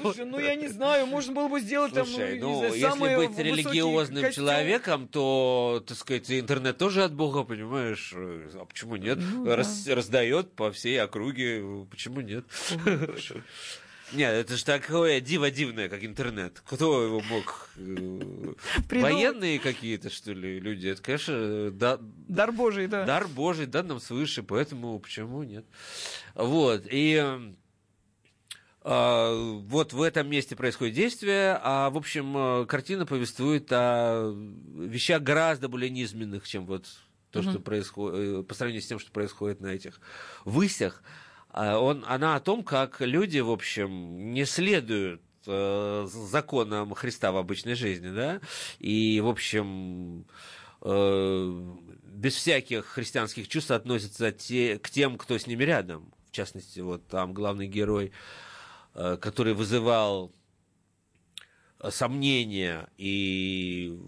Слушай, 0.00 0.24
ну 0.24 0.38
я 0.38 0.54
не 0.54 0.68
знаю, 0.68 1.06
можно 1.06 1.32
было 1.34 1.48
бы 1.48 1.60
сделать 1.60 1.92
там, 1.92 2.06
Слушай, 2.06 2.34
не 2.36 2.40
ну, 2.40 2.58
знаю, 2.58 2.74
если 2.74 3.16
быть 3.16 3.38
религиозным 3.38 4.22
костюмы. 4.24 4.46
человеком, 4.48 5.08
то, 5.08 5.82
так 5.86 5.96
сказать, 5.96 6.30
интернет 6.30 6.78
тоже 6.78 7.04
от 7.04 7.12
Бога, 7.14 7.44
понимаешь? 7.44 8.12
А 8.14 8.64
почему 8.64 8.96
нет? 8.96 9.18
Ну 9.18 9.44
Раз- 9.54 9.86
Раздает 9.86 10.52
по 10.52 10.70
всей 10.72 11.00
округе, 11.02 11.62
почему 11.90 12.20
нет? 12.20 12.44
Нет, 14.12 14.32
это 14.32 14.56
же 14.56 14.64
такое 14.64 15.20
диво 15.20 15.50
дивное, 15.50 15.88
как 15.88 16.04
интернет. 16.04 16.62
Кто 16.66 17.02
его 17.02 17.20
мог? 17.20 17.70
э. 17.76 18.54
Военные 18.90 19.58
какие-то, 19.58 20.10
что 20.10 20.32
ли, 20.32 20.58
люди? 20.58 20.88
Это, 20.88 21.02
конечно, 21.02 21.70
да, 21.70 21.98
Дар 22.00 22.52
Божий, 22.52 22.86
да. 22.86 23.04
дар 23.04 23.28
Божий, 23.28 23.66
дан 23.66 23.86
нам 23.86 24.00
свыше, 24.00 24.42
поэтому 24.42 24.98
почему 24.98 25.42
нет? 25.42 25.66
Вот, 26.34 26.84
и 26.90 27.20
э, 27.22 27.52
а, 28.90 29.34
вот 29.66 29.92
в 29.92 30.00
этом 30.00 30.30
месте 30.30 30.56
происходит 30.56 30.94
действие, 30.94 31.60
а, 31.62 31.90
в 31.90 31.96
общем, 31.98 32.62
э, 32.62 32.66
картина 32.66 33.04
повествует 33.04 33.68
о 33.70 34.32
вещах 34.74 35.22
гораздо 35.22 35.68
более 35.68 35.90
низменных, 35.90 36.48
чем 36.48 36.64
вот 36.64 36.86
то, 37.30 37.42
что 37.42 37.58
происходит, 37.58 38.46
по 38.46 38.54
сравнению 38.54 38.82
с 38.82 38.86
тем, 38.86 38.98
что 38.98 39.12
происходит 39.12 39.60
на 39.60 39.66
этих 39.66 40.00
высях. 40.46 41.02
А 41.58 41.76
Он, 41.80 42.04
она 42.06 42.36
о 42.36 42.40
том, 42.40 42.62
как 42.62 43.00
люди, 43.00 43.40
в 43.40 43.50
общем, 43.50 44.32
не 44.32 44.44
следуют 44.44 45.20
э, 45.44 46.06
законам 46.08 46.94
Христа 46.94 47.32
в 47.32 47.36
обычной 47.36 47.74
жизни, 47.74 48.10
да, 48.10 48.40
и, 48.78 49.20
в 49.20 49.26
общем, 49.26 50.24
э, 50.82 51.74
без 52.04 52.36
всяких 52.36 52.86
христианских 52.86 53.48
чувств 53.48 53.72
относятся 53.72 54.30
те, 54.30 54.78
к 54.78 54.88
тем, 54.88 55.18
кто 55.18 55.36
с 55.36 55.48
ними 55.48 55.64
рядом. 55.64 56.14
В 56.28 56.30
частности, 56.30 56.78
вот 56.78 57.08
там 57.08 57.34
главный 57.34 57.66
герой, 57.66 58.12
э, 58.94 59.16
который 59.20 59.54
вызывал 59.54 60.30
э, 61.80 61.90
сомнения 61.90 62.88
и 62.98 63.98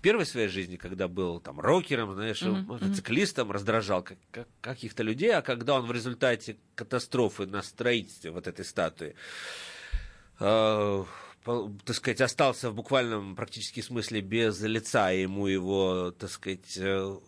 в 0.00 0.02
первой 0.02 0.24
своей 0.24 0.48
жизни, 0.48 0.76
когда 0.76 1.08
был 1.08 1.40
там 1.40 1.60
рокером, 1.60 2.14
знаешь, 2.14 2.40
мотоциклистом, 2.40 3.50
раздражал 3.52 4.02
как, 4.02 4.16
как- 4.30 4.48
каких-то 4.62 5.02
людей, 5.02 5.30
а 5.34 5.42
когда 5.42 5.74
он 5.74 5.84
в 5.86 5.92
результате 5.92 6.56
катастрофы 6.74 7.44
на 7.44 7.60
строительстве 7.60 8.30
вот 8.30 8.46
этой 8.46 8.64
статуи 8.64 9.14
э, 10.38 11.04
так 11.44 11.96
сказать, 11.96 12.22
остался 12.22 12.70
в 12.70 12.74
буквальном 12.74 13.36
практически 13.36 13.80
смысле 13.80 14.22
без 14.22 14.58
лица, 14.62 15.12
и 15.12 15.20
ему 15.20 15.46
его, 15.48 16.12
так 16.12 16.30
сказать, 16.30 16.78
э, 16.78 17.18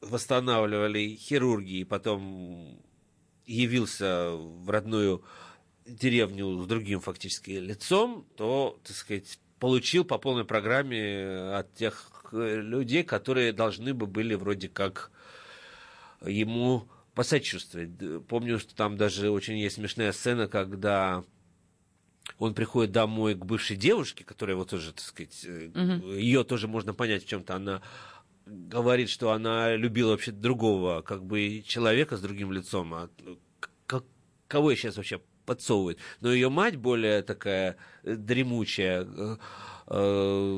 восстанавливали 0.00 1.14
хирурги, 1.14 1.78
и 1.78 1.84
потом 1.84 2.80
явился 3.46 4.32
в 4.32 4.68
родную 4.68 5.22
деревню 5.86 6.60
с 6.60 6.66
другим 6.66 6.98
фактически 7.00 7.50
лицом, 7.52 8.26
то, 8.36 8.80
так 8.82 8.96
сказать, 8.96 9.38
получил 9.60 10.04
по 10.04 10.18
полной 10.18 10.44
программе 10.44 11.52
от 11.54 11.72
тех 11.74 12.10
э, 12.32 12.56
людей, 12.60 13.04
которые 13.04 13.52
должны 13.52 13.94
бы 13.94 14.06
были 14.06 14.34
вроде 14.34 14.68
как 14.68 15.10
ему 16.24 16.88
посочувствовать. 17.14 17.90
Помню, 18.26 18.58
что 18.58 18.74
там 18.74 18.96
даже 18.96 19.30
очень 19.30 19.58
есть 19.58 19.76
смешная 19.76 20.12
сцена, 20.12 20.48
когда 20.48 21.24
он 22.38 22.54
приходит 22.54 22.92
домой 22.92 23.34
к 23.34 23.44
бывшей 23.44 23.76
девушке, 23.76 24.24
которая 24.24 24.54
его 24.56 24.64
тоже, 24.64 24.92
так 24.92 25.04
сказать, 25.04 25.44
ее 25.44 26.44
тоже 26.44 26.68
можно 26.68 26.94
понять 26.94 27.24
в 27.24 27.28
чем-то. 27.28 27.54
Она 27.56 27.82
говорит, 28.46 29.10
что 29.10 29.32
она 29.32 29.74
любила 29.76 30.10
вообще 30.12 30.32
другого, 30.32 31.02
как 31.02 31.24
бы 31.24 31.62
человека 31.66 32.16
с 32.16 32.20
другим 32.20 32.52
лицом. 32.52 32.94
А 32.94 33.10
ну, 33.20 33.38
как- 33.86 34.04
кого 34.48 34.70
ей 34.70 34.76
сейчас 34.76 34.96
вообще 34.96 35.20
подсовывает? 35.50 35.98
Но 36.20 36.32
ее 36.32 36.48
мать 36.48 36.76
более 36.76 37.22
такая 37.22 37.76
э, 38.04 38.14
дремучая, 38.14 39.04
э, 39.04 39.36
э, 39.88 40.56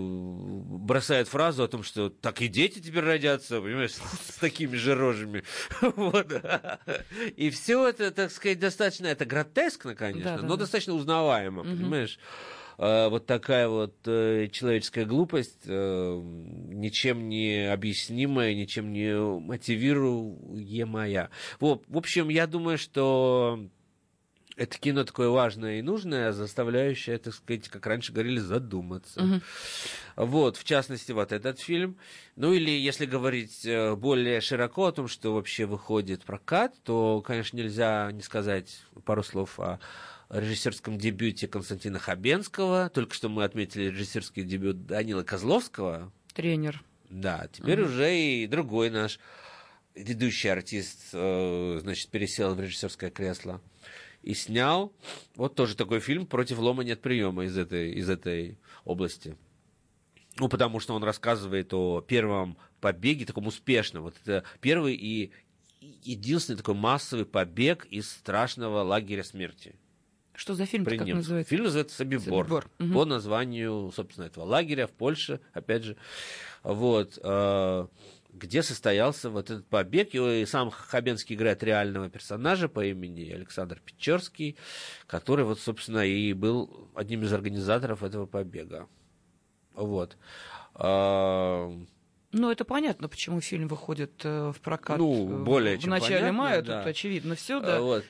бросает 0.86 1.28
фразу 1.28 1.62
о 1.64 1.68
том, 1.68 1.82
что 1.82 2.10
так 2.10 2.42
и 2.42 2.48
дети 2.48 2.78
теперь 2.78 3.02
родятся, 3.04 3.62
понимаешь, 3.62 3.92
с, 4.28 4.36
такими 4.38 4.76
же 4.76 4.94
рожами. 4.94 5.44
Вот. 5.80 6.30
И 7.36 7.48
все 7.48 7.88
это, 7.88 8.10
так 8.10 8.30
сказать, 8.30 8.58
достаточно, 8.58 9.06
это 9.06 9.24
гротескно, 9.24 9.94
конечно, 9.94 10.32
Да, 10.32 10.36
да, 10.36 10.42
но 10.42 10.56
да. 10.56 10.64
достаточно 10.64 10.92
узнаваемо, 10.92 11.62
понимаешь? 11.62 12.18
Э, 12.76 13.08
Вот 13.08 13.24
такая 13.26 13.68
вот 13.68 13.94
человеческая 14.04 15.06
глупость, 15.06 15.64
ничем 15.66 17.30
не 17.30 17.72
объяснимая, 17.72 18.52
ничем 18.54 18.92
не 18.92 19.14
мотивируемая. 19.16 21.30
Вот, 21.60 21.84
в 21.88 21.96
общем, 21.96 22.28
я 22.28 22.46
думаю, 22.46 22.76
что 22.76 23.58
это 24.62 24.78
кино 24.78 25.02
такое 25.02 25.28
важное 25.28 25.80
и 25.80 25.82
нужное, 25.82 26.30
заставляющее, 26.30 27.18
так 27.18 27.34
сказать, 27.34 27.68
как 27.68 27.84
раньше 27.84 28.12
говорили, 28.12 28.38
задуматься. 28.38 29.42
Вот, 30.14 30.56
в 30.56 30.64
частности, 30.64 31.10
вот 31.10 31.32
этот 31.32 31.58
фильм. 31.58 31.96
Ну 32.36 32.52
или, 32.52 32.70
если 32.70 33.06
говорить 33.06 33.64
э, 33.64 33.96
более 33.96 34.40
широко 34.40 34.86
о 34.86 34.92
том, 34.92 35.08
что 35.08 35.34
вообще 35.34 35.66
выходит 35.66 36.22
прокат, 36.24 36.74
то, 36.84 37.22
конечно, 37.22 37.56
нельзя 37.56 38.10
не 38.12 38.22
сказать 38.22 38.82
пару 39.04 39.24
слов 39.24 39.58
о 39.58 39.80
режиссерском 40.30 40.96
дебюте 40.96 41.48
Константина 41.48 41.98
Хабенского. 41.98 42.88
Только 42.90 43.14
что 43.14 43.28
мы 43.28 43.42
отметили 43.44 43.84
режиссерский 43.84 44.44
дебют 44.44 44.86
Данила 44.86 45.24
Козловского. 45.24 46.12
Тренер. 46.34 46.82
Да, 47.10 47.48
теперь 47.52 47.80
уже 47.80 48.16
и 48.16 48.46
другой 48.46 48.90
наш 48.90 49.18
ведущий 49.94 50.48
артист, 50.48 51.08
э, 51.12 51.78
значит, 51.82 52.10
пересел 52.10 52.54
в 52.54 52.60
режиссерское 52.60 53.10
кресло. 53.10 53.60
И 54.22 54.34
снял 54.34 54.92
вот 55.34 55.54
тоже 55.54 55.76
такой 55.76 56.00
фильм 56.00 56.26
«Против 56.26 56.58
лома 56.58 56.84
нет 56.84 57.00
приема» 57.00 57.44
из 57.44 57.56
этой, 57.58 57.92
из 57.92 58.08
этой 58.08 58.58
области. 58.84 59.36
Ну, 60.38 60.48
потому 60.48 60.80
что 60.80 60.94
он 60.94 61.04
рассказывает 61.04 61.74
о 61.74 62.00
первом 62.00 62.56
побеге, 62.80 63.26
таком 63.26 63.46
успешном. 63.46 64.04
Вот 64.04 64.14
это 64.24 64.44
первый 64.60 64.94
и 64.94 65.32
единственный 65.80 66.56
такой 66.56 66.74
массовый 66.74 67.26
побег 67.26 67.86
из 67.86 68.10
страшного 68.10 68.82
лагеря 68.82 69.24
смерти. 69.24 69.74
Что 70.34 70.54
за 70.54 70.64
фильм, 70.64 70.86
как 70.86 71.06
называется? 71.06 71.50
Фильм 71.50 71.64
называется 71.64 71.96
«Собибор». 71.96 72.24
«Собибор», 72.24 72.70
мгм. 72.78 72.92
По 72.94 73.04
названию, 73.04 73.92
собственно, 73.94 74.24
этого 74.24 74.44
лагеря 74.44 74.86
в 74.86 74.92
Польше, 74.92 75.40
опять 75.52 75.84
же. 75.84 75.96
Вот. 76.62 77.18
Э, 78.32 78.36
где 78.36 78.62
состоялся 78.62 79.30
вот 79.30 79.50
этот 79.50 79.66
побег. 79.66 80.10
И 80.14 80.44
сам 80.46 80.70
Хабенский 80.70 81.36
играет 81.36 81.62
реального 81.62 82.08
персонажа 82.08 82.68
по 82.68 82.84
имени 82.84 83.30
Александр 83.30 83.80
Печерский, 83.84 84.56
который 85.06 85.44
вот, 85.44 85.60
собственно, 85.60 86.04
и 86.06 86.32
был 86.32 86.88
одним 86.94 87.22
из 87.22 87.32
организаторов 87.32 88.02
этого 88.02 88.26
побега. 88.26 88.88
Вот. 89.74 90.16
А, 90.74 91.70
Ну, 92.32 92.50
это 92.50 92.64
понятно, 92.64 93.08
почему 93.08 93.40
фильм 93.40 93.68
выходит 93.68 94.12
э, 94.24 94.52
в 94.54 94.60
прокат 94.60 94.98
Ну, 94.98 95.40
э, 95.40 95.44
более 95.44 95.76
в 95.76 95.82
чем 95.82 95.90
начале 95.90 96.16
понятно, 96.16 96.32
мая. 96.38 96.62
да. 96.62 96.78
Тут 96.80 96.90
очевидно 96.90 97.34
все, 97.34 97.58
А, 97.58 97.60
да. 97.60 97.80
Вот. 97.80 98.04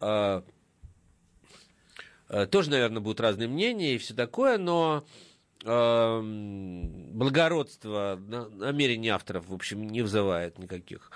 А, 0.00 0.44
а, 2.28 2.46
Тоже, 2.46 2.70
наверное, 2.70 3.00
будут 3.00 3.20
разные 3.20 3.48
мнения 3.48 3.94
и 3.94 3.98
все 3.98 4.14
такое, 4.14 4.58
но 4.58 5.04
благородство 7.12 8.18
на- 8.28 8.48
намерений 8.48 9.08
авторов, 9.08 9.48
в 9.48 9.54
общем, 9.54 9.86
не 9.86 10.02
вызывает 10.02 10.58
никаких 10.58 11.10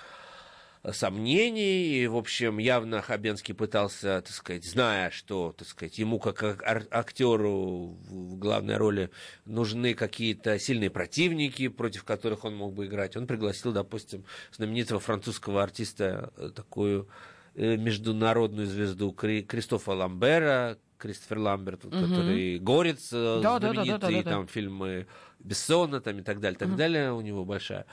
сомнений. 0.91 2.03
И, 2.03 2.07
в 2.07 2.17
общем, 2.17 2.57
явно 2.57 3.01
Хабенский 3.01 3.53
пытался, 3.53 4.21
так 4.21 4.31
сказать, 4.33 4.65
зная, 4.65 5.11
что, 5.11 5.53
так 5.55 5.67
сказать, 5.67 5.97
ему 5.99 6.19
как 6.19 6.41
ак- 6.43 6.87
актеру 6.91 7.97
в 8.09 8.35
главной 8.37 8.77
роли 8.77 9.11
нужны 9.45 9.93
какие-то 9.93 10.57
сильные 10.57 10.89
противники, 10.89 11.67
против 11.67 12.03
которых 12.03 12.45
он 12.45 12.55
мог 12.55 12.73
бы 12.73 12.87
играть, 12.87 13.15
он 13.15 13.27
пригласил, 13.27 13.71
допустим, 13.73 14.25
знаменитого 14.51 14.99
французского 14.99 15.61
артиста, 15.61 16.33
э, 16.37 16.49
такую 16.55 17.07
э, 17.53 17.75
международную 17.75 18.65
звезду 18.65 19.11
Кри- 19.11 19.43
Кристофа 19.43 19.91
Ламбера, 19.91 20.77
Кристофер 21.01 21.39
Ламберт, 21.39 21.83
вот, 21.85 21.93
который 21.93 22.59
Горец, 22.59 23.09
э, 23.11 23.39
Да, 23.41 23.59
да, 23.59 23.59
да, 23.59 23.67
да, 23.67 23.73
знаменитый, 23.73 23.99
да, 23.99 24.17
да, 24.17 24.23
да. 24.23 24.31
там 24.31 24.47
фильмы 24.47 25.07
Бессона 25.39 25.99
там, 26.01 26.19
и 26.19 26.21
так 26.21 26.39
далее, 26.39 26.57
так 26.57 26.75
далее. 26.75 27.11
У 27.13 27.21
него 27.21 27.43
большая 27.43 27.85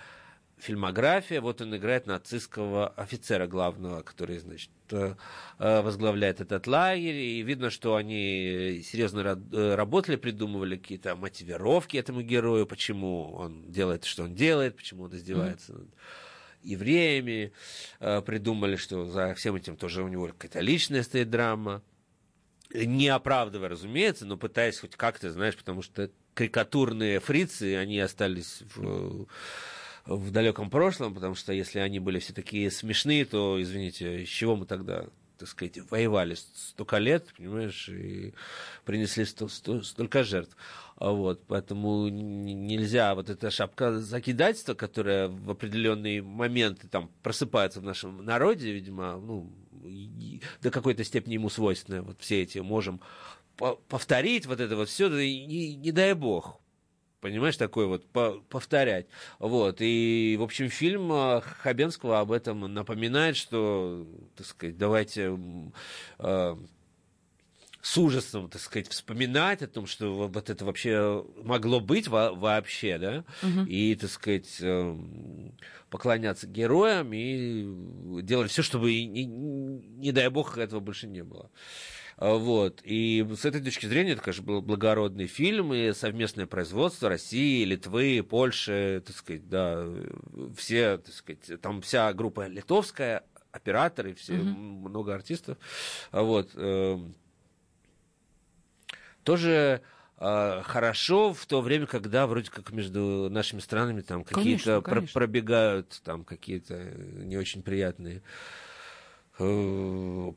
фильмография. 0.58 1.40
Вот 1.40 1.60
он 1.60 1.74
играет 1.76 2.06
нацистского 2.06 2.88
офицера 2.88 3.46
главного, 3.46 4.02
который, 4.02 4.38
значит, 4.38 4.70
э, 4.90 5.14
э, 5.58 5.80
возглавляет 5.82 6.40
этот 6.40 6.66
лагерь. 6.66 7.14
И 7.14 7.42
видно, 7.42 7.70
что 7.70 7.94
они 7.96 8.82
серьезно 8.84 9.20
ра- 9.20 9.74
работали, 9.74 10.16
придумывали 10.16 10.76
какие-то 10.76 11.16
мотивировки 11.16 11.96
этому 11.96 12.22
герою, 12.22 12.66
почему 12.66 13.32
он 13.32 13.70
делает, 13.70 14.04
что 14.04 14.24
он 14.24 14.34
делает, 14.34 14.76
почему 14.76 15.04
он 15.04 15.14
издевается 15.14 15.72
над 15.74 15.88
евреями. 16.62 17.52
Придумали, 18.00 18.76
что 18.76 19.04
за 19.06 19.34
всем 19.34 19.54
этим 19.54 19.76
тоже 19.76 20.02
у 20.02 20.08
него 20.08 20.26
какая-то 20.26 20.60
личная 20.60 21.02
стоит 21.04 21.30
драма 21.30 21.82
не 22.72 23.08
оправдывая, 23.08 23.68
разумеется, 23.70 24.26
но 24.26 24.36
пытаясь 24.36 24.78
хоть 24.78 24.96
как-то, 24.96 25.30
знаешь, 25.30 25.56
потому 25.56 25.82
что 25.82 26.10
карикатурные 26.34 27.20
фрицы, 27.20 27.76
они 27.76 27.98
остались 27.98 28.62
в, 28.74 29.26
в 30.06 30.30
далеком 30.30 30.70
прошлом, 30.70 31.14
потому 31.14 31.34
что 31.34 31.52
если 31.52 31.78
они 31.78 31.98
были 31.98 32.18
все 32.18 32.32
такие 32.32 32.70
смешные, 32.70 33.24
то, 33.24 33.60
извините, 33.60 34.24
с 34.24 34.28
чего 34.28 34.56
мы 34.56 34.66
тогда, 34.66 35.06
так 35.38 35.48
сказать, 35.48 35.78
воевали 35.90 36.34
столько 36.34 36.98
лет, 36.98 37.26
понимаешь, 37.36 37.88
и 37.88 38.34
принесли 38.84 39.24
сто- 39.24 39.48
сто- 39.48 39.82
столько 39.82 40.22
жертв. 40.22 40.56
А 41.00 41.12
Вот, 41.12 41.46
поэтому 41.46 42.08
нельзя 42.08 43.14
вот 43.14 43.30
эта 43.30 43.50
шапка 43.52 44.00
закидательства, 44.00 44.74
которая 44.74 45.28
в 45.28 45.48
определенные 45.48 46.22
моменты 46.22 46.88
там 46.88 47.10
просыпается 47.22 47.80
в 47.80 47.84
нашем 47.84 48.24
народе, 48.24 48.72
видимо, 48.72 49.16
ну, 49.16 49.52
и- 49.84 50.42
до 50.60 50.72
какой-то 50.72 51.04
степени 51.04 51.34
ему 51.34 51.50
свойственная. 51.50 52.02
Вот 52.02 52.20
все 52.20 52.42
эти 52.42 52.58
можем 52.58 53.00
по- 53.56 53.76
повторить 53.76 54.46
вот 54.46 54.58
это 54.58 54.74
вот 54.74 54.88
все, 54.88 55.08
не, 55.08 55.76
не 55.76 55.92
дай 55.92 56.14
бог. 56.14 56.60
Понимаешь, 57.20 57.56
такое 57.56 57.86
вот 57.86 58.04
по- 58.08 58.40
повторять. 58.48 59.06
Вот. 59.38 59.76
И, 59.80 60.36
в 60.38 60.42
общем, 60.42 60.68
фильм 60.68 61.12
э, 61.12 61.40
Хабенского 61.40 62.18
об 62.18 62.32
этом 62.32 62.72
напоминает, 62.72 63.36
что, 63.36 64.04
так 64.36 64.46
сказать, 64.46 64.76
давайте 64.76 65.36
э, 66.18 66.56
с 67.80 67.96
ужасом, 67.96 68.48
так 68.50 68.60
сказать, 68.60 68.88
вспоминать 68.88 69.62
о 69.62 69.68
том, 69.68 69.86
что 69.86 70.12
во- 70.14 70.26
вот 70.28 70.50
это 70.50 70.64
вообще 70.64 71.24
могло 71.44 71.80
быть 71.80 72.08
во- 72.08 72.32
вообще, 72.32 72.98
да, 72.98 73.24
и, 73.66 73.94
так 73.94 74.10
сказать, 74.10 74.56
эм, 74.60 75.54
поклоняться 75.88 76.46
героям 76.48 77.10
и 77.12 78.22
делать 78.22 78.50
все, 78.50 78.62
чтобы, 78.62 78.92
не, 78.92 79.24
не 79.26 80.12
дай 80.12 80.28
бог, 80.28 80.58
этого 80.58 80.80
больше 80.80 81.06
не 81.06 81.22
было. 81.22 81.50
А, 82.16 82.34
Вот. 82.34 82.80
И 82.82 83.24
с 83.38 83.44
этой 83.44 83.62
точки 83.62 83.86
зрения 83.86 84.12
это, 84.12 84.22
конечно, 84.22 84.42
был 84.44 84.60
благородный 84.60 85.28
фильм 85.28 85.72
и 85.72 85.92
совместное 85.92 86.46
производство 86.46 87.08
России, 87.08 87.64
Литвы, 87.64 88.26
Польши, 88.28 89.04
так 89.06 89.14
сказать, 89.14 89.48
да, 89.48 89.86
все, 90.56 90.98
так 90.98 91.14
сказать, 91.14 91.60
там 91.60 91.80
вся 91.80 92.12
группа 92.12 92.48
литовская, 92.48 93.22
операторы, 93.52 94.14
все, 94.14 94.34
много 94.34 95.14
артистов. 95.14 95.58
А 96.10 96.22
Вот. 96.22 96.50
Тоже 99.32 99.82
э, 100.18 100.62
хорошо 100.64 101.32
в 101.32 101.44
то 101.46 101.60
время, 101.60 101.86
когда 101.86 102.26
вроде 102.26 102.50
как 102.50 102.72
между 102.72 103.28
нашими 103.30 103.60
странами 103.60 104.00
там 104.00 104.24
какие-то 104.24 104.80
про- 104.82 105.00
пробегают 105.12 106.00
там 106.04 106.24
какие-то 106.24 106.74
не 107.24 107.36
очень 107.36 107.62
приятные 107.62 108.22
э, 109.38 110.32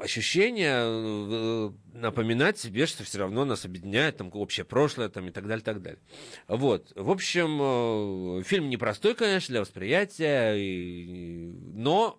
ощущения, 0.00 0.82
э, 0.84 1.70
напоминать 1.94 2.58
себе, 2.58 2.86
что 2.86 3.04
все 3.04 3.18
равно 3.18 3.44
нас 3.44 3.64
объединяет 3.64 4.16
там 4.16 4.30
общее 4.32 4.64
прошлое 4.64 5.08
там, 5.08 5.28
и 5.28 5.30
так 5.30 5.46
далее, 5.46 5.62
так 5.62 5.80
далее. 5.80 6.00
Вот. 6.48 6.92
В 6.96 7.10
общем, 7.10 8.40
э, 8.40 8.42
фильм 8.42 8.68
непростой, 8.68 9.14
конечно, 9.14 9.52
для 9.52 9.60
восприятия, 9.60 10.54
и- 10.56 11.52
но 11.74 12.18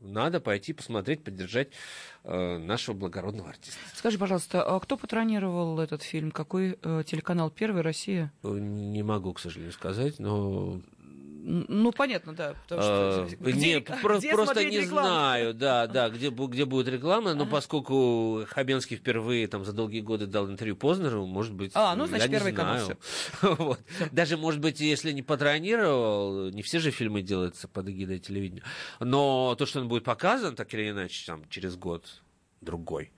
надо 0.00 0.40
пойти 0.40 0.72
посмотреть, 0.72 1.24
поддержать 1.24 1.68
э, 2.24 2.58
нашего 2.58 2.94
благородного 2.94 3.50
артиста. 3.50 3.78
Скажи, 3.94 4.18
пожалуйста, 4.18 4.62
а 4.62 4.78
кто 4.80 4.96
патронировал 4.96 5.78
этот 5.80 6.02
фильм? 6.02 6.30
Какой 6.30 6.78
э, 6.82 7.02
телеканал? 7.06 7.50
Первый, 7.50 7.82
Россия? 7.82 8.32
Э, 8.42 8.48
Не 8.48 9.02
могу, 9.02 9.32
к 9.32 9.40
сожалению, 9.40 9.72
сказать, 9.72 10.18
но 10.18 10.80
Ну, 11.48 11.92
понятно, 11.92 12.34
да. 12.34 12.54
Потому 12.64 12.82
что 12.82 13.26
Э, 13.30 13.36
где- 13.38 13.74
не, 13.74 13.80
про- 13.80 14.18
где 14.18 14.32
просто 14.32 14.64
не 14.64 14.80
рекламу? 14.80 15.08
знаю, 15.08 15.54
да, 15.54 15.86
да, 15.86 16.10
где, 16.10 16.30
где 16.30 16.64
будет 16.64 16.88
реклама, 16.88 17.34
но 17.34 17.46
поскольку 17.46 18.44
Хабенский 18.48 18.96
впервые 18.96 19.46
там 19.46 19.64
за 19.64 19.72
долгие 19.72 20.00
годы 20.00 20.26
дал 20.26 20.50
интервью 20.50 20.74
Познеру, 20.76 21.24
может 21.24 21.54
быть, 21.54 21.70
А, 21.74 21.94
ну, 21.94 22.06
значит, 22.06 22.32
я 22.32 22.40
не 22.40 22.50
знаю. 22.52 22.98
Вот. 23.42 23.78
Даже, 24.10 24.36
может 24.36 24.60
быть, 24.60 24.80
если 24.80 25.12
не 25.12 25.22
патронировал, 25.22 26.50
не 26.50 26.62
все 26.62 26.80
же 26.80 26.90
фильмы 26.90 27.22
делаются 27.22 27.68
под 27.68 27.88
эгидой 27.88 28.18
телевидения, 28.18 28.62
но 28.98 29.54
то, 29.56 29.66
что 29.66 29.80
он 29.80 29.88
будет 29.88 30.02
показан, 30.04 30.56
так 30.56 30.72
или 30.74 30.90
иначе, 30.90 31.24
там, 31.26 31.48
через 31.48 31.76
год, 31.76 32.22
другой, 32.60 33.12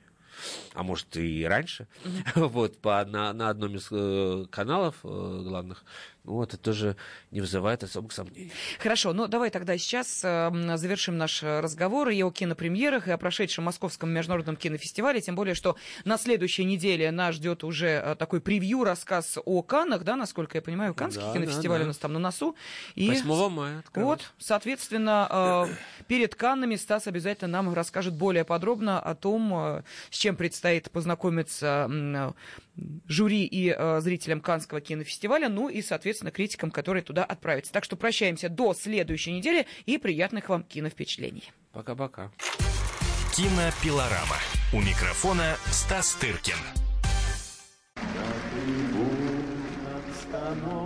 а 0.74 0.82
может 0.82 1.16
и 1.16 1.44
раньше, 1.44 1.86
вот, 2.34 2.78
по, 2.78 3.04
на, 3.04 3.32
на 3.32 3.50
одном 3.50 3.76
из 3.76 3.88
э, 3.90 4.46
каналов 4.50 4.96
э, 5.04 5.08
главных, 5.08 5.84
ну, 6.24 6.34
вот, 6.34 6.52
это 6.52 6.62
тоже 6.62 6.96
не 7.30 7.40
вызывает 7.40 7.82
особых 7.82 8.12
сомнений. 8.12 8.52
Хорошо, 8.78 9.12
ну 9.12 9.28
давай 9.28 9.50
тогда 9.50 9.78
сейчас 9.78 10.20
э, 10.22 10.76
завершим 10.76 11.16
наш 11.16 11.42
разговор 11.42 12.10
и 12.10 12.22
о 12.22 12.30
кинопремьерах, 12.30 13.08
и 13.08 13.10
о 13.10 13.18
прошедшем 13.18 13.64
Московском 13.64 14.10
международном 14.10 14.56
кинофестивале, 14.56 15.20
тем 15.20 15.36
более, 15.36 15.54
что 15.54 15.76
на 16.04 16.18
следующей 16.18 16.64
неделе 16.64 17.10
нас 17.10 17.36
ждет 17.36 17.64
уже 17.64 17.88
э, 17.88 18.14
такой 18.16 18.40
превью, 18.40 18.84
рассказ 18.84 19.38
о 19.44 19.62
Каннах, 19.62 20.04
да, 20.04 20.16
насколько 20.16 20.58
я 20.58 20.62
понимаю, 20.62 20.94
Каннский 20.94 21.22
Да, 21.22 21.32
кинофестиваль 21.32 21.78
да, 21.78 21.84
да. 21.84 21.84
у 21.84 21.88
нас 21.88 21.98
там 21.98 22.12
на 22.12 22.18
носу. 22.18 22.56
И 22.94 23.08
8 23.08 23.48
мая. 23.48 23.84
Вот, 23.94 24.32
соответственно, 24.38 25.66
э, 25.68 26.04
перед 26.06 26.34
Каннами 26.34 26.76
Стас 26.76 27.06
обязательно 27.06 27.62
нам 27.62 27.74
расскажет 27.74 28.14
более 28.14 28.44
подробно 28.44 29.00
о 29.00 29.14
том, 29.14 29.52
э, 29.54 29.82
с 30.10 30.16
чем 30.16 30.27
предстоит 30.36 30.90
познакомиться 30.90 31.88
жюри 33.06 33.44
и 33.44 33.74
э, 33.76 34.00
зрителям 34.00 34.40
Каннского 34.40 34.80
кинофестиваля, 34.80 35.48
ну 35.48 35.68
и, 35.68 35.82
соответственно, 35.82 36.30
критикам, 36.30 36.70
которые 36.70 37.02
туда 37.02 37.24
отправятся. 37.24 37.72
Так 37.72 37.84
что 37.84 37.96
прощаемся 37.96 38.48
до 38.48 38.72
следующей 38.74 39.32
недели 39.32 39.66
и 39.86 39.98
приятных 39.98 40.48
вам 40.48 40.62
киновпечатлений. 40.62 41.52
Пока-пока. 41.72 42.30
Кинопилорама. 43.34 44.36
У 44.72 44.80
микрофона 44.80 45.56
Стас 45.70 46.14
Тыркин. 46.14 46.56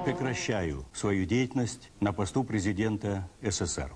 Прекращаю 0.04 0.86
свою 0.92 1.24
деятельность 1.24 1.90
на 2.00 2.12
посту 2.12 2.44
президента 2.44 3.28
СССР. 3.42 3.92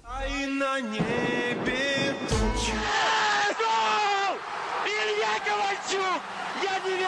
Я 6.62 6.78
не 6.80 7.05